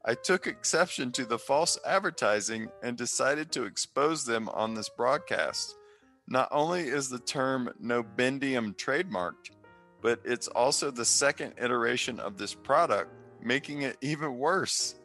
[0.05, 5.77] I took exception to the false advertising and decided to expose them on this broadcast.
[6.27, 9.51] Not only is the term Nobendium trademarked,
[10.03, 13.09] but it's also the second iteration of this product,
[13.41, 14.95] making it even worse.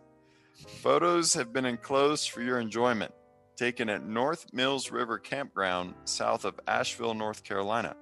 [0.83, 3.15] Photos have been enclosed for your enjoyment,
[3.57, 7.95] taken at North Mills River Campground, south of Asheville, North Carolina.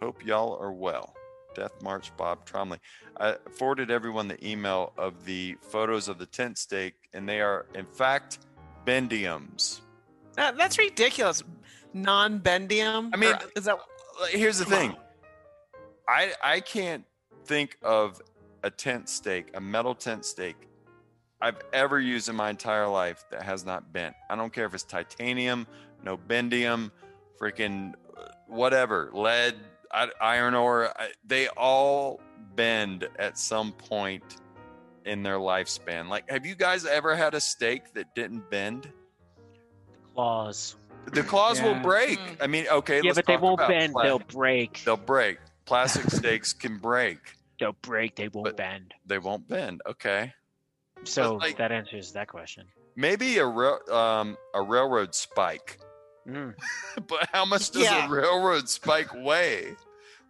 [0.00, 1.12] Hope y'all are well.
[1.56, 2.78] Death March Bob Trombley.
[3.18, 7.66] I forwarded everyone the email of the photos of the tent stake, and they are,
[7.74, 8.38] in fact,
[8.86, 9.80] bendiums.
[10.36, 11.42] That, that's ridiculous.
[11.92, 13.10] Non-bendium.
[13.12, 13.78] I mean, Or is that?
[14.30, 14.94] here's the thing
[16.10, 17.04] I, I can't
[17.44, 18.20] think of
[18.64, 20.56] a tent stake, a metal tent stake,
[21.40, 24.16] I've ever used in my entire life that has not bent.
[24.28, 25.68] I don't care if it's titanium,
[26.02, 26.90] no bendium,
[27.40, 29.54] freaking uh, whatever, lead,
[30.20, 30.92] iron ore,
[31.24, 32.20] they all
[32.56, 34.36] bend at some point
[35.04, 36.08] in their lifespan.
[36.08, 38.82] Like, have you guys ever had a stake that didn't bend?
[38.82, 40.76] The Claws.
[41.12, 42.18] The claws will break.
[42.40, 43.92] I mean, okay, Yeah, let's but they won't about bend.
[43.92, 44.82] pla- They'll break.
[44.84, 45.38] They'll break.
[45.70, 47.18] Plastic stakes can break.
[47.60, 48.16] They'll break.
[48.16, 48.92] They won't But- bend.
[49.06, 49.82] They won't bend.
[49.86, 50.32] Okay.
[51.04, 52.66] So like- that answers that question.
[52.96, 55.78] Maybe a rail, um, a railroad spike.
[56.28, 56.54] Mm.
[57.06, 58.08] but how much does Yeah.
[58.08, 59.76] a railroad spike weigh?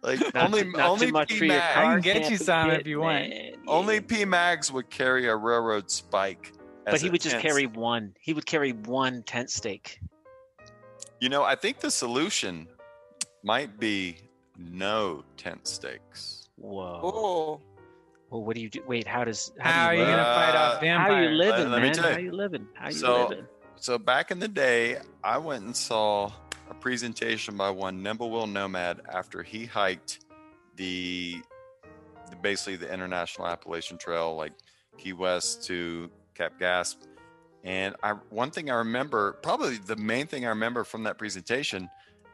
[0.03, 1.75] Like Not only too- only P Mag.
[1.75, 3.29] I can get you some if you want.
[3.29, 3.53] Man.
[3.65, 6.53] Only P Mags would carry a railroad spike.
[6.85, 8.15] But he would just tent carry one.
[8.19, 9.99] He would carry one tent stake.
[11.19, 12.67] You know, I think the solution
[13.43, 14.17] might be
[14.69, 16.49] no tent stakes.
[16.57, 16.99] Whoa.
[17.03, 17.61] Oh,
[18.29, 18.81] Well, what do you do?
[18.87, 20.17] Wait, how does How are do you you live?
[20.17, 21.29] gonna fight off How vampires?
[21.31, 21.93] you living, Let- let me man?
[21.95, 22.13] tell you.
[22.13, 22.67] How you living?
[22.75, 23.47] How you So- living?
[23.75, 26.31] So back in the day, I went and saw
[26.69, 30.19] a presentation by one Nimblewill Nomad after he hiked
[30.75, 31.41] the,
[32.29, 34.53] the basically the International Appalachian Trail, like
[34.97, 37.07] Key West to Cap Gaspé.
[37.63, 41.89] And I one thing I remember, probably the main thing I remember from that presentation,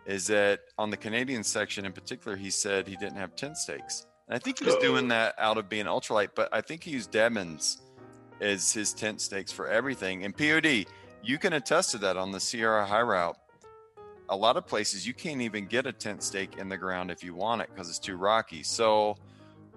[0.08, 4.08] is that on the Canadian section in particular, he said he didn't have tent stakes.
[4.28, 6.92] And I think he was doing that out of being ultralight, but I think he
[6.92, 7.82] used Devons
[8.40, 10.24] as his tent stakes for everything.
[10.24, 10.86] And POD,
[11.24, 13.38] you can attest to that on the Sierra High Route.
[14.30, 17.24] A lot of places you can't even get a tent stake in the ground if
[17.24, 18.64] you want it because it's too rocky.
[18.64, 19.18] So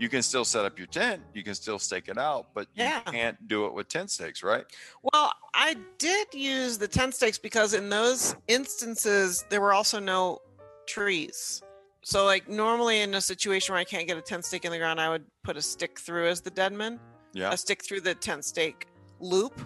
[0.00, 3.02] you can still set up your tent, you can still stake it out, but Yeah.
[3.06, 4.64] you can't do it with tent stakes, right?
[5.12, 10.38] well, I did use the tent stakes because in those instances there were also no
[10.86, 11.62] trees.
[12.02, 14.78] So, like normally in a situation where I can't get a tent stake in the
[14.78, 16.98] ground, I would put a stick through as the deadman,
[17.34, 17.52] Yeah.
[17.52, 18.86] a stick through the tent stake
[19.20, 19.60] loop,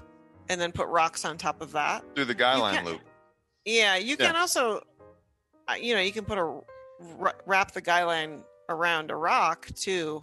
[0.48, 2.02] and then put rocks on top of that.
[2.16, 3.02] Through the guy line loop.
[3.65, 4.27] Yeah, you Yeah.
[4.27, 4.82] can also,
[5.69, 6.61] uh, you know, you can put a
[7.47, 10.23] wrap the guy line around a rock too,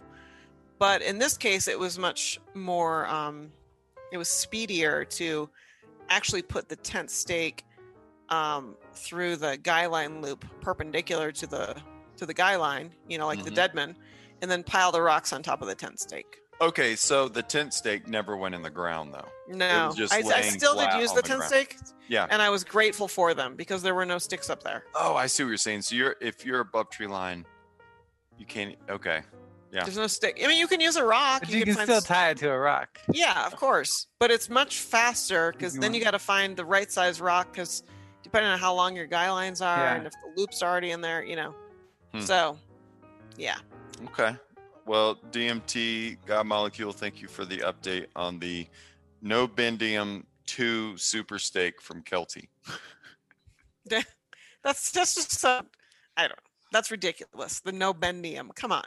[0.78, 3.06] but in this case, it was much more.
[3.06, 3.50] Um,
[4.12, 5.48] it was speedier to
[6.08, 7.64] actually put the tent stake
[8.28, 11.76] um, through the guy line loop, perpendicular to the
[12.16, 12.92] to the guy line.
[13.08, 13.54] You know, like the Mhm.
[13.54, 13.96] deadman,
[14.42, 16.38] and then pile the rocks on top of the tent stake.
[16.60, 19.28] Okay, so the tent stake never went in the ground though.
[19.48, 21.50] No, I, I still did use the the tent ground.
[21.52, 21.76] stake,
[22.08, 22.28] Yeah.
[22.30, 24.84] and I was grateful for them because there were no sticks up there.
[24.94, 25.82] Oh, I see what you're saying.
[25.82, 27.46] So you're if you're above tree line,
[28.38, 28.76] you can't.
[28.88, 29.22] Okay,
[29.72, 29.84] yeah.
[29.84, 30.40] There's no stick.
[30.42, 31.40] I mean, you can use a rock.
[31.40, 32.98] But you can find still s- tie it to a rock.
[33.12, 36.64] Yeah, of course, but it's much faster because then want- you got to find the
[36.64, 37.82] right size rock because
[38.22, 39.94] depending on how long your guy lines are Yeah.
[39.96, 41.54] and if the loop's already in there, you know.
[42.12, 42.20] Hmm.
[42.20, 42.58] So,
[43.36, 43.56] yeah.
[44.06, 44.36] Okay.
[44.86, 48.66] Well, DMT God Molecule, thank you for the update on the
[49.20, 52.48] no bendium two super steak from Kelty.
[54.64, 55.62] That's that's just so
[56.16, 56.51] I don't know.
[56.72, 57.60] That's ridiculous.
[57.60, 58.54] The no bendium.
[58.54, 58.84] Come on.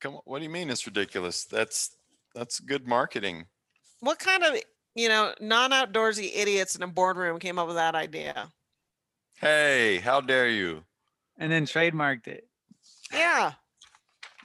[0.00, 1.44] Come on, what do you mean it's ridiculous?
[1.44, 1.96] That's
[2.34, 3.46] that's good marketing.
[4.00, 4.56] What kind of
[4.94, 8.48] you know non-outdoorsy idiots in a boardroom came up with that idea?
[9.40, 10.84] Hey, how dare you?
[11.38, 12.48] And then trademarked it.
[13.12, 13.52] Yeah.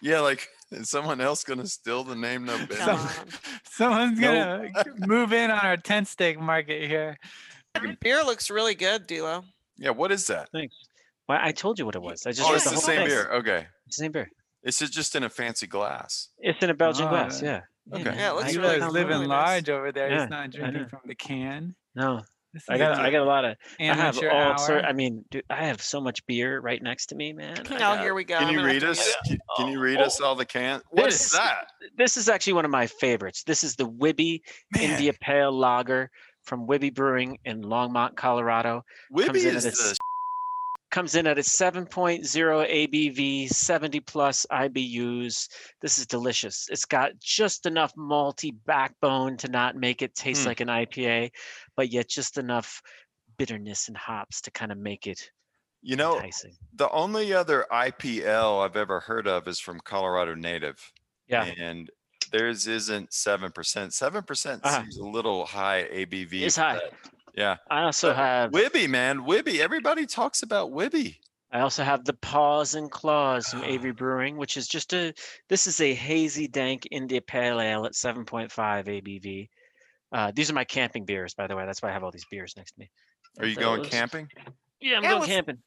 [0.02, 2.78] Yeah, like is someone else gonna steal the name no Ben?
[2.78, 3.10] Come
[3.64, 7.18] Someone's gonna move in on our tent stake market here.
[7.76, 7.98] on.
[8.02, 9.44] Beer looks really good, D'Lo.
[9.78, 10.50] Yeah, what is that?
[10.52, 10.76] Thanks.
[11.30, 12.26] Well, I told you what it was.
[12.26, 13.08] I just Oh, it's the whole same thing.
[13.08, 13.30] beer.
[13.32, 13.68] Okay.
[13.86, 14.30] It's the same beer.
[14.64, 16.30] It's just- just in a fancy glass.
[16.40, 17.42] It's in a Belgian Oh, glass.
[17.42, 17.62] yeah.
[17.92, 18.00] Yeah.
[18.00, 18.16] Okay.
[18.16, 20.10] Yeah, it looks I really, really living large over there.
[20.10, 21.76] Yeah, He's not drinking from the can.
[21.96, 22.22] No,
[22.68, 23.58] I got a I got a lot of.
[23.80, 24.58] I have all hour.
[24.58, 24.86] sort.
[24.86, 27.56] I mean, dude, I have so much beer right next to me, man.
[27.58, 28.38] I Oh, got- here we go.
[28.40, 29.16] Can you read us?
[29.26, 30.82] Can, can you read Oh, us all the can?
[30.92, 31.68] What is this- that?
[31.98, 33.44] This is actually one of my favorites.
[33.44, 34.42] This is the Wibby
[34.76, 34.84] Man.
[34.84, 36.10] India Pale Lager
[36.44, 38.84] from Wibby Brewing in Longmont, Colorado.
[39.16, 39.98] Wibby comes is at the s-
[40.90, 41.88] comes in at a 7.0
[42.28, 45.48] ABV, 70 plus IBUs.
[45.82, 46.68] This is delicious.
[46.72, 50.48] It's got just enough malty backbone to not make it taste Hmm.
[50.50, 51.32] like an IPA,
[51.76, 52.82] but yet just enough
[53.38, 55.32] bitterness and hops to kind of make it
[55.82, 56.58] You know, enticing.
[56.74, 60.92] the only other IPL I've ever heard of is from Colorado Native.
[61.28, 61.44] Yeah.
[61.46, 61.90] And
[62.32, 63.94] theirs isn't 7%.
[63.94, 64.82] 7% Uh-huh.
[64.82, 66.44] seems a little high ABV.
[66.44, 66.76] It's high.
[66.76, 66.94] that.
[67.40, 67.56] Yeah.
[67.72, 69.20] I also But have Wibby, man.
[69.20, 69.60] Wibby.
[69.60, 71.16] Everybody talks about Wibby.
[71.52, 73.66] I also have the Paws and Claws from Ah.
[73.68, 75.14] Avery Brewing, which is just a
[75.48, 78.52] this is a hazy dank India Pale Ale at 7.5
[78.88, 79.50] ABV.
[80.12, 81.66] Uh, these are my camping beers, by the way.
[81.66, 82.92] That's why I have all these beers next to me.
[83.40, 84.28] Are you Those- going camping?
[84.82, 85.58] Yeah, I'm Yeah, going camping.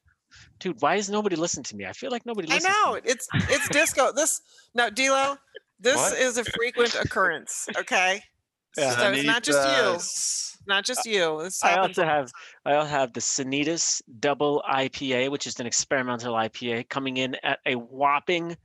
[0.59, 1.85] Dude, why is nobody listening to me?
[1.85, 2.73] I feel like nobody I listens.
[2.75, 3.01] to know me.
[3.05, 4.11] it's it's disco.
[4.15, 4.41] This
[4.75, 5.37] no, D'Lo.
[5.79, 6.17] This What?
[6.17, 7.67] is a frequent occurrence.
[7.77, 8.21] Okay.
[8.77, 8.91] Yeah.
[8.95, 10.52] So it's not just you.
[10.63, 10.67] Sanitas.
[10.67, 11.39] Not just you.
[11.43, 11.97] This I happens.
[11.99, 12.31] also have
[12.65, 17.59] I also have the Sanitas Double IPA, which is an experimental IPA, coming in at
[17.65, 18.55] a whopping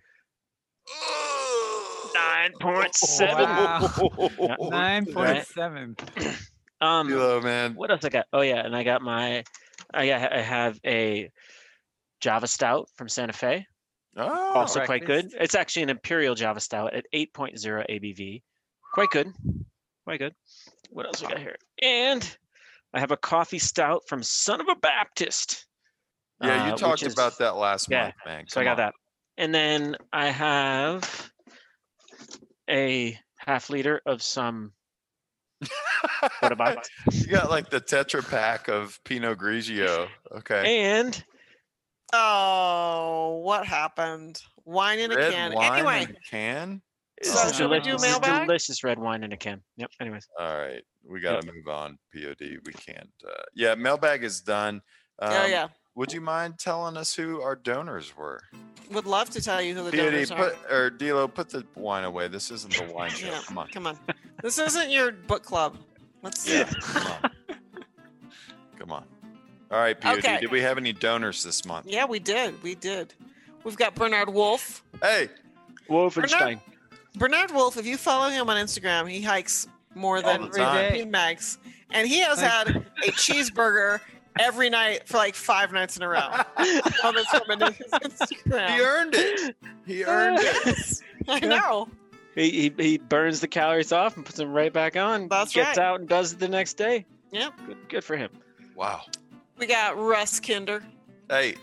[2.15, 3.45] nine point seven.
[3.45, 4.31] Wow.
[4.71, 5.97] Nine point seven.
[6.81, 7.75] Um, Hello, man.
[7.75, 8.27] what else I got?
[8.33, 9.43] Oh yeah, and I got my,
[9.93, 11.29] I got, I have a
[12.21, 13.67] Java Stout from Santa Fe,
[14.17, 15.33] Oh, also quite good.
[15.41, 18.43] It's actually an Imperial Java Stout at 8.0 ABV,
[18.95, 19.33] quite good,
[20.09, 20.35] quite good.
[20.89, 21.57] What else we got here?
[21.83, 22.27] And
[22.95, 25.67] I have a coffee stout from Son of a Baptist.
[26.43, 28.45] yeah, uh, you which talked is- about that last yeah, month, man.
[28.49, 28.77] So I got on.
[28.79, 28.95] that.
[29.37, 31.31] And then I have
[32.71, 34.73] a half liter of some.
[36.41, 40.09] What about you got like the Tetra pack of Pinot Grigio.
[40.39, 40.81] Okay.
[40.85, 41.23] and
[42.13, 44.41] Oh, what happened?
[44.65, 45.53] Wine in a Red can.
[45.55, 46.83] wine Anyway, in a can.
[47.23, 48.47] This So is should we deli- do this is mailbag?
[48.47, 49.61] delicious red wine in a can.
[49.77, 49.91] Yep.
[50.01, 51.99] Anyways, All right, we got to move on.
[52.15, 53.11] Pod, we can't.
[53.27, 54.83] Uh, yeah, mailbag is done.
[55.21, 55.69] Um, oh yeah.
[55.97, 58.41] Would you mind telling us who our donors were?
[58.93, 60.51] Would love to tell you who the Pod, donors are.
[60.51, 62.29] put or D'Lo, put the wine away.
[62.29, 63.27] This isn't the wine show.
[63.27, 63.69] Yeah, Come on.
[63.69, 63.99] Come on.
[64.43, 65.77] This isn't your book club.
[66.23, 66.65] Let's Yeah.
[66.65, 67.31] Come on.
[68.79, 69.05] Come on.
[69.73, 70.19] All right, Pod.
[70.19, 70.39] Okay.
[70.41, 71.87] Did we have any donors this month?
[71.89, 72.63] Yeah, we did.
[72.63, 73.13] We did.
[73.65, 74.85] We've got Bernard Wolf.
[75.03, 75.29] Hey,
[75.91, 76.61] Wolfenstein.
[77.17, 80.93] Bernard Wolf, if you follow him on Instagram, he hikes more than the time.
[80.93, 81.59] Pete Mags.
[81.91, 84.01] And he has had a cheeseburger
[84.39, 86.21] every night for like five nights in a row.
[86.59, 88.69] oh, that's from his Instagram.
[88.69, 89.57] he earned it.
[89.87, 91.03] He earned it.
[91.29, 91.89] I know.
[92.35, 95.29] He, he he burns the calories off and puts them right back on.
[95.29, 95.85] That's gets right.
[95.87, 97.05] out and does it the next day.
[97.33, 97.53] Yep.
[97.67, 98.31] Good, good for him.
[98.77, 99.03] Wow.
[99.59, 100.85] We got Russ Kinder.
[101.29, 101.57] Hey,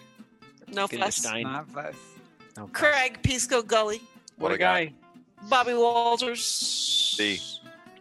[0.67, 1.19] No fuss.
[1.25, 1.43] Kinderstein.
[1.43, 1.95] Not fuss.
[2.57, 2.73] Oh, God.
[2.73, 4.01] Craig Pisco Gully.
[4.37, 4.85] What, What a a guy.
[4.85, 4.93] guy.
[5.49, 7.15] Bobby Walters.
[7.17, 7.41] D.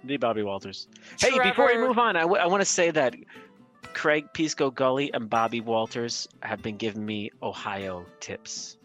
[0.04, 0.86] The Bobby Walters.
[1.20, 3.14] Hey, before we move on, I, w- I want to say that
[3.94, 8.76] Craig Pisco Gully and Bobby Walters have been giving me Ohio tips.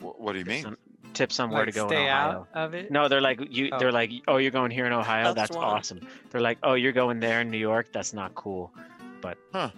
[0.00, 0.62] Wh- What do you mean?
[0.62, 0.76] Some
[1.12, 2.46] tips on where Like to go stay in Ohio.
[2.54, 2.90] out of it.
[2.90, 3.70] No, they're like you.
[3.72, 3.78] Oh.
[3.78, 5.34] They're like, oh, you're going here in Ohio.
[5.34, 6.06] That's That's, awesome.
[6.30, 7.92] They're like, oh, you're going there in New York.
[7.92, 8.72] That's not cool.
[9.20, 9.70] But Huh.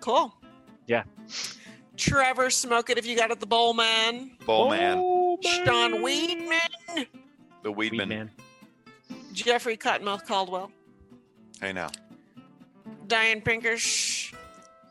[0.00, 0.34] Cool.
[0.86, 1.02] Yeah.
[1.98, 3.38] Trevor, smoke it if you got it.
[3.40, 4.30] The Bowl Man.
[4.46, 4.96] Bowl man.
[5.42, 7.06] Sean Weedman.
[7.62, 8.30] The Weed Weedman.
[9.32, 10.70] Jeffrey Cottonmouth Caldwell.
[11.60, 11.88] Hey now.
[13.06, 14.32] Diane Pinkish.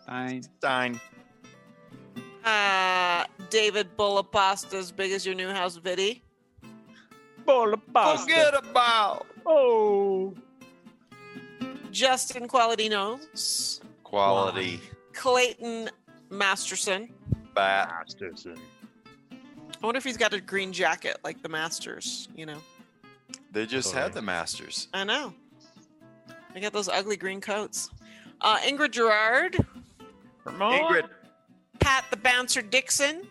[0.05, 0.43] Fine.
[0.43, 0.99] Stein.
[2.43, 6.21] Uh, David Bullapasta, as big as your new house, Viddy.
[7.45, 8.23] Bowl of pasta.
[8.23, 10.33] Forget about Oh.
[11.91, 13.81] Justin Quality Knows.
[14.03, 14.79] quality
[15.13, 15.89] Clayton
[16.29, 17.13] Masterson.
[17.53, 17.91] bat.
[19.83, 22.57] I wonder if he's got a green jacket like the Masters, you know.
[23.51, 24.87] They just had the Masters.
[24.93, 25.33] I know.
[26.53, 27.89] They got those ugly green coats.
[28.39, 29.57] Uh, Ingrid Gerard,
[30.45, 31.09] Ingrid.
[31.79, 33.27] Pat the Bouncer Dixon,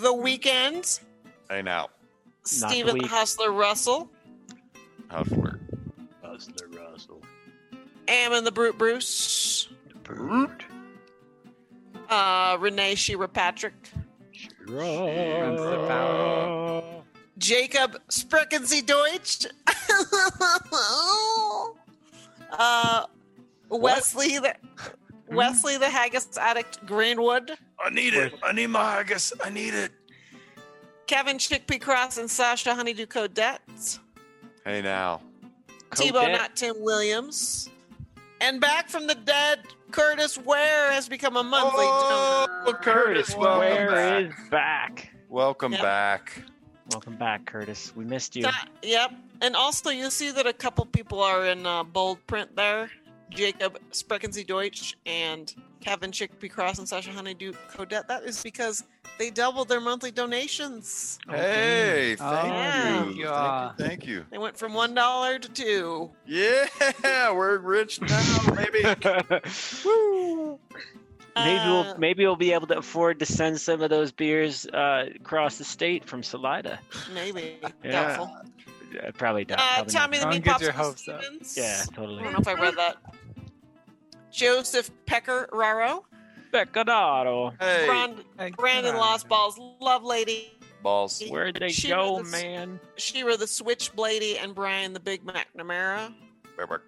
[0.00, 1.00] The Weekend,
[1.50, 1.88] I know.
[2.44, 3.06] Stephen Week.
[3.06, 4.10] Hustler Russell,
[5.08, 5.60] Hustler.
[6.22, 7.20] Hustler Russell.
[8.08, 10.64] Ammon the Brute Bruce, The Brute.
[12.08, 13.74] uh, Renee Shearer Patrick,
[17.38, 19.46] Jacob Spreckensy Deutsch,
[22.52, 23.06] uh,
[23.70, 24.54] Wesley the
[25.30, 28.34] Wesley the Haggis Addict Greenwood, I need it.
[28.42, 29.32] I need my haggis.
[29.42, 29.92] I need it.
[31.06, 33.98] Kevin Chickpea Cross and Sasha Honeydew Codette,
[34.64, 35.22] Hey now.
[35.92, 36.32] Tebow Codette.
[36.32, 37.70] Not Tim Williams,
[38.40, 42.62] and back from the dead, Curtis Ware has become a monthly donor.
[42.66, 44.22] Oh, Curtis, welcome Where back.
[44.24, 45.10] is back?
[45.28, 45.82] Welcome Yep.
[45.82, 46.42] back.
[46.92, 47.92] Welcome back, Curtis.
[47.96, 48.42] We missed you.
[48.44, 49.12] That- yep.
[49.40, 52.90] And also, you see that a couple people are in uh, bold print there.
[53.30, 58.06] Jacob Spreckensy Deutsch and Kevin Chickpea Cross and Sasha Honeydew Codette.
[58.08, 58.84] That is because
[59.18, 61.18] they doubled their monthly donations.
[61.28, 63.22] Hey, Oh, thank thank you.
[63.22, 63.28] you.
[63.28, 63.84] Thank you.
[63.86, 64.24] Thank you.
[64.30, 66.10] They went from one dollar to two.
[66.26, 66.66] Yeah,
[67.32, 68.82] we're rich now, baby.
[71.36, 74.66] Maybe Uh, we'll maybe we'll be able to afford to send some of those beers
[74.66, 76.80] uh, across the state from Salida.
[77.14, 77.58] maybe.
[77.84, 77.90] Yeah.
[78.16, 78.36] Doubtful.
[79.06, 79.58] Uh, probably not.
[79.60, 80.34] Uh, probably Tommy the not.
[80.34, 81.20] Meat Don't get your Popsicle hopes up.
[81.96, 82.96] I don't know if I read that.
[84.30, 86.04] Joseph Pecker Raro.
[86.52, 87.52] Peccadaro.
[87.60, 89.00] Hey, Brand- Hey, Brandon come.
[89.00, 89.58] Lost Balls.
[89.80, 90.52] Love Lady.
[90.82, 91.22] balls.
[91.28, 92.78] Where'd they She go, was- man?
[92.96, 96.14] Shira the Switchblady and Brian the Big McNamara.
[96.56, 96.82] Berberk,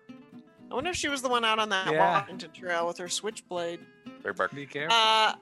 [0.70, 1.98] I wonder if she was the one out on that Yeah.
[2.20, 3.80] Washington Trail with her switchblade.
[4.22, 4.54] Berberk.
[4.54, 4.96] Be careful.
[4.96, 5.34] Uh,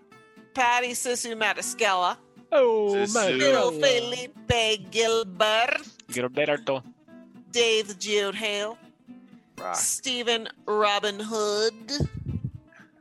[0.54, 2.16] Patty Sisu Matascala.
[2.50, 3.38] Oh, Sisu.
[3.38, 5.82] Bill Felipe Gilbert.
[6.10, 6.82] Gilberto.
[7.52, 8.78] Dave the Geode Hale.
[9.60, 9.76] Rock.
[9.76, 12.08] Stephen Robin Hood.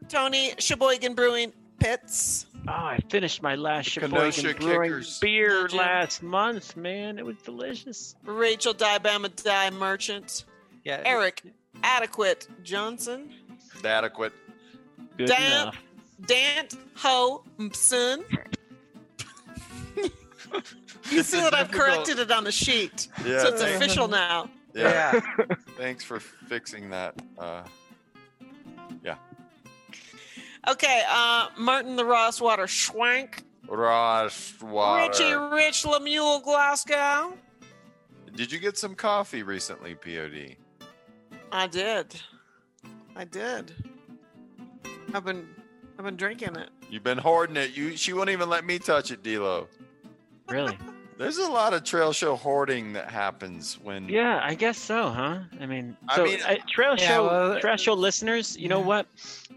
[0.09, 2.45] Tony Sheboygan Brewing Pits.
[2.67, 5.19] Oh, I finished my last Kenosha Sheboygan Brewing Kickers.
[5.19, 7.17] beer last month, man.
[7.19, 8.15] It was delicious.
[8.25, 10.45] Rachel Dibama Die Merchant.
[10.83, 11.01] yeah.
[11.05, 11.43] Eric
[11.83, 13.31] Adequate Johnson.
[13.85, 14.33] Adequate.
[15.17, 15.61] Good Damn.
[15.61, 15.77] enough.
[16.25, 18.23] Dant Ho Mpson.
[21.11, 23.07] you see that I've corrected it on the sheet.
[23.25, 23.39] Yeah.
[23.39, 24.49] so it's official now.
[24.73, 25.19] Yeah.
[25.77, 27.15] Thanks for fixing that.
[27.37, 27.63] Uh,
[29.03, 29.15] yeah.
[30.67, 33.43] Okay, uh, Martin the Rosswater Schwank.
[33.69, 35.33] Ross Richie.
[35.33, 37.33] Rich Lemuel Glasgow.
[38.35, 40.55] Did you get some coffee recently, POD?
[41.51, 42.15] I did.
[43.15, 43.73] I did.
[45.13, 45.47] I've been
[45.97, 46.69] I've been drinking it.
[46.89, 47.75] You've been hoarding it.
[47.75, 49.67] You she won't even let me touch it, D'Lo.
[50.49, 50.77] Really?
[51.17, 55.39] There's a lot of trail show hoarding that happens when Yeah, I guess so, huh?
[55.59, 58.79] I mean, I so mean- uh, trail Yeah, show, well, trail show listeners, you know
[58.79, 59.07] what?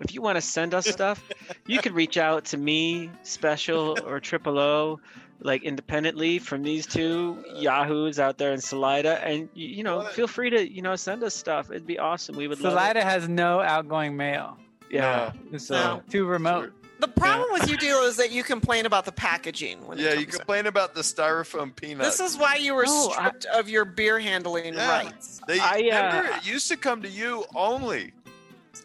[0.00, 1.22] If you want to send us stuff,
[1.66, 5.00] you could reach out to me, Special or Triple O,
[5.42, 10.50] like independently from these two yahoos out there in Salida, and you know, feel free
[10.50, 11.70] to you know send us stuff.
[11.70, 12.36] It'd be awesome.
[12.36, 13.04] We would love Salida it.
[13.04, 14.56] has no outgoing mail.
[14.90, 15.32] Yeah.
[15.52, 15.76] It's No.
[15.76, 16.72] uh, too remote.
[17.00, 19.86] The problem with you, Deal, is that you complain about the packaging.
[19.86, 20.38] When it Yeah, you comes in.
[20.40, 22.18] complain about the styrofoam peanuts.
[22.18, 24.88] This is why you were No, I- stripped of your beer handling Yeah.
[25.04, 25.40] rights.
[25.46, 28.12] they I, uh, remember it used to come to you only.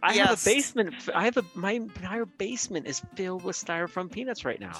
[0.02, 0.94] I have a basement.
[1.14, 4.80] I have a my entire basement is filled with styrofoam peanuts right now.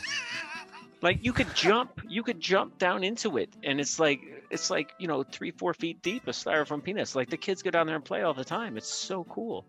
[1.02, 4.92] like you could jump, you could jump down into it, and it's like it's like
[4.98, 7.16] you know three four feet deep of styrofoam peanuts.
[7.16, 8.78] Like the kids go down there and play all the time.
[8.78, 9.66] It's so cool.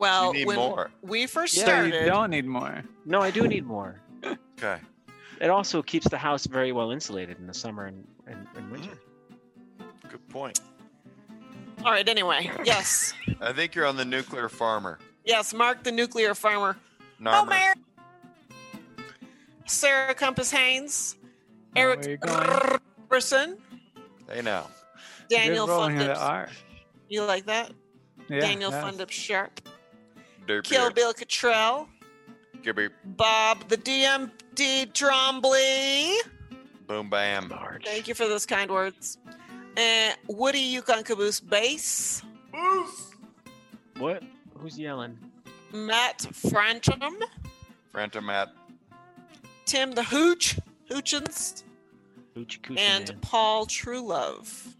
[0.00, 0.90] Well, You need when more.
[1.02, 2.82] we first Yeah, So started, you don't need more.
[3.04, 4.00] No, I do need more.
[4.58, 4.78] Okay.
[5.40, 8.72] It also keeps the house very well insulated in the summer and, and, and mm.
[8.72, 8.98] winter.
[10.10, 10.60] Good point.
[11.82, 12.06] all right.
[12.06, 14.98] Anyway, yes, I think you're on the nuclear farmer.
[15.24, 15.54] yes.
[15.54, 16.76] Mark the nuclear farmer.
[17.18, 17.32] Narmer.
[17.32, 17.74] Oh, Homer.
[19.66, 21.16] Sarah Compass Haynes,
[21.74, 22.80] Eric where you're going.
[23.08, 23.56] Robertson,
[24.30, 24.66] Hey now.
[25.30, 26.20] Daniel Good rolling of the Fundips.
[26.20, 26.48] R.
[27.08, 27.72] You like that?
[28.28, 28.82] Yeah, Daniel yeah.
[28.82, 29.60] Fundips Sharp,
[30.50, 30.90] Derp Kill beer.
[30.90, 31.88] Bill Cottrell,
[32.62, 32.88] Gibby.
[33.04, 36.16] Bob the DMD Trombley.
[36.88, 37.48] Boom bam.
[37.48, 37.84] Large.
[37.84, 39.18] Thank you for those kind words.
[39.76, 42.22] And Woody Yukon Caboose Bass,
[43.98, 44.24] What?
[44.58, 45.16] Who's yelling?
[45.72, 47.22] Matt Franchum,
[47.92, 48.48] Phantom Matt.
[49.66, 50.58] Tim the Hooch,
[50.90, 51.62] Hoochins,
[52.36, 53.18] Hoochie coochie and man.
[53.20, 54.74] Paul Truelove.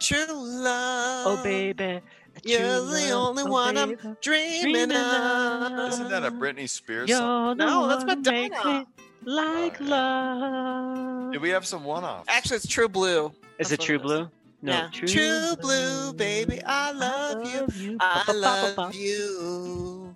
[0.00, 1.26] True love.
[1.26, 2.00] Oh baby,
[2.44, 5.92] You're the only one I'm dreaming Dreaming of.
[5.92, 7.58] Isn't that a Britney Spears song?
[7.58, 8.86] You're the No, that's one who Madonna.
[9.24, 9.90] like Oh, yeah.
[9.90, 11.32] love.
[11.32, 12.26] Did we have some one-offs?
[12.28, 13.26] Actually, it's True Blue.
[13.58, 13.98] Is That's it True.
[13.98, 14.30] Blue?
[14.60, 14.88] No, yeah.
[14.92, 17.96] True, blue, baby, I love you.
[18.00, 20.12] I love you.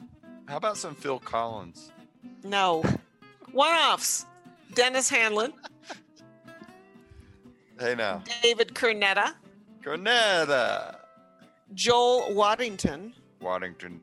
[0.48, 1.92] How about some Phil Collins?
[2.42, 2.82] No.
[3.52, 4.26] One offs.
[4.74, 5.52] Dennis Hanlon,
[7.78, 9.34] Hey now, David Cornetta,
[9.84, 10.96] Cornetta,
[11.74, 14.00] Joel Waddington, Waddington.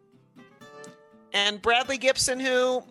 [1.34, 2.84] and Bradley Gibson, who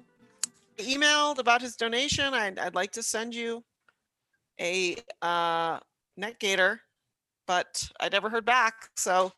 [0.78, 2.34] emailed about his donation.
[2.34, 3.64] I'd, I'd like to send you
[4.60, 5.78] a uh,
[6.16, 6.80] net gator,
[7.46, 8.74] but I never heard back.
[8.96, 9.32] So,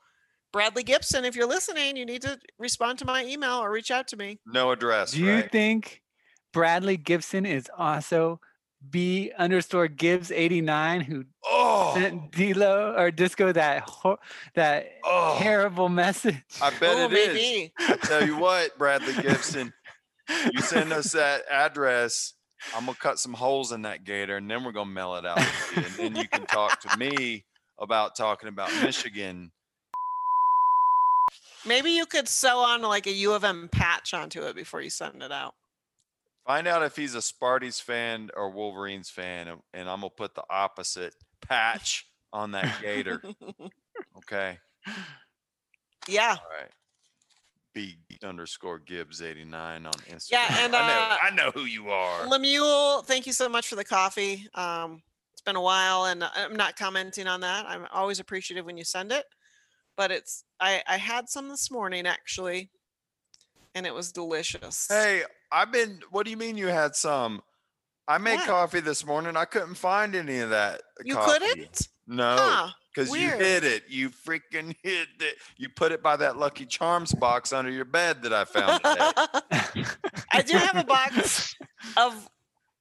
[0.53, 4.09] Bradley Gibson, if you're listening, you need to respond to my email or reach out
[4.09, 4.41] to me.
[4.47, 5.13] No address.
[5.13, 5.53] Do you right?
[5.53, 6.03] think
[6.53, 8.41] Bradley Gibson is also
[8.89, 14.19] B underscore Gibbs eighty nine who Oh, sent D'Lo or Disco that ho-
[14.55, 15.37] that Oh.
[15.39, 16.37] terrible message?
[16.63, 17.27] I bet Oh, it is.
[17.35, 17.73] maybe.
[17.79, 19.73] I tell you what, Bradley Gibson,
[20.53, 22.33] you send us that address.
[22.75, 25.39] I'm gonna cut some holes in that gator, and then we're gonna mail it out
[25.39, 27.45] you, and then you can talk to me
[27.79, 29.51] about talking about Michigan.
[31.67, 34.91] Maybe you could sew on like a U of M patch onto it before you
[34.91, 35.55] send it out.
[36.51, 40.35] Find out if he's a Sparty's fan or Wolverines fan, and, and I'm gonna put
[40.35, 43.23] the opposite patch on that gator.
[44.19, 44.59] Okay.
[46.09, 46.31] Yeah.
[46.31, 46.71] All right.
[47.73, 50.31] B underscore Gibbs 89 on Instagram.
[50.33, 52.27] Yeah, and, I know uh, I know who you are.
[52.27, 54.49] Lemuel, thank you so much for the coffee.
[54.57, 55.03] Um,
[55.33, 57.65] it's been a while, and I'm not commenting on that.
[57.65, 59.27] I'm always appreciative when you send it,
[59.97, 62.71] but it's I I had some this morning actually,
[63.77, 64.89] and it was delicious.
[64.89, 65.23] Hey,
[65.53, 66.01] I've been.
[66.11, 67.43] What do you mean you had some?
[68.09, 68.47] I made What?
[68.47, 69.37] coffee this morning.
[69.37, 70.83] I couldn't find any of that.
[71.05, 71.39] you coffee.
[71.39, 71.89] couldn't?
[72.09, 73.85] No, Huh, because you hid it.
[73.89, 75.37] You freaking hid it.
[75.57, 79.85] You put it by that Lucky Charms box under your bed that I found today.
[80.33, 81.55] I do have a box
[81.97, 82.29] of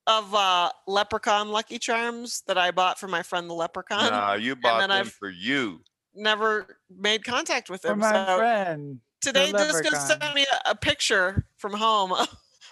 [0.07, 4.09] of uh leprechaun lucky charms that I bought for my friend the leprechaun.
[4.09, 5.81] nah, you bought then them I've- for you.
[6.15, 7.99] Never made contact with For him.
[7.99, 8.99] my so friend.
[9.21, 10.07] the today Disco leprechaun.
[10.07, 12.13] sent me a, a picture from home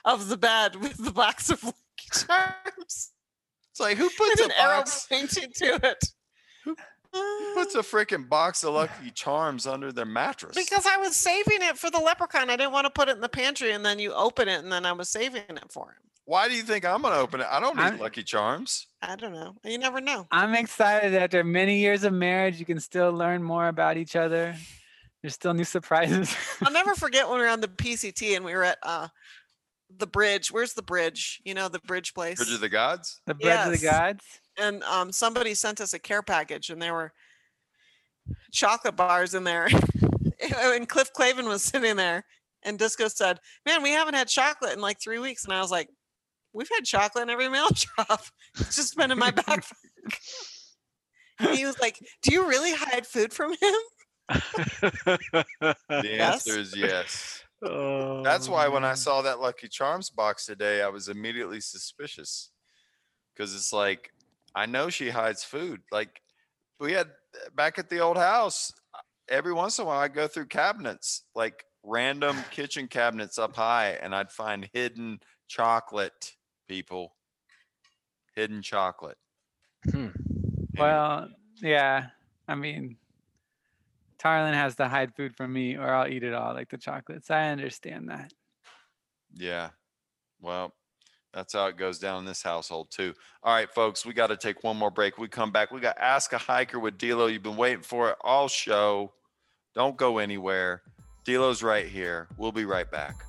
[0.08, 1.76] of the bed with the box of lucky
[2.12, 3.12] charms.
[3.72, 5.06] It's like who puts a an arrow box?
[5.10, 6.04] pointing to it.
[6.66, 10.56] Who puts a freaking box of Lucky Charms under their mattress?
[10.56, 12.50] Because I was saving it for the leprechaun.
[12.50, 14.72] I didn't want to put it in the pantry and then you open it and
[14.72, 16.04] then I was saving it for him.
[16.26, 17.48] Why do you think I'm gonna open it?
[17.50, 18.88] I don't need I'm- Lucky Charms.
[19.02, 19.56] I don't know.
[19.64, 20.28] You never know.
[20.32, 24.16] I'm excited that after many years of marriage, you can still learn more about each
[24.16, 24.56] other.
[25.22, 26.36] There's still new surprises.
[26.62, 29.08] I'll never forget when we were on the PCT and we were at uh
[29.90, 30.52] the bridge.
[30.52, 31.40] Where's the bridge?
[31.44, 32.38] You know, the bridge place.
[32.38, 33.22] Bridge of the Gods.
[33.26, 33.98] the bread of the Yes.
[33.98, 34.24] gods.
[34.58, 37.14] and um, somebody sent us a care package, and there were
[38.52, 39.68] chocolate bars in there.
[40.60, 42.26] and Cliff Clavin was sitting there,
[42.64, 45.72] and Disco said, "Man, we haven't had chocolate in like three weeks." And I was
[45.72, 45.90] like,
[46.54, 48.22] "We've had chocolate in every mail drop.
[48.60, 49.72] It's just been in my backpack."
[51.40, 53.74] And he was like, "Do you really hide food from him?"
[54.28, 56.48] The Yes.
[56.48, 57.44] answer is yes.
[57.64, 62.52] Oh, That's why when I saw that Lucky Charms box today, I was immediately suspicious.
[63.34, 64.12] Because it's like,
[64.56, 65.82] I know she hides food.
[65.92, 66.22] Like,
[66.80, 67.08] we had
[67.56, 71.24] back at the old house, uh, every once in a while, I go through cabinets,
[71.36, 76.34] like random kitchen cabinets up high, and I'd find hidden chocolate,
[76.68, 77.16] people.
[78.36, 79.18] Hidden chocolate.
[79.90, 80.08] Hmm.
[80.78, 81.30] Well,
[81.62, 82.08] yeah.
[82.48, 82.98] I mean,
[84.20, 87.30] Tarlin has to hide food from me, or I'll eat it all, like the chocolates.
[87.30, 88.34] I understand that.
[89.34, 89.70] Yeah.
[90.42, 90.74] Well,
[91.34, 93.14] that's how it goes down in this household too.
[93.44, 95.18] All right, folks, we got to take one more break.
[95.18, 95.72] We come back.
[95.72, 97.28] We got Ask a Hiker with D'Lo.
[97.28, 99.14] You've been waiting for it all show.
[99.76, 100.82] Don't go anywhere.
[101.26, 102.28] D'Lo's right here.
[102.38, 103.24] We'll be right back.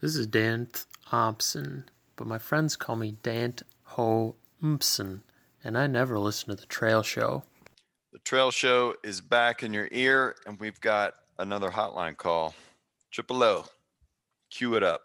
[0.00, 1.84] This is Dant Thompson,
[2.16, 5.20] but my friends call me Dant Ho Mpson,
[5.62, 7.42] and I never listen to the Trail Show.
[8.10, 12.54] The Trail Show is back in your ear, and we've got another hotline call.
[13.10, 13.66] Triple O.
[14.48, 15.02] Cue it up.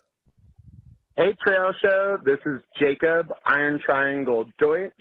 [1.18, 2.18] Hey, Trail Show.
[2.24, 4.94] This is Jacob, Iron Triangle Deutsch.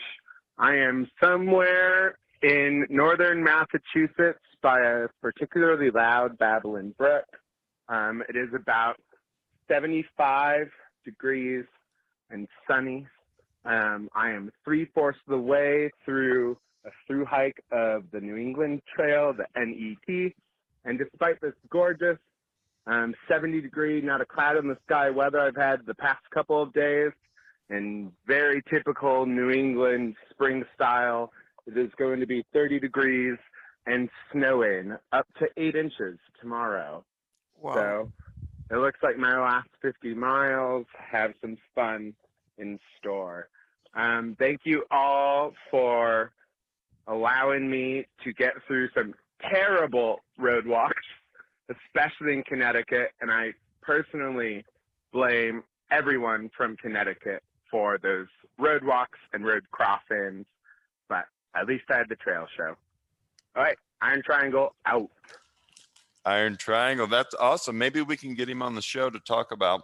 [0.59, 7.27] I am somewhere in northern Massachusetts by a particularly loud babbling brook.
[7.89, 8.97] Um, it is about
[9.69, 10.70] 75
[11.05, 11.65] degrees
[12.31, 13.07] and sunny.
[13.65, 18.36] Um, I am three fourths of the way through a through hike of the New
[18.36, 20.32] England Trail, the NET.
[20.85, 22.19] And despite this gorgeous
[22.86, 26.62] um, 70 degree, not a cloud in the sky weather I've had the past couple
[26.62, 27.12] of days,
[27.70, 31.32] and very typical New England spring style,
[31.66, 33.39] it is going to be 30 degrees
[33.86, 37.05] and snowing up to eight inches tomorrow.
[37.61, 37.74] Wow.
[37.74, 38.12] So
[38.75, 42.13] it looks like my last 50 miles have some fun
[42.59, 43.49] in store.
[43.95, 46.33] Um, thank you all for
[47.07, 49.15] allowing me to get through some
[49.49, 51.03] terrible road walks,
[51.71, 53.11] especially in Connecticut.
[53.21, 54.65] And I personally
[55.13, 58.27] blame everyone from Connecticut for those
[58.59, 60.47] road walks and road crossings.
[61.09, 62.75] But at least I had the trail show.
[63.55, 65.11] All right, Iron Triangle out.
[66.25, 67.07] Iron Triangle.
[67.07, 67.77] That's awesome.
[67.79, 69.83] Maybe we can get him on the show to talk about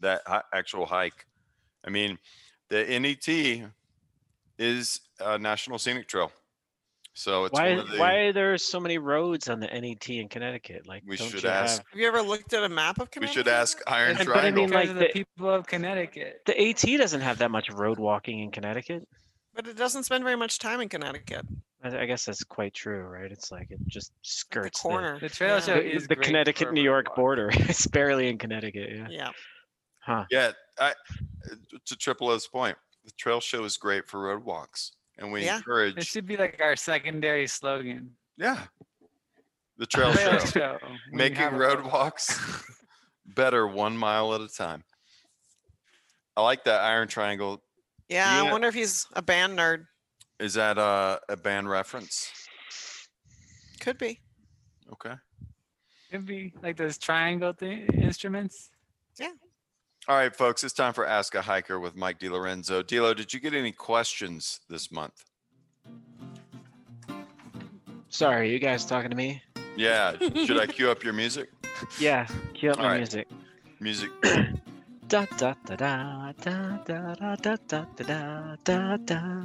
[0.00, 1.26] that actual hike.
[1.84, 2.18] I mean,
[2.68, 3.28] the NET
[4.58, 6.30] is a National Scenic Trail.
[7.14, 10.86] So it's why the, why are there so many roads on the NET in Connecticut?
[10.86, 13.10] Like We don't should you ask- have- Have you ever looked at a map of
[13.10, 13.36] Connecticut?
[13.36, 14.24] we should ask Iron Triangle.
[14.34, 14.62] But I Triangle.
[14.64, 16.40] mean, like the the- people of Connecticut.
[16.46, 19.06] The AT doesn't have that much road walking in Connecticut.
[19.54, 21.44] But it doesn't spend very much time in Connecticut.
[21.82, 23.30] I, I guess that's quite true, right?
[23.30, 25.18] It's like it just skirts the- corner.
[25.18, 25.60] The trail Yeah.
[25.60, 27.16] show the, is the great Connecticut for New York walk.
[27.16, 27.50] border.
[27.52, 28.90] it's barely in Connecticut.
[28.90, 29.06] Yeah.
[29.10, 29.30] Yeah.
[30.00, 30.24] Huh.
[30.30, 30.50] yeah,
[30.80, 30.94] I,
[31.86, 35.58] to Triple O's point, the trail show is great for road walks, and we Yeah.
[35.58, 35.96] encourage.
[35.96, 38.10] It should be like our secondary slogan.
[38.36, 38.64] yeah,
[39.78, 40.78] the trail Trail show, show.
[40.82, 42.36] when you making have a road walks
[43.26, 44.82] better one mile at a time.
[46.36, 47.62] I like that Iron Triangle.
[48.08, 48.48] Yeah, Yeah.
[48.48, 49.86] I wonder if he's a band nerd.
[50.38, 52.30] Is that a, a band reference?
[53.80, 54.20] Could be.
[54.92, 55.14] Okay.
[56.10, 58.70] It'd be like those triangle th- instruments.
[59.18, 59.30] Yeah.
[60.08, 62.84] All right, folks, it's time for Ask a Hiker with Mike DiLorenzo.
[62.86, 65.24] D'Lo, did you get any questions this month?
[68.08, 69.42] Sorry, you guys talking to me?
[69.76, 70.16] Yeah.
[70.44, 71.50] Should I cue up your music?
[71.98, 72.26] Yeah.
[72.52, 72.98] Cue up All my right.
[72.98, 73.28] music.
[73.80, 74.10] Music.
[75.08, 79.42] Da da da da da da da da da da da da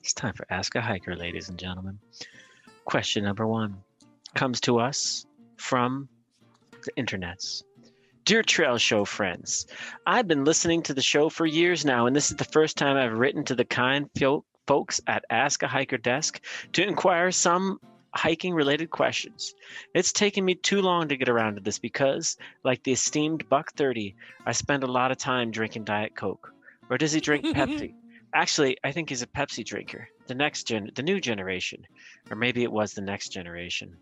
[0.00, 1.98] It's time for Ask a Hiker, ladies and gentlemen.
[2.84, 3.76] Question number one
[4.34, 5.26] comes to us
[5.56, 6.08] from
[6.84, 7.62] the internets.
[8.24, 9.66] Dear Trail Show friends,
[10.06, 12.96] I've been listening to the show for years now, and this is the first time
[12.96, 14.08] I've written to the kind
[14.66, 16.40] folks at Ask a Hiker desk
[16.74, 17.80] to inquire some
[18.14, 19.54] hiking related questions.
[19.94, 23.72] It's taken me too long to get around to this because, like the esteemed Buck
[23.74, 24.14] 30,
[24.46, 26.52] I spend a lot of time drinking Diet Coke.
[26.90, 27.94] Or does he drink Pepsi?
[28.34, 30.08] Actually, I think he's a Pepsi drinker.
[30.26, 31.86] The next gen, the new generation.
[32.30, 33.96] Or maybe it was the next generation.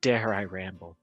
[0.00, 0.96] Dare I ramble?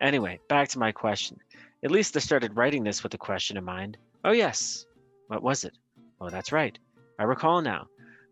[0.00, 1.38] Anyway, back to my question.
[1.84, 3.96] At least I started writing this with a question in mind.
[4.24, 4.84] Oh, yes.
[5.28, 5.74] What was it?
[6.20, 6.76] Oh, that's right.
[7.18, 7.86] I recall now.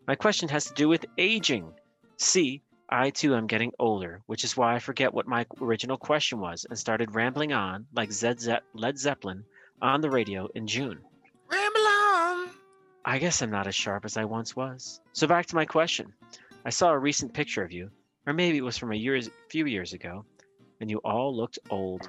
[0.07, 1.73] My question has to do with aging.
[2.17, 6.39] See, I too am getting older, which is why I forget what my original question
[6.39, 9.45] was and started rambling on like Zed Ze- Led Zeppelin
[9.83, 11.01] on the radio in June.
[11.51, 12.51] Ramble on.
[13.05, 15.01] I guess I'm not as sharp as I once was.
[15.13, 16.13] So back to my question.
[16.65, 17.91] I saw a recent picture of you,
[18.27, 20.25] or maybe it was from a years, few years ago,
[20.81, 22.09] and you all looked old.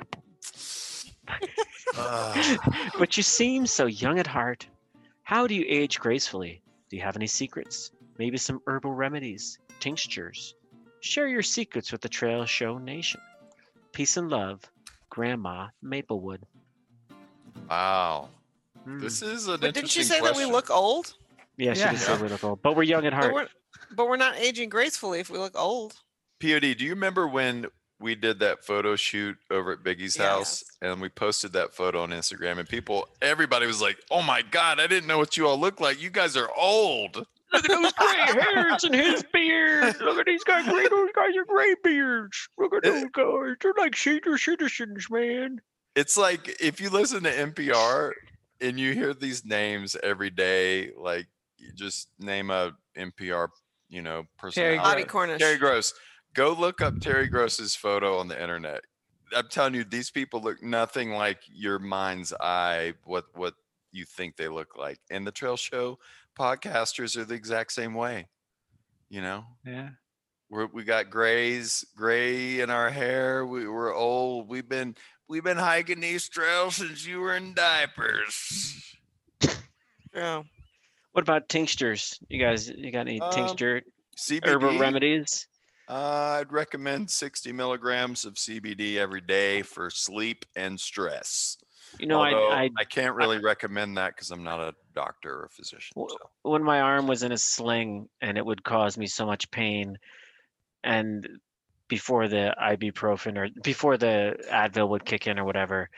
[3.00, 4.68] but you seem so young at heart.
[5.24, 6.62] How do you age gracefully?
[6.90, 7.92] Do you have any secrets?
[8.18, 10.56] Maybe some herbal remedies, tinctures?
[11.08, 13.22] Share your secrets with the Trail Show Nation.
[13.94, 14.60] Peace and love,
[15.10, 16.42] Grandma Maplewood.
[17.70, 18.28] Wow.
[18.84, 19.00] Hmm.
[19.00, 21.14] This is an But didn't you interesting say that we look old?
[21.56, 21.92] Yeah, she Yeah.
[21.92, 23.34] did say we look old, but we're young at But heart.
[23.34, 23.48] we're,
[23.96, 25.96] but we're not aging gracefully if we look old.
[26.42, 27.68] POD, do you remember when
[28.00, 32.10] we did that photo shoot over at Biggie's house and we posted that photo on
[32.10, 35.58] Instagram and people, everybody was like, oh my God, I didn't know what you all
[35.58, 36.02] look like.
[36.02, 37.26] You guys are old.
[37.58, 39.96] Look at those gray hairs and his beard.
[40.02, 40.68] Look at these guys.
[40.68, 42.50] Gray, those guys are gray beards.
[42.58, 43.56] Look at those guys.
[43.62, 45.62] They're like senior citizens, man.
[45.96, 48.12] It's like if you listen to NPR
[48.62, 51.28] and you hear these names every day, like
[51.58, 53.50] you just name a NPR,
[53.90, 54.78] you know, personality.
[54.78, 55.40] Audie Cornish.
[55.40, 55.94] Terry Gross.
[56.34, 58.82] Go look up Terry Gross's photo on the internet.
[59.36, 63.56] I'm telling you, these people look nothing like your mind's eye, what what
[63.92, 65.00] you think they look like.
[65.10, 65.98] And the trail show
[66.38, 68.28] podcasters are the exact same way.
[69.10, 69.46] You know?
[69.66, 69.90] Yeah.
[70.50, 73.46] We're, we got grays, gray in our hair.
[73.46, 74.48] We, we're old.
[74.48, 74.96] We've been
[75.28, 78.96] we've been hiking these trails since you were in diapers.
[80.16, 80.44] Yeah.
[81.12, 82.18] What about tinctures?
[82.30, 83.82] You guys, you got any Um, tincture
[84.18, 84.46] CBD.
[84.48, 85.48] herbal remedies?
[85.90, 91.58] Uh, I'd recommend 60 milligrams of CBD every day for sleep and stress.
[92.00, 95.32] You know, I- Although I- I can't really recommend that because I'm not a doctor
[95.42, 95.94] or a physician.
[95.96, 96.18] So.
[96.44, 99.98] when my arm was in a sling and it would cause me so much pain
[100.84, 101.28] and
[101.88, 105.90] before the ibuprofen or before the advil would kick in or whatever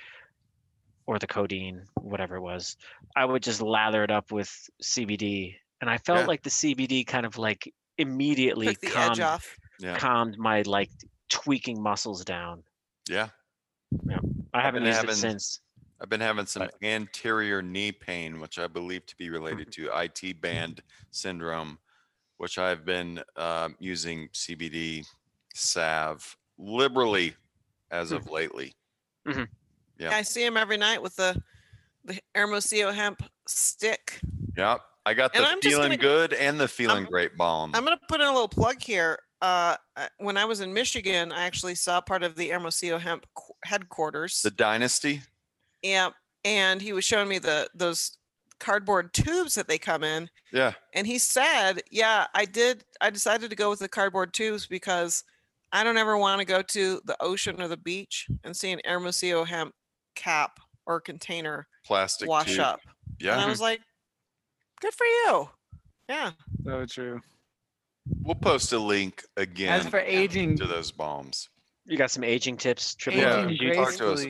[1.07, 2.77] or the codeine whatever it was
[3.15, 4.51] i would just lather it up with
[4.83, 6.25] cbd and i felt Yeah.
[6.27, 9.57] like the cbd kind of like immediately Took the edge calmed, off.
[9.79, 9.97] Yeah.
[9.97, 10.91] calmed my like
[11.29, 12.63] tweaking muscles down
[13.09, 13.29] Yeah.
[14.07, 14.19] yeah
[14.53, 15.59] i haven't been used having- it since
[16.01, 20.39] I've been having some anterior knee pain, which I believe to be related to IT
[20.41, 20.81] band
[21.11, 21.77] syndrome,
[22.37, 25.05] which I've been um, using CBD
[25.53, 27.33] salve liberally
[27.91, 28.73] as of lately.
[29.27, 29.43] Mm-hmm.
[29.97, 30.11] Yeah.
[30.15, 31.41] I see him every night with the
[32.05, 34.19] the Hermosillo hemp stick.
[34.57, 34.79] Yep.
[35.05, 37.71] I got the I'm just feeling gonna- good and the feeling great balm.
[37.73, 39.19] I'm gonna put in a little plug here.
[39.41, 43.25] Uh, uh, when I was in Michigan, I actually saw part of the Hermosillo hemp
[43.35, 44.41] qu- headquarters.
[44.41, 45.21] The dynasty.
[45.81, 46.09] Yeah,
[46.43, 48.17] and he was showing me the those
[48.59, 50.73] cardboard tubes that they come in, Yeah.
[50.93, 52.83] and he said, "Yeah, I did.
[53.01, 55.23] I decided to go with the cardboard tubes because
[55.71, 58.81] I don't ever want to go to the ocean or the beach and see an
[58.85, 59.73] Hermosillo hemp
[60.15, 62.59] cap or container Plastic wash tube.
[62.59, 62.79] up."
[63.19, 63.33] Yeah.
[63.33, 63.79] and I was like,
[64.81, 65.49] "Good for you."
[66.09, 66.31] Yeah.
[66.65, 67.21] So true.
[68.23, 71.47] We'll post a link again As for aging, to those balms.
[71.85, 74.25] you got some aging tips triple Yeah, Did aging you- talk to us.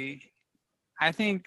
[0.99, 1.45] Gracefully, I think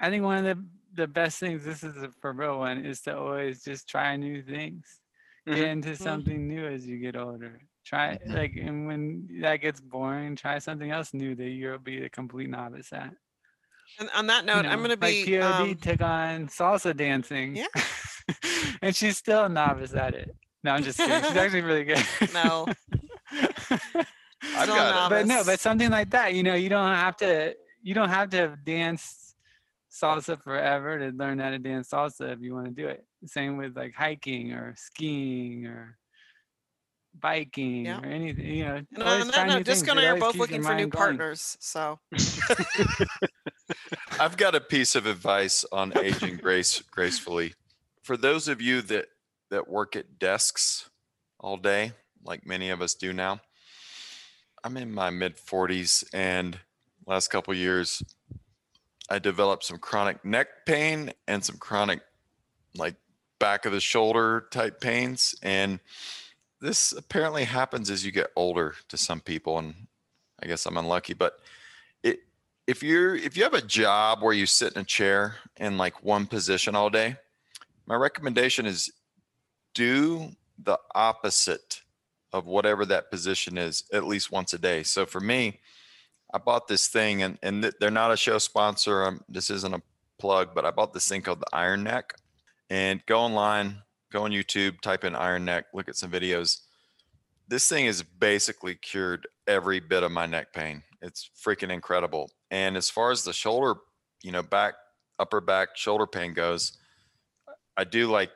[0.00, 0.64] I think one of the
[0.94, 1.64] the best things.
[1.64, 5.00] This is a for real one is to always just try new things.
[5.46, 5.72] Get Mhm.
[5.72, 7.60] into something new as you get older.
[7.84, 8.34] Try Mm-hmm.
[8.34, 12.48] like, and when that gets boring, try something else new that you'll be a complete
[12.48, 13.14] novice at.
[13.98, 17.56] And on that You note, I'm gonna be like POD um, took on salsa dancing.
[17.56, 17.66] Yeah.
[18.82, 20.34] and she's still a novice at it.
[20.64, 21.22] No, I'm just kidding.
[21.24, 22.04] She's actually really good.
[22.32, 22.66] no.
[23.32, 27.56] I've Still got but no, but something like that, you know, you don't have to
[27.82, 29.34] you don't have to have danced
[29.90, 33.04] salsa forever to learn how to dance salsa if you want to do it.
[33.26, 35.98] Same with like hiking or skiing or
[37.18, 38.00] biking Yeah.
[38.00, 38.76] or anything, you know.
[38.94, 40.82] And always on try that new note, Disco and I are both looking for new
[40.82, 41.18] mind going.
[41.18, 41.56] partners.
[41.60, 41.98] So
[44.18, 47.54] I've got a piece of advice on aging grace gracefully.
[48.02, 49.06] For those of you that
[49.50, 50.88] that work at desks
[51.38, 51.92] all day,
[52.24, 53.40] like many of us do now,
[54.64, 56.58] I'm in my mid 40s, and
[57.06, 58.02] last couple years,
[59.10, 62.00] I developed some chronic neck pain and some chronic,
[62.76, 62.94] like
[63.38, 65.80] back of the shoulder type pains, and
[66.60, 69.74] this apparently happens as you get older to some people, and
[70.42, 71.40] I guess I'm unlucky, but
[72.02, 72.20] it
[72.66, 76.04] if you're if you have a job where you sit in a chair in like
[76.04, 77.16] one position all day,
[77.86, 78.92] my recommendation is
[79.74, 80.30] do
[80.62, 81.82] the opposite
[82.32, 84.82] of whatever that position is at least once a day.
[84.82, 85.60] So for me,
[86.32, 89.04] I bought this thing and and th- they're not a show sponsor.
[89.04, 89.82] Um, this isn't a
[90.18, 92.14] plug, but I bought this thing called the Iron Neck.
[92.70, 93.82] And go online,
[94.12, 96.60] go on YouTube, type in Iron Neck, look at some videos.
[97.48, 100.84] This thing has basically cured every bit of my neck pain.
[101.02, 102.30] It's freaking incredible.
[102.50, 103.80] And as far as the shoulder,
[104.22, 104.74] you know, back,
[105.18, 106.78] upper back, shoulder pain goes,
[107.76, 108.30] I do like,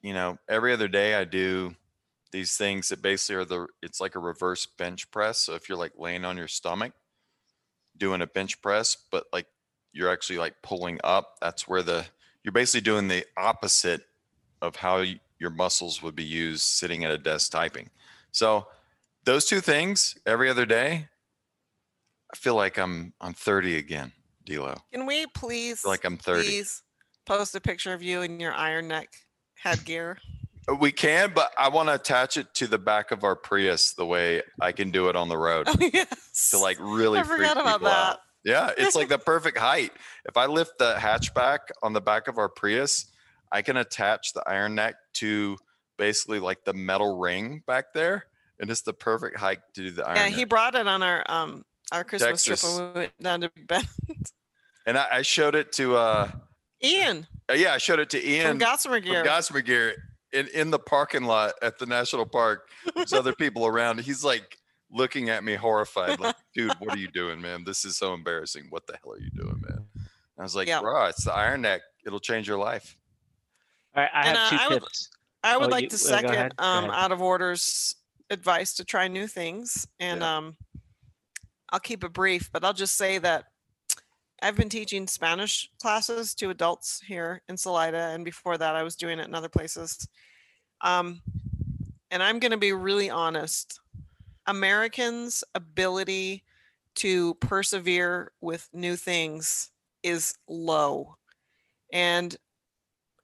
[0.00, 1.76] you know, every other day I do
[2.32, 5.38] these things that basically are the, it's like a reverse bench press.
[5.38, 6.94] So if you're like laying on your stomach
[7.96, 9.46] doing a bench press, but like
[9.92, 12.04] you're actually like pulling up, that's where the,
[12.42, 14.02] you're basically doing the opposite
[14.60, 15.04] of how
[15.38, 17.90] your muscles would be used sitting at a desk typing.
[18.30, 18.66] So
[19.24, 21.08] those two things every other day,
[22.32, 24.12] I feel like I'm I'm 30 again,
[24.46, 24.76] D'Lo.
[24.92, 26.42] can we please, like I'm 30.
[26.44, 26.82] please
[27.26, 29.08] post a picture of you in your iron neck
[29.54, 30.18] headgear?
[30.80, 34.06] We can, but I want to attach it to the back of our Prius the
[34.06, 36.50] way I can do it on the road Oh yes.
[36.50, 38.18] to like really I freak forgot about people out.
[38.44, 39.92] Yeah, it's like the perfect height.
[40.24, 43.06] If I lift the hatchback on the back of our Prius,
[43.50, 45.56] I can attach the iron neck to
[45.98, 48.26] basically like the metal ring back there,
[48.60, 50.32] and it's the perfect height to do the iron Yeah, neck.
[50.34, 52.78] he brought it on our um our Christmas trip Texas.
[52.78, 53.88] when we went down to Bend.
[54.86, 56.30] and I, I showed it to uh
[56.82, 59.96] Ian uh, yeah, I showed it to Ian from Gossamer from Gossamer Gear
[60.32, 62.68] in, in the parking lot at the national park.
[62.94, 64.00] There's other people around.
[64.00, 64.58] He's like
[64.90, 67.64] looking at me horrified, like, dude, what are you doing, man?
[67.64, 68.66] This is so embarrassing.
[68.70, 69.86] What the hell are you doing, man?
[70.38, 70.80] I was like, Yeah.
[70.80, 71.80] bro, it's the iron neck.
[72.04, 72.96] It'll change your life.
[73.94, 75.10] All right, I And, have uh, two I would- tips.
[75.44, 77.96] I would Oh, like you- to uh, second um out of orders
[78.30, 80.56] advice to try new things and um
[81.70, 83.46] I'll keep it brief, but I'll just say that
[84.42, 88.96] I've been teaching Spanish classes to adults here in Salida and before that I was
[88.96, 90.08] doing it in other places.
[90.80, 91.22] Um
[92.10, 93.80] and I'm going to be really honest.
[94.46, 96.44] Americans' ability
[96.96, 99.70] to persevere with new things
[100.02, 101.16] is low.
[101.92, 102.36] And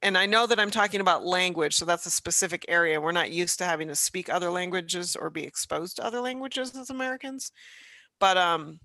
[0.00, 3.00] and I know that I'm talking about language, so that's a specific area.
[3.00, 6.74] We're not used to having to speak other languages or be exposed to other languages
[6.76, 7.52] as Americans.
[8.20, 8.80] But um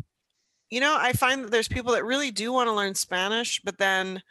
[0.74, 3.78] you know, I find that there's people that really do want to learn Spanish, but
[3.78, 4.24] then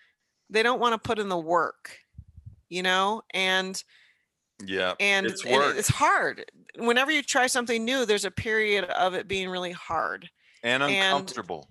[0.50, 1.96] they don't want to put in the work,
[2.68, 3.22] you know?
[3.32, 3.80] And
[4.64, 4.94] Yeah.
[4.98, 6.44] and, it's and work it's hard.
[6.78, 10.28] Whenever you try something new, there's a period of it being really hard
[10.64, 11.68] and and- uncomfortable.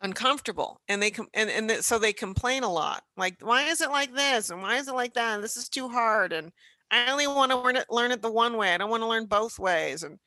[0.00, 3.90] uncomfortable and they com- and, and so they complain a lot like why is it
[3.90, 6.52] like this and why is it like that and this is too hard and
[6.90, 9.06] i only want to learn it learn it the one way i don't want to
[9.06, 10.18] learn both ways and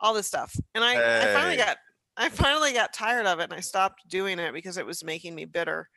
[0.00, 1.76] all this stuff and i i finally got
[2.16, 5.34] i finally got tired of it and i stopped doing it because it was making
[5.34, 5.88] me bitter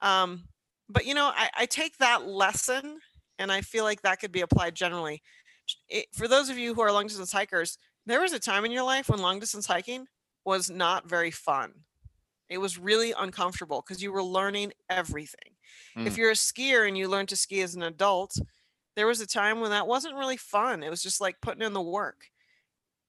[0.00, 0.48] um
[0.88, 3.00] but you know i, I take that lesson
[3.38, 5.22] and i feel like that could be applied generally
[5.88, 8.72] it, for those of you who are long distance hikers there was a time in
[8.72, 10.06] your life when long distance hiking
[10.44, 11.84] was not very fun
[12.48, 15.56] it was really uncomfortable because you were learning everything.
[16.04, 16.18] If Mm.
[16.18, 18.38] you're a skier and you learn to ski as an adult,
[18.94, 20.82] there was a time when that wasn't really fun.
[20.82, 22.30] It was just like putting in the work.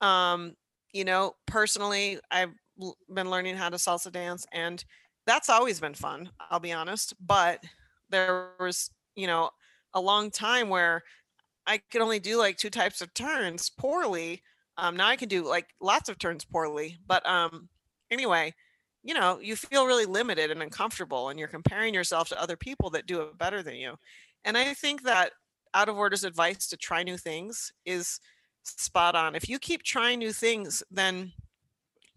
[0.02, 0.56] Um,
[0.98, 2.54] you know, personally, I've
[3.14, 4.84] been learning how to salsa dance and
[5.28, 7.14] that's always been fun, I'll be honest.
[7.20, 7.64] But
[8.10, 9.52] there was, you know,
[9.94, 11.04] a long time where
[11.68, 14.42] I could only do like two types of turns poorly.
[14.78, 16.98] Um, now I can do like lots of turns poorly.
[17.06, 17.70] But um,
[18.10, 18.56] anyway,
[19.04, 22.90] you know, you feel really limited and uncomfortable, and you're comparing yourself to other people
[22.92, 23.96] that do it better than you.
[24.46, 25.34] And I think that
[25.74, 28.20] out of order's advice to try new things is
[28.68, 29.36] spot on.
[29.36, 31.32] If you keep trying new things, then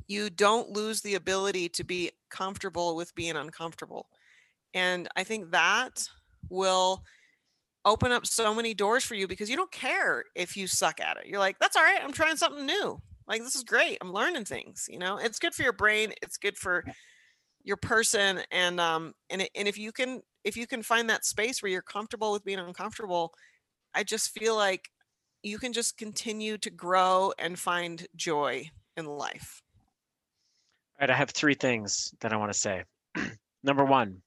[0.06, 4.08] you don't lose the ability to be comfortable with being uncomfortable.
[4.74, 6.08] And I think that
[6.48, 7.04] will
[7.84, 11.16] open up so many doors for you because you don't care if you suck at
[11.16, 11.26] it.
[11.26, 12.00] You're like, that's all right.
[12.02, 13.00] I'm trying something new.
[13.26, 13.98] Like, this is great.
[14.00, 16.12] I'm learning things, you know, it's good for your brain.
[16.22, 16.84] It's good for
[17.62, 18.40] your person.
[18.50, 21.70] And, um, and, it- and if you can, if you can find that space where
[21.70, 23.32] you're comfortable with being uncomfortable,
[23.94, 24.90] I just feel like
[25.42, 29.62] you can just continue to grow and find joy in life.
[31.00, 32.84] All right, I have three things that I want to say.
[33.62, 34.22] Number one,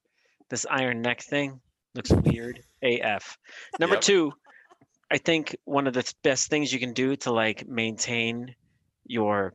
[0.49, 1.59] this iron neck thing
[1.95, 3.37] looks weird AF.
[3.79, 4.03] Number Yep.
[4.03, 4.31] two,
[5.11, 8.55] I think one of the best things you can do to like maintain
[9.05, 9.53] your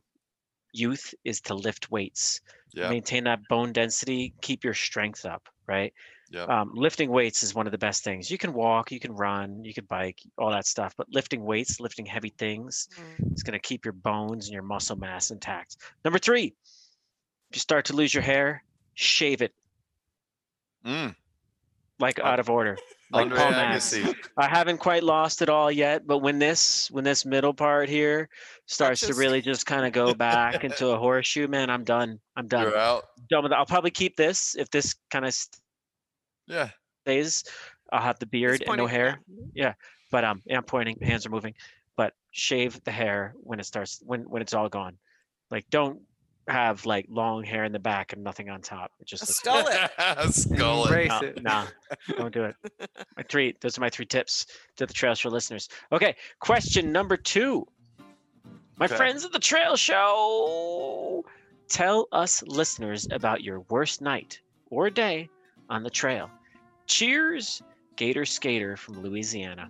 [0.71, 2.39] youth is to lift weights.
[2.73, 2.89] Yeah.
[2.89, 5.93] Maintain that bone density, keep your strength up, right?
[6.31, 6.43] Yeah.
[6.43, 8.29] Um, lifting weights is one of the best things.
[8.29, 11.79] You can walk, you can run, you can bike, all that stuff, but lifting weights,
[11.79, 12.87] lifting heavy things,
[13.33, 15.77] is going to keep your bones and your muscle mass intact.
[16.05, 16.53] Number three,
[17.49, 19.53] if you start to lose your hair, shave it
[20.85, 21.13] Mm.
[21.99, 22.77] like out of order.
[23.11, 23.51] Like Paul.
[23.51, 24.15] Agassi.
[24.37, 28.29] I haven't quite lost it all yet, but when this when this middle part here
[28.67, 32.19] starts to really just kind of go back into a horseshoe, man, I'm done.
[32.35, 32.65] I'm done.
[32.65, 33.05] You're out.
[33.31, 33.55] Done with it.
[33.55, 35.35] I'll probably keep this if this kind of
[36.49, 36.69] Yeah.
[37.05, 37.43] stays.
[37.91, 39.19] I'll have the beard and no hair.
[39.53, 39.73] Yeah,
[40.11, 40.97] but um, yeah, I'm pointing.
[41.01, 41.53] Hands are moving.
[41.95, 44.97] But shave the hair when it starts when when it's all gone.
[45.51, 46.01] Like don't
[46.47, 48.91] have like long hair in the back and nothing on top.
[48.99, 50.31] It just looks Skull it.
[50.33, 51.07] Skull it.
[51.09, 51.43] No, it.
[51.43, 51.65] nah,
[52.17, 52.55] don't do it.
[53.17, 54.45] My three, those are my three tips
[54.77, 55.69] to the Trail Show listeners.
[55.91, 57.65] Okay, question number two.
[58.77, 58.95] My Okay.
[58.95, 61.23] friends at the Trail Show,
[61.67, 64.39] tell us listeners about your worst night
[64.71, 65.29] or day
[65.69, 66.29] on the trail.
[66.89, 67.61] Cheers,
[67.95, 69.69] Gator Skater from Louisiana.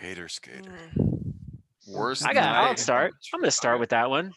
[0.00, 0.70] Gator skater.
[0.96, 1.32] Mm.
[1.88, 2.44] Worst I got.
[2.44, 3.14] I'll start.
[3.32, 4.32] I'm gonna start with that one.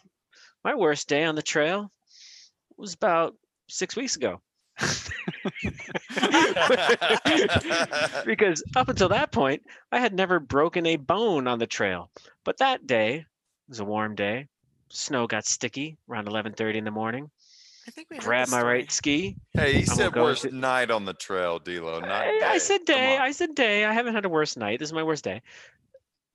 [0.63, 1.91] My worst day on the trail
[2.77, 3.35] was about
[3.67, 4.39] six weeks ago.
[8.25, 9.61] because up until that point,
[9.91, 12.09] I had never broken a bone on the trail.
[12.45, 13.25] But that day
[13.67, 14.47] was a warm day.
[14.89, 17.29] Snow got sticky around 11:30 in the morning.
[17.87, 18.73] I think we heard Grabbed this my story.
[18.79, 19.35] right ski.
[19.53, 21.99] Hey, he I'm gonna said go worst to- night on the trail, D'Lo.
[21.99, 22.59] Not I, I day.
[22.59, 23.15] said Come day.
[23.17, 23.21] on.
[23.21, 23.85] I said day.
[23.85, 24.79] I haven't had a worse night.
[24.79, 25.41] This is my worst day.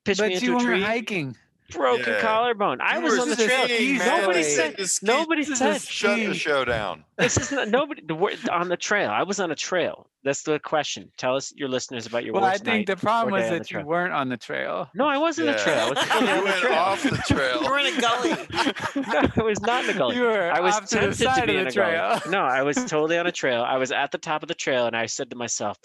[0.04, 0.82] Pitched me But into you a weren't tree.
[0.82, 1.36] hiking.
[1.70, 2.20] Broken Yeah.
[2.20, 2.80] collarbone.
[2.80, 3.64] I You was were on the This is a trail.
[3.68, 4.48] ski Nobody day.
[4.50, 4.76] said.
[4.76, 5.80] The ski- Nobody this is said.
[5.82, 6.38] Shut the ski.
[6.38, 7.04] show down.
[7.18, 9.10] This is not, nobody the word on the trail.
[9.10, 10.08] I was on a trail.
[10.24, 11.10] That's the question.
[11.18, 13.52] Tell us your listeners about your Well, I think night the problem was day on
[13.52, 13.86] the that you trail.
[13.86, 14.88] weren't on the trail.
[14.94, 15.78] No, I wasn't on the trail.
[15.84, 16.72] I was totally you the went trail.
[16.78, 18.30] off the You were in a gully.
[19.12, 20.16] no, I was not in the gully.
[20.16, 22.32] You were I was off to the tempted to be of in the a gully.
[22.32, 23.62] No, I was totally on a trail.
[23.62, 25.76] I was at the top of the trail, and I said to myself,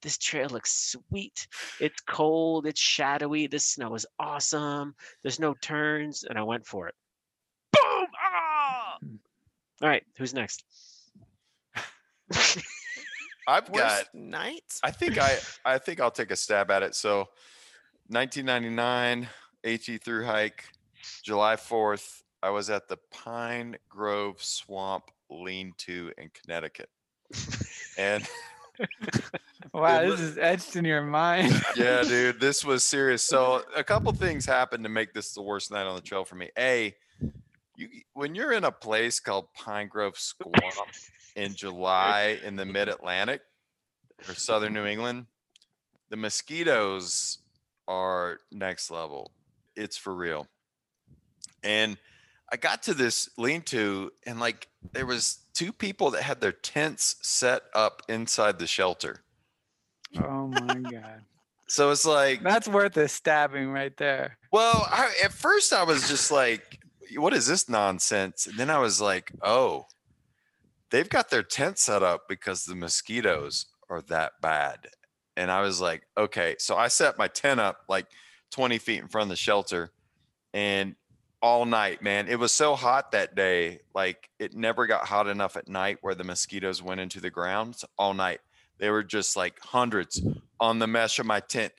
[0.00, 1.48] "This trail looks sweet.
[1.80, 2.66] It's cold.
[2.66, 3.48] It's shadowy.
[3.48, 4.94] This snow is awesome.
[5.24, 6.94] There's no turns," and I went for it.
[7.72, 8.06] Boom!
[8.22, 8.96] Ah!
[9.82, 10.62] All right, who's next?
[13.48, 13.74] I've got.
[13.74, 14.80] Worst night?
[14.82, 15.38] I think I.
[15.64, 16.94] I think I'll take a stab at it.
[16.94, 17.28] So,
[18.08, 19.28] 1999
[19.64, 20.64] AT through hike,
[21.22, 22.22] July 4th.
[22.42, 26.90] I was at the Pine Grove Swamp lean-to in Connecticut.
[27.98, 28.24] And
[29.74, 31.52] Wow, It this is etched in your mind.
[31.76, 33.22] yeah, dude, this was serious.
[33.22, 36.36] So a couple things happened to make this the worst night on the trail for
[36.36, 36.50] me.
[36.56, 36.94] A,
[37.76, 40.54] you when you're in a place called Pine Grove Swamp
[41.38, 43.40] in July in the mid Atlantic
[44.28, 45.26] or southern New England,
[46.10, 47.38] the mosquitoes
[47.86, 49.30] are next level.
[49.76, 50.48] It's for real.
[51.62, 51.96] And
[52.52, 57.16] I got to this lean-to and like there was two people that had their tents
[57.22, 59.22] set up inside the shelter.
[60.20, 61.22] Oh my god.
[61.70, 64.38] So it's like That's worth a stabbing right there.
[64.50, 66.80] Well, I, at first I was just like,
[67.14, 69.84] "What is this nonsense?" And then I was like, "Oh,
[70.90, 74.88] they've got their tent set up because the mosquitoes are that bad."
[75.36, 78.06] And I was like, "Okay." So I set my tent up like
[78.50, 79.92] 20 feet in front of the shelter,
[80.54, 80.96] and
[81.40, 83.80] all night, man, it was so hot that day.
[83.94, 87.76] Like it never got hot enough at night where the mosquitoes went into the ground.
[87.76, 88.40] So all night,
[88.78, 90.20] they were just like hundreds
[90.60, 91.72] on the mesh of my tent.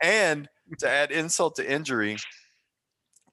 [0.00, 0.48] And
[0.78, 2.16] to add insult to injury,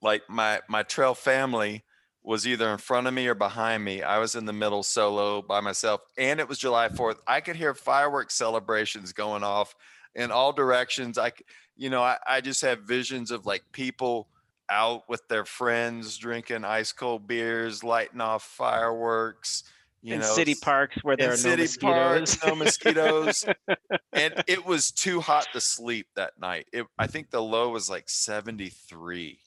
[0.01, 1.83] like my my trail family
[2.23, 4.03] was either in front of me or behind me.
[4.03, 7.17] I was in the middle solo by myself, and it was July 4th.
[7.25, 9.75] I could hear fireworks celebrations going off
[10.15, 11.17] in all directions.
[11.17, 11.31] I,
[11.77, 14.27] you know, I, I just have visions of like people
[14.69, 19.63] out with their friends drinking ice cold beers, lighting off fireworks.
[20.01, 22.47] You in know, city parks where there are no city parks, mosquitoes.
[22.47, 23.45] no mosquitoes.
[24.13, 26.67] and it was too hot to sleep that night.
[26.71, 29.39] It, I think the low was like 73.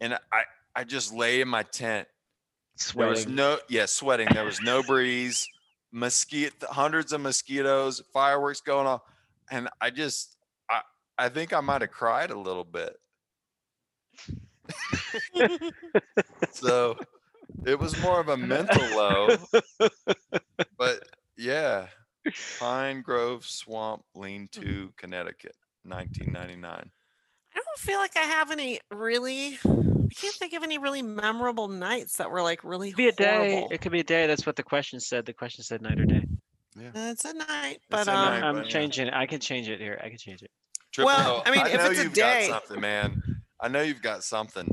[0.00, 0.42] And I,
[0.78, 2.06] I just lay in my tent.
[2.94, 3.34] There was Sweating.
[3.34, 4.28] no, yeah, sweating.
[4.32, 5.44] There was no breeze,
[5.90, 9.00] mosquito, hundreds of mosquitoes, fireworks going off.
[9.50, 10.36] And I just,
[10.70, 10.82] I,
[11.18, 12.96] I think I might have cried a little bit.
[16.52, 16.96] so
[17.66, 19.36] it was more of a mental low.
[20.78, 21.02] But
[21.36, 21.88] yeah,
[22.60, 26.92] Pine Grove Swamp Lean to Connecticut, 1999.
[27.58, 29.58] I don't feel like I have any really.
[29.66, 33.08] I can't think of any really memorable nights that were like really It could be
[33.08, 33.66] a day.
[33.70, 34.26] It could be a day.
[34.26, 35.26] That's what the question said.
[35.26, 36.24] The question said night or day.
[36.76, 36.90] Yeah.
[36.94, 38.70] It's a night, It's but a um, night, I'm but yeah.
[38.70, 39.14] changing it.
[39.14, 40.00] I can change it here.
[40.02, 40.50] I can change it.
[40.92, 43.22] Triple Well, O, I mean, if know it's a you've day- got something, man.
[43.60, 44.68] I know you've got something.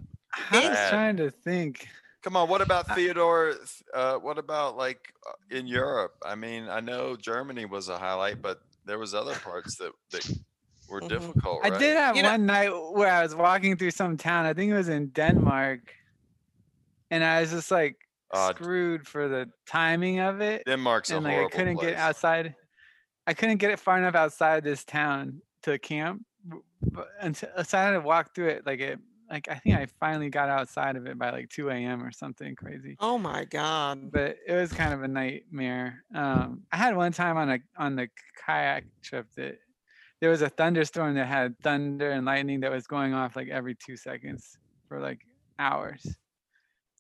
[0.52, 0.90] I was bad.
[0.92, 1.88] trying to think.
[2.22, 3.56] Come on, what about Theodore?
[3.94, 6.14] Uh, what about like uh, in Europe?
[6.24, 10.32] I mean, I know Germany was a highlight, but there was other parts that that
[10.90, 11.10] were Mhm.
[11.10, 11.60] difficult.
[11.66, 14.46] I did have You know- one night where I was walking through some town.
[14.46, 15.94] I think it was in Denmark.
[17.12, 17.98] And I was just like
[18.32, 20.64] Uh, screwed for the timing of it.
[20.66, 22.56] Denmark's a and like I couldn't get outside.
[23.28, 26.24] I couldn't get it far enough outside this town to camp.
[26.48, 29.00] b- But until so I had to walk through it like it
[29.30, 32.04] like I think I finally got outside of it by like 2 a.m.
[32.04, 32.96] or something crazy.
[33.00, 34.12] oh my god.
[34.12, 36.04] But it was kind of a nightmare.
[36.14, 38.08] Um, I had one time on a on the
[38.46, 39.60] kayak trip that
[40.22, 43.76] there was a thunderstorm that had thunder and lightning that was going off like every
[43.76, 45.20] two seconds for like
[45.60, 46.06] hours.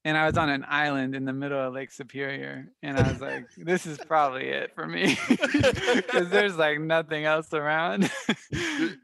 [0.03, 3.21] And I was on an island in the middle of Lake Superior, and I was
[3.21, 8.11] like, "This is probably it for me," because there's like nothing else around.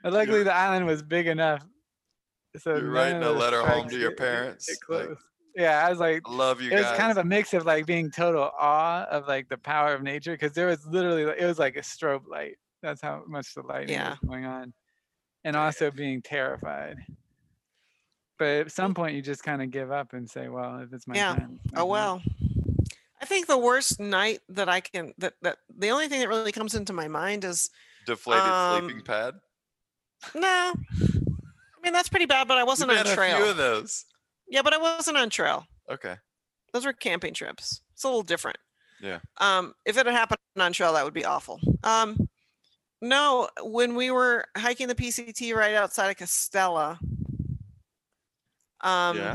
[0.04, 1.66] But luckily, the island was big enough,
[2.58, 4.70] so You're writing a letter home to your parents.
[4.90, 5.10] like,
[5.56, 6.98] yeah, I was like, I love you it was guys.
[6.98, 10.34] kind of a mix of like being total awe of like the power of nature
[10.34, 12.58] because there was literally it was like a strobe light.
[12.82, 14.12] That's how much the lightning Yeah.
[14.12, 14.74] was going on,
[15.44, 16.98] and also being terrified.
[18.38, 21.08] But at some point, you just kind of give up and say, "Well, if it's
[21.08, 21.36] my Yeah.
[21.36, 22.22] time." it's Oh well.
[23.22, 26.52] I think the worst night that I can that that the only thing that really
[26.52, 27.70] comes into my mind is
[28.08, 29.36] deflated um, sleeping pad.
[30.34, 30.74] no.
[30.74, 33.38] I mean that's pretty bad, but I wasn't You've on had trail.
[33.38, 34.06] a few of those.
[34.48, 35.68] Yeah, but I wasn't on trail.
[35.90, 36.16] Okay.
[36.74, 37.82] Those were camping trips.
[37.94, 38.58] It's a little different.
[39.02, 39.20] Yeah.
[39.38, 41.60] Um, if it had happened on trail, that would be awful.
[41.84, 42.30] Um,
[43.02, 46.98] no, when we were hiking the PCT right outside of Castella,
[48.82, 49.34] um, yeah.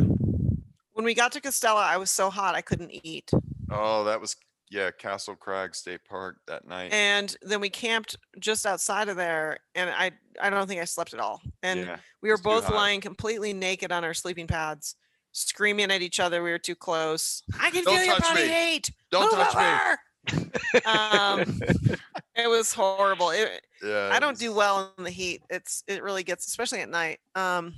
[0.92, 3.30] when we got to Castella, I was so hot I couldn't eat.
[3.70, 4.36] Oh, that was
[4.70, 6.92] yeah, Castle Crag State Park that night.
[6.92, 11.14] And then we camped just outside of there, and I I don't think I slept
[11.14, 11.40] at all.
[11.62, 12.74] And Yeah, we were it's too both hot.
[12.74, 14.96] lying completely naked on our sleeping pads,
[15.32, 16.42] screaming at each other.
[16.42, 17.42] We were too close.
[17.60, 18.72] I can Don't feel your touch body me.
[18.72, 18.90] heat.
[19.10, 19.62] Don't Move touch me.
[19.62, 19.98] over."
[20.86, 21.60] um,
[22.36, 23.30] it was horrible.
[23.30, 24.10] It, yeah.
[24.12, 25.42] I don't do well in the heat.
[25.50, 27.20] It's it really gets, especially at night.
[27.34, 27.74] Um,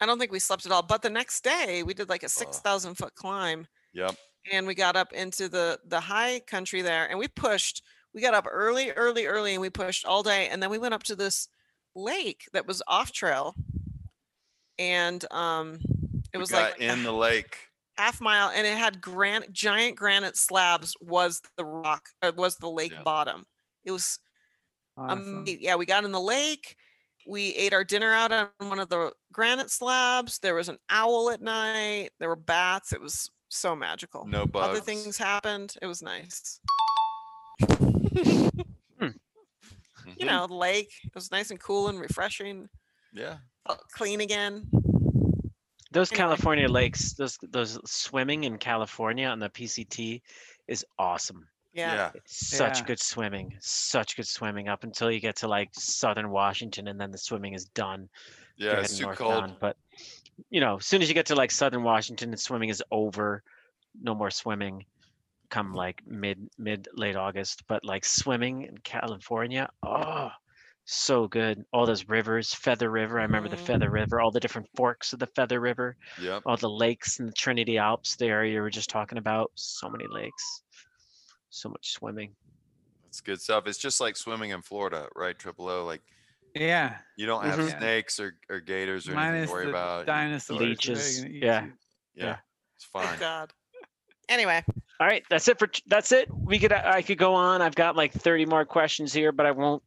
[0.00, 0.82] I don't think we slept at all.
[0.82, 4.16] But the next day, we did like a six thousand foot climb, Yep.
[4.52, 7.82] and we got up into the the high country there, and we pushed.
[8.12, 10.94] We got up early, early, early, and we pushed all day, and then we went
[10.94, 11.48] up to this
[11.94, 13.54] lake that was off trail,
[14.78, 15.78] and um,
[16.32, 17.58] It We was like in the lake.
[17.98, 20.94] Half mile, and it had granite, giant granite slabs.
[21.00, 22.08] Was the rock?
[22.22, 23.46] Uh, was the lake bottom?
[23.84, 24.18] It was
[24.98, 25.38] Awesome.
[25.38, 26.76] um, yeah, we got in the lake.
[27.26, 30.38] We ate our dinner out on one of the granite slabs.
[30.38, 32.10] There was an owl at night.
[32.20, 32.92] There were bats.
[32.92, 34.26] It was so magical.
[34.26, 34.68] No bugs.
[34.68, 35.74] Other things happened.
[35.82, 36.60] It was nice.
[40.06, 40.20] Mm-hmm.
[40.20, 40.92] You know, the lake.
[41.04, 42.68] It was nice and cool and refreshing.
[43.12, 43.36] Yeah.
[43.66, 44.68] Felt clean again.
[45.92, 50.20] Those California lakes, those those swimming in California on the PCT
[50.66, 51.46] is awesome.
[51.72, 51.94] Yeah.
[51.94, 52.10] Yeah.
[52.24, 52.84] Such Yeah.
[52.86, 53.56] good swimming.
[53.60, 57.54] Such good swimming up until you get to like southern Washington and then the swimming
[57.54, 58.08] is done.
[58.56, 59.42] Yeah, it's too cold.
[59.42, 59.56] bound.
[59.60, 59.76] But
[60.50, 63.42] you know, as soon as you get to like southern Washington and swimming is over,
[64.00, 64.84] no more swimming
[65.50, 65.76] come mm.
[65.76, 67.64] like mid mid late August.
[67.68, 70.30] But like swimming in California, oh
[70.86, 71.64] so good.
[71.72, 73.18] All those rivers, Feather River.
[73.18, 76.42] I remember the Feather River, all the different forks of the Feather River, Yep.
[76.46, 79.50] all the lakes in the Trinity Alps, the area you were just talking about.
[79.56, 80.62] So many lakes,
[81.50, 82.34] so much swimming.
[83.08, 83.66] It's good stuff.
[83.66, 85.36] It's just like swimming in Florida, right?
[85.38, 85.84] Triple O.
[85.84, 86.02] Like
[86.54, 86.98] Yeah.
[87.16, 87.78] you don't have Mhm.
[87.78, 90.06] snakes or, or gators or anything to worry the about.
[90.06, 90.60] dinosaurs.
[90.60, 91.20] Leeches.
[91.22, 91.66] gonna Yeah.
[92.14, 92.38] Yeah.
[92.76, 93.18] It's Oh fine.
[93.18, 93.52] God.
[94.28, 94.64] Anyway,
[94.98, 96.28] All right, that's it for that's it.
[96.34, 97.60] We could I could go on.
[97.60, 99.82] I've got like 30 more questions here, but I won't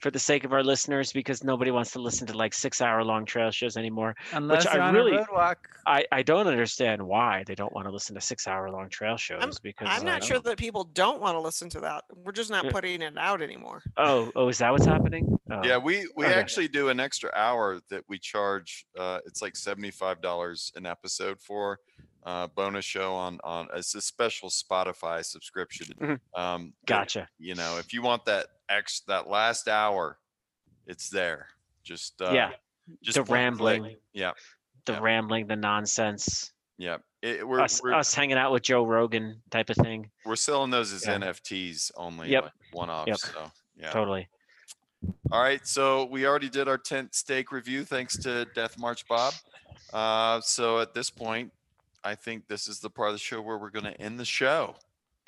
[0.00, 3.24] for the sake of our listeners because nobody wants to listen to like 6-hour long
[3.24, 4.14] trail shows anymore.
[4.32, 5.68] Unless which I on really a road walk.
[5.86, 9.58] I I don't understand why they don't want to listen to 6-hour long trail shows
[9.60, 12.04] because I'm I not don't- sure that people don't want to listen to that.
[12.14, 13.82] We're just not putting it out anymore.
[13.96, 15.38] Oh, oh, is that what's happening?
[15.50, 15.60] Oh.
[15.64, 16.34] Yeah, we we Okay.
[16.34, 18.84] actually do an extra hour that we charge.
[18.98, 21.78] Uh, it's like seventy five dollars an episode for
[22.26, 25.94] uh, bonus show on on it's a special Spotify subscription.
[26.00, 26.20] Mhm.
[26.38, 27.28] Um, Gotcha.
[27.38, 30.18] You know, if you want that X that last hour,
[30.86, 31.46] it's there.
[31.84, 32.50] Just uh, yeah.
[33.02, 33.80] just the one click.
[33.80, 34.32] rambling, Yeah,
[34.86, 36.52] the rambling, the nonsense.
[36.78, 36.98] yeah.
[37.22, 40.10] It, we're us, we're, us hanging out with Joe Rogan type of thing.
[40.24, 41.16] we're selling those as Yeah.
[41.18, 42.28] NFTs only.
[42.30, 42.52] Yep.
[42.72, 43.06] one off.
[43.08, 43.16] Yep.
[43.18, 43.90] So yeah.
[43.90, 44.28] Totally.
[45.30, 49.34] All right, so we already did our tent stake review thanks to Death March Bob.
[49.92, 51.52] Uh, so at this point,
[52.06, 54.24] I think this is the part of the show where we're going to end the
[54.24, 54.76] show.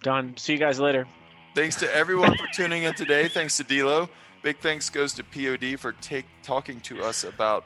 [0.02, 0.36] Done.
[0.36, 1.08] See you guys later.
[1.56, 3.26] Thanks to everyone for tuning in today.
[3.26, 4.08] Thanks to D'Lo.
[4.44, 7.64] Big thanks goes to POD for take talking to us about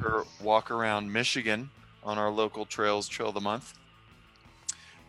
[0.00, 1.68] her walk around Michigan
[2.02, 3.74] on our local trails trail of the month.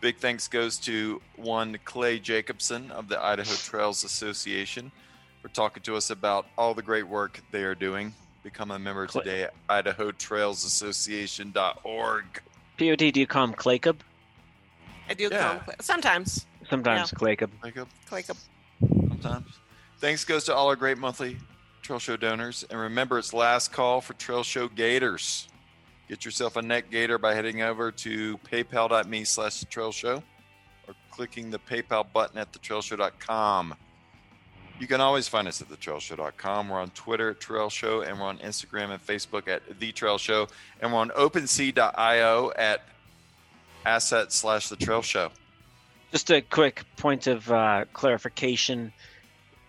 [0.01, 4.91] Big thanks goes to one Clay Jacobson of the Idaho Trails Association
[5.41, 8.13] for talking to us about all the great work they are doing.
[8.43, 12.41] Become a member today at idahotrailsassociation.org.
[12.79, 13.97] POD, do you call him Claycub?
[15.09, 16.45] I do call them Clay- sometimes.
[16.69, 17.49] Sometimes Claycub.
[17.61, 17.87] Claycub.
[18.09, 18.37] Claycub.
[19.09, 19.47] sometimes.
[19.99, 21.37] Thanks goes to all our great monthly
[21.81, 22.63] Trail Show donors.
[22.69, 25.49] And remember, it's last call for Trail Show Gators.
[26.07, 30.23] Get yourself a neck gator by heading over to paypal.me slash the trail show
[30.87, 33.75] or clicking the PayPal button at thetrailshow.com.
[34.79, 36.69] You can always find us at thetrailshow.com.
[36.69, 40.17] We're on Twitter at Trail Show, and we're on Instagram and Facebook at The Trail
[40.17, 40.47] Show,
[40.81, 42.81] and we're on OpenSea.io at
[43.85, 45.31] asset slash The Trail Show.
[46.11, 48.93] Just a quick point of uh, clarification.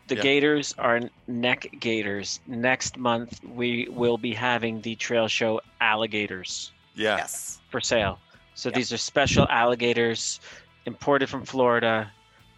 [0.07, 0.23] The Yeah.
[0.23, 2.41] gators are neck gators.
[2.47, 7.17] Next month, we will be having the trail show alligators Yeah.
[7.17, 7.61] Yes.
[7.71, 8.19] for sale.
[8.55, 10.41] So these are special alligators
[10.87, 12.11] imported from Florida.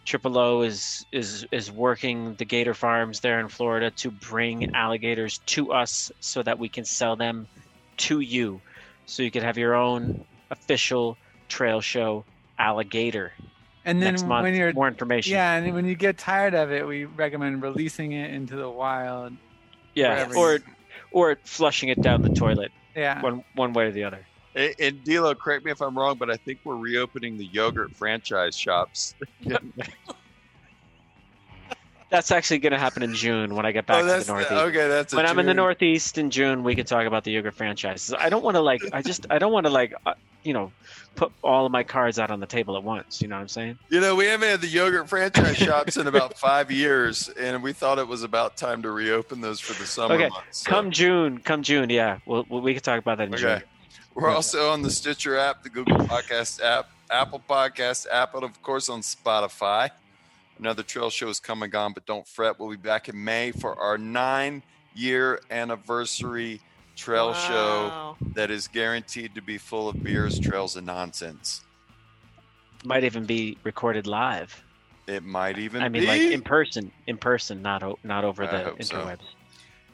[0.05, 5.39] Triple O is is is working the gator farms there in Florida to bring alligators
[5.45, 7.47] to us so that we can sell them
[7.97, 8.61] to you.
[9.05, 11.17] So you could have your own official
[11.47, 12.25] trail show
[12.59, 13.33] alligator.
[13.85, 15.33] And then next month, when you're more information.
[15.33, 19.33] Yeah, and when you get tired of it, we recommend releasing it into the wild.
[19.93, 20.59] Yeah, or
[21.11, 22.71] or flushing it down the toilet.
[22.95, 23.21] Yeah.
[23.21, 24.25] One one way or the other.
[24.55, 27.95] And, and D'Lo, correct me if I'm wrong, but I think we're reopening the yogurt
[27.95, 29.15] franchise shops.
[32.09, 34.31] That's actually going to happen in June when I get back Oh, to the the-
[34.31, 34.51] Northeast.
[34.51, 36.63] okay, that's when I'm in the Northeast in June.
[36.63, 38.13] We can talk about the yogurt franchises.
[38.13, 38.81] I don't want to like.
[38.93, 39.25] I just.
[39.31, 39.95] I don't want to like.
[40.05, 40.13] Uh,
[40.43, 40.71] you know,
[41.15, 43.19] put all of my cards out on the table at once.
[43.19, 43.79] You know what I'm saying?
[43.89, 47.73] You know, we haven't had the yogurt franchise shops in about five years, and we
[47.73, 50.29] thought it was about time to reopen those for the summer okay.
[50.29, 50.59] months.
[50.59, 51.39] so- Come June.
[51.39, 51.89] Come June.
[51.89, 52.19] Yeah.
[52.27, 53.41] We'll, we we can talk about that in Okay.
[53.41, 53.63] June.
[54.15, 58.61] We're also on the Stitcher app, the Google Podcast app, Apple Podcast app, and of
[58.61, 59.89] course on Spotify.
[60.59, 62.59] Another trail show is coming and gone, but don't fret.
[62.59, 64.61] We'll be back in May for our nine
[64.93, 66.61] year anniversary
[66.95, 68.15] trail Wow.
[68.19, 71.61] show that is guaranteed to be full of beers, trails, and nonsense.
[72.85, 74.63] Might even be recorded live.
[75.07, 76.07] It might even be I mean, be.
[76.07, 76.91] like in person.
[77.07, 79.17] In person, not o- not over I the hope so.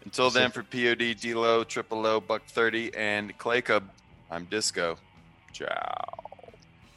[0.03, 3.89] Until So- then, for POD, D'Lo, Triple O, Buck 30, and Clay Cub,
[4.31, 4.97] I'm Disco.
[5.53, 6.05] Ciao.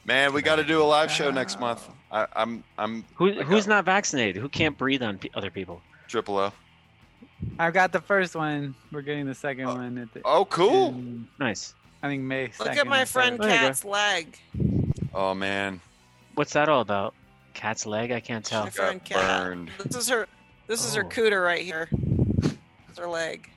[0.05, 1.87] Man, we got to do a live show next month.
[2.11, 4.41] I, I'm I'm Who, who's not vaccinated?
[4.41, 5.81] Who can't breathe on pe- other people?
[6.07, 6.51] triple O.
[7.57, 8.75] I've got the first one.
[8.91, 9.75] We're getting the second oh.
[9.75, 9.97] one.
[9.97, 10.89] At the, Oh, cool.
[10.89, 11.73] in, Nice.
[12.03, 12.51] I think May.
[12.59, 13.59] Look 2nd at my or friend There you go.
[13.67, 14.37] Cat's leg.
[15.13, 15.79] Oh man,
[16.35, 17.13] What's that all about?
[17.53, 18.11] Cat's leg?
[18.11, 18.63] I can't tell.
[18.63, 19.43] My friend got Cat.
[19.43, 19.71] burned.
[19.85, 20.27] This is her.
[20.67, 21.09] This is her Oh.
[21.09, 21.87] cooter right here.
[22.89, 23.49] It's her leg.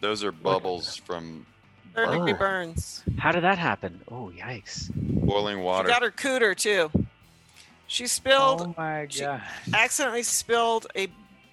[0.00, 1.46] Those are bubbles from
[1.94, 2.36] Third degree Oh.
[2.36, 3.02] burns.
[3.18, 4.00] How did that happen?
[4.10, 4.90] Oh, yikes.
[4.94, 5.88] boiling water.
[5.88, 6.90] She got her cooter too.
[7.86, 8.60] She spilled.
[8.62, 9.42] Oh my she god.
[9.72, 11.08] accidentally spilled a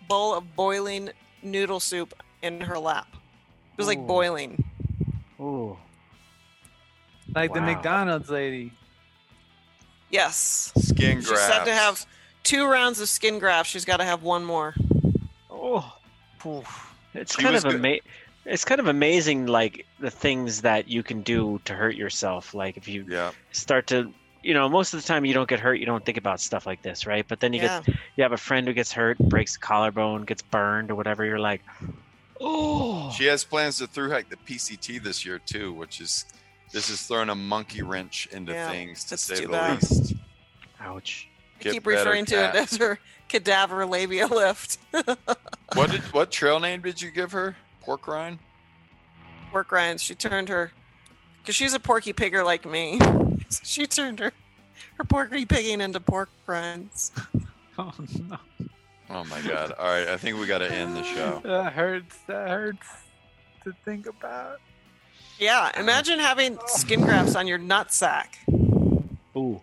[0.07, 1.09] bowl of boiling
[1.43, 3.07] noodle soup in her lap.
[3.13, 4.63] It was like boiling.
[5.39, 5.77] Ooh.
[7.34, 8.73] Like the McDonald's lady.
[10.09, 10.73] Yes.
[10.77, 11.30] Skin graft.
[11.30, 12.05] She's said to have
[12.43, 13.72] two rounds of skin grafts.
[13.72, 14.76] She's got to have one more.
[15.49, 15.93] Oh.
[17.13, 17.99] It's She kind was of good- ama-
[18.45, 22.53] It's kind of amazing, like the things that you can do to hurt yourself.
[22.53, 23.31] Like if you Yeah.
[23.51, 24.13] start to,
[24.43, 26.65] you know, most of the time you don't get hurt, you don't think about stuff
[26.65, 27.26] like this, right?
[27.27, 27.81] But then you Yeah.
[27.81, 31.23] get, you have a friend who gets hurt, breaks a collarbone, gets burned or whatever.
[31.23, 31.61] You're like,
[32.39, 33.11] oh.
[33.18, 36.26] She has plans to through hike the PCT this year too, which is
[36.73, 39.77] this is throwing a monkey wrench into Yeah, things to say the bad.
[39.77, 40.15] least.
[40.80, 41.30] Ouch.
[41.59, 42.55] I Get keep better, referring to Cat.
[42.55, 42.99] it as her
[43.30, 44.77] cadaver labia lift.
[45.73, 47.57] What did what trail name did you give her?
[47.81, 48.39] Pork rind.
[49.51, 50.01] Pork rinds.
[50.01, 50.71] She turned her,
[51.41, 52.99] because she's a porky pigger like me.
[53.49, 54.31] So she turned her,
[54.95, 57.11] her porky pigging into pork rinds.
[57.77, 57.93] Oh
[58.29, 58.37] no.
[59.09, 59.71] Oh my god!
[59.79, 61.41] All right, I think we got to end the show.
[61.43, 62.17] That hurts.
[62.27, 62.87] That hurts
[63.63, 64.59] to think about.
[65.39, 68.39] Yeah, imagine having skin grafts on your nut sack.
[69.35, 69.61] Ooh.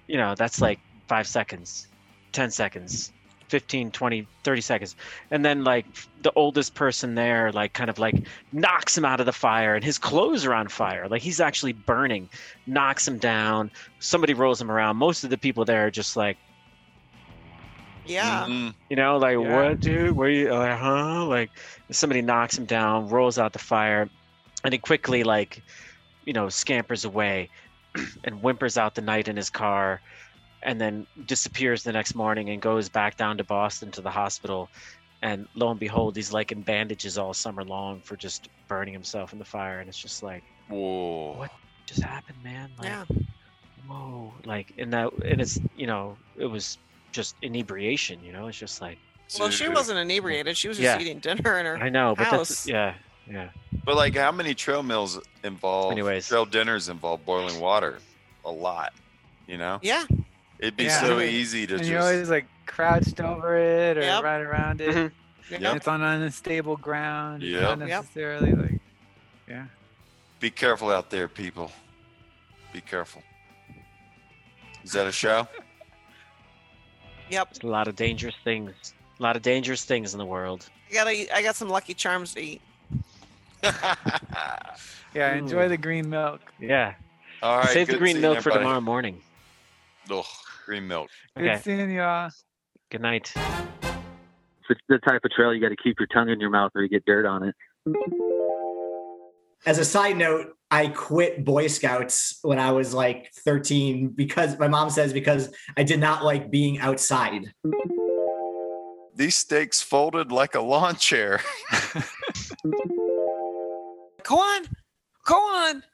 [0.07, 0.79] you know, that's like
[1.09, 1.89] five seconds,
[2.37, 3.13] 10 seconds,
[3.51, 4.97] 15, 20, 30 seconds.
[5.31, 5.87] And then, like,
[6.23, 8.23] the oldest person there, like, kind of like
[8.53, 11.09] knocks him out of the fire, and his clothes are on fire.
[11.09, 12.31] Like, he's actually burning,
[12.67, 13.71] knocks him down.
[14.01, 14.97] Somebody rolls him around.
[14.99, 16.39] Most of the people there are just like,
[18.05, 18.47] Yeah.
[18.47, 18.75] Mhm.
[18.91, 19.57] you know, like, Yeah.
[19.57, 20.17] what, dude?
[20.17, 21.27] Where you, like, huh?
[21.27, 21.51] Like,
[21.91, 24.09] somebody knocks him down, rolls out the fire,
[24.65, 25.65] and he quickly, like,
[26.25, 27.51] you know, scampers away
[28.25, 30.03] and whimpers out the night in his car
[30.67, 34.69] and then disappears the next morning and goes back down to Boston to the hospital.
[35.23, 39.33] And lo and behold, he's like in bandages all summer long for just burning himself
[39.33, 39.79] in the fire.
[39.79, 41.35] And it's just like, Whoa.
[41.39, 41.53] what
[41.87, 42.71] just happened, man?
[42.79, 43.05] Like, Yeah.
[43.87, 44.35] whoa.
[44.45, 46.79] Like, and that, and it's, you know, it was
[47.13, 48.49] just inebriation, you know?
[48.49, 48.99] It's just like,
[49.39, 50.57] Well, she wasn't inebriated.
[50.57, 51.01] She was just Yeah.
[51.01, 52.49] eating dinner in her I know, but house.
[52.49, 52.95] that's, yeah,
[53.31, 53.51] yeah.
[53.85, 55.93] But like, how many trail meals involve?
[55.93, 56.27] Anyways.
[56.27, 58.01] trail dinners involve boiling water.
[58.45, 58.93] A lot.
[59.47, 60.05] You know, yeah.
[60.59, 61.01] It'd be Yeah.
[61.01, 61.91] so easy to And just.
[61.91, 64.23] you're always like crouched over it or Yep.
[64.25, 64.95] right around it.
[64.95, 65.13] Mhm.
[65.51, 65.61] Yep.
[65.61, 65.77] Yep.
[65.77, 67.43] It's on unstable ground.
[67.43, 67.79] It's Yep.
[67.79, 68.05] Not Yep.
[68.43, 68.81] like,
[69.49, 69.65] yeah.
[70.41, 71.71] Be careful out there, people.
[72.73, 73.23] Be careful.
[74.85, 75.47] Is that a show?
[77.29, 77.55] Yep.
[77.55, 78.95] There's a lot of dangerous things.
[79.19, 80.69] A lot of dangerous things in the world.
[80.91, 82.61] I got I got some Lucky Charms to eat.
[85.15, 86.41] Yeah, enjoy the green milk.
[86.61, 86.95] Yeah.
[87.43, 87.69] All right.
[87.71, 89.23] Save the green seeing milk for tomorrow morning.
[90.11, 90.25] Ugh,
[90.67, 91.09] green milk.
[91.39, 92.29] Good seeing y'all.
[92.91, 93.33] Good night.
[94.69, 96.83] It's the type of trail you got to keep your tongue in your mouth or
[96.83, 97.55] you get dirt on it.
[99.65, 104.67] As a side note, I quit Boy Scouts when I was like 13 because my
[104.67, 107.53] mom says because I did not like being outside.
[109.15, 111.41] These stakes folded like a lawn chair.
[114.25, 114.65] Go on.
[115.25, 115.85] Go on.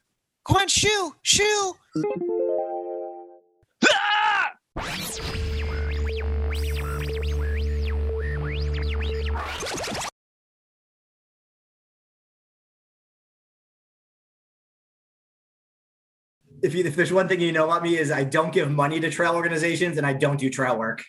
[0.45, 1.75] Go on, shoo, shoo.
[16.63, 19.01] If you if there's one thing you know about me is I don't give money
[19.01, 21.03] to trail organizations and I don't do trail work.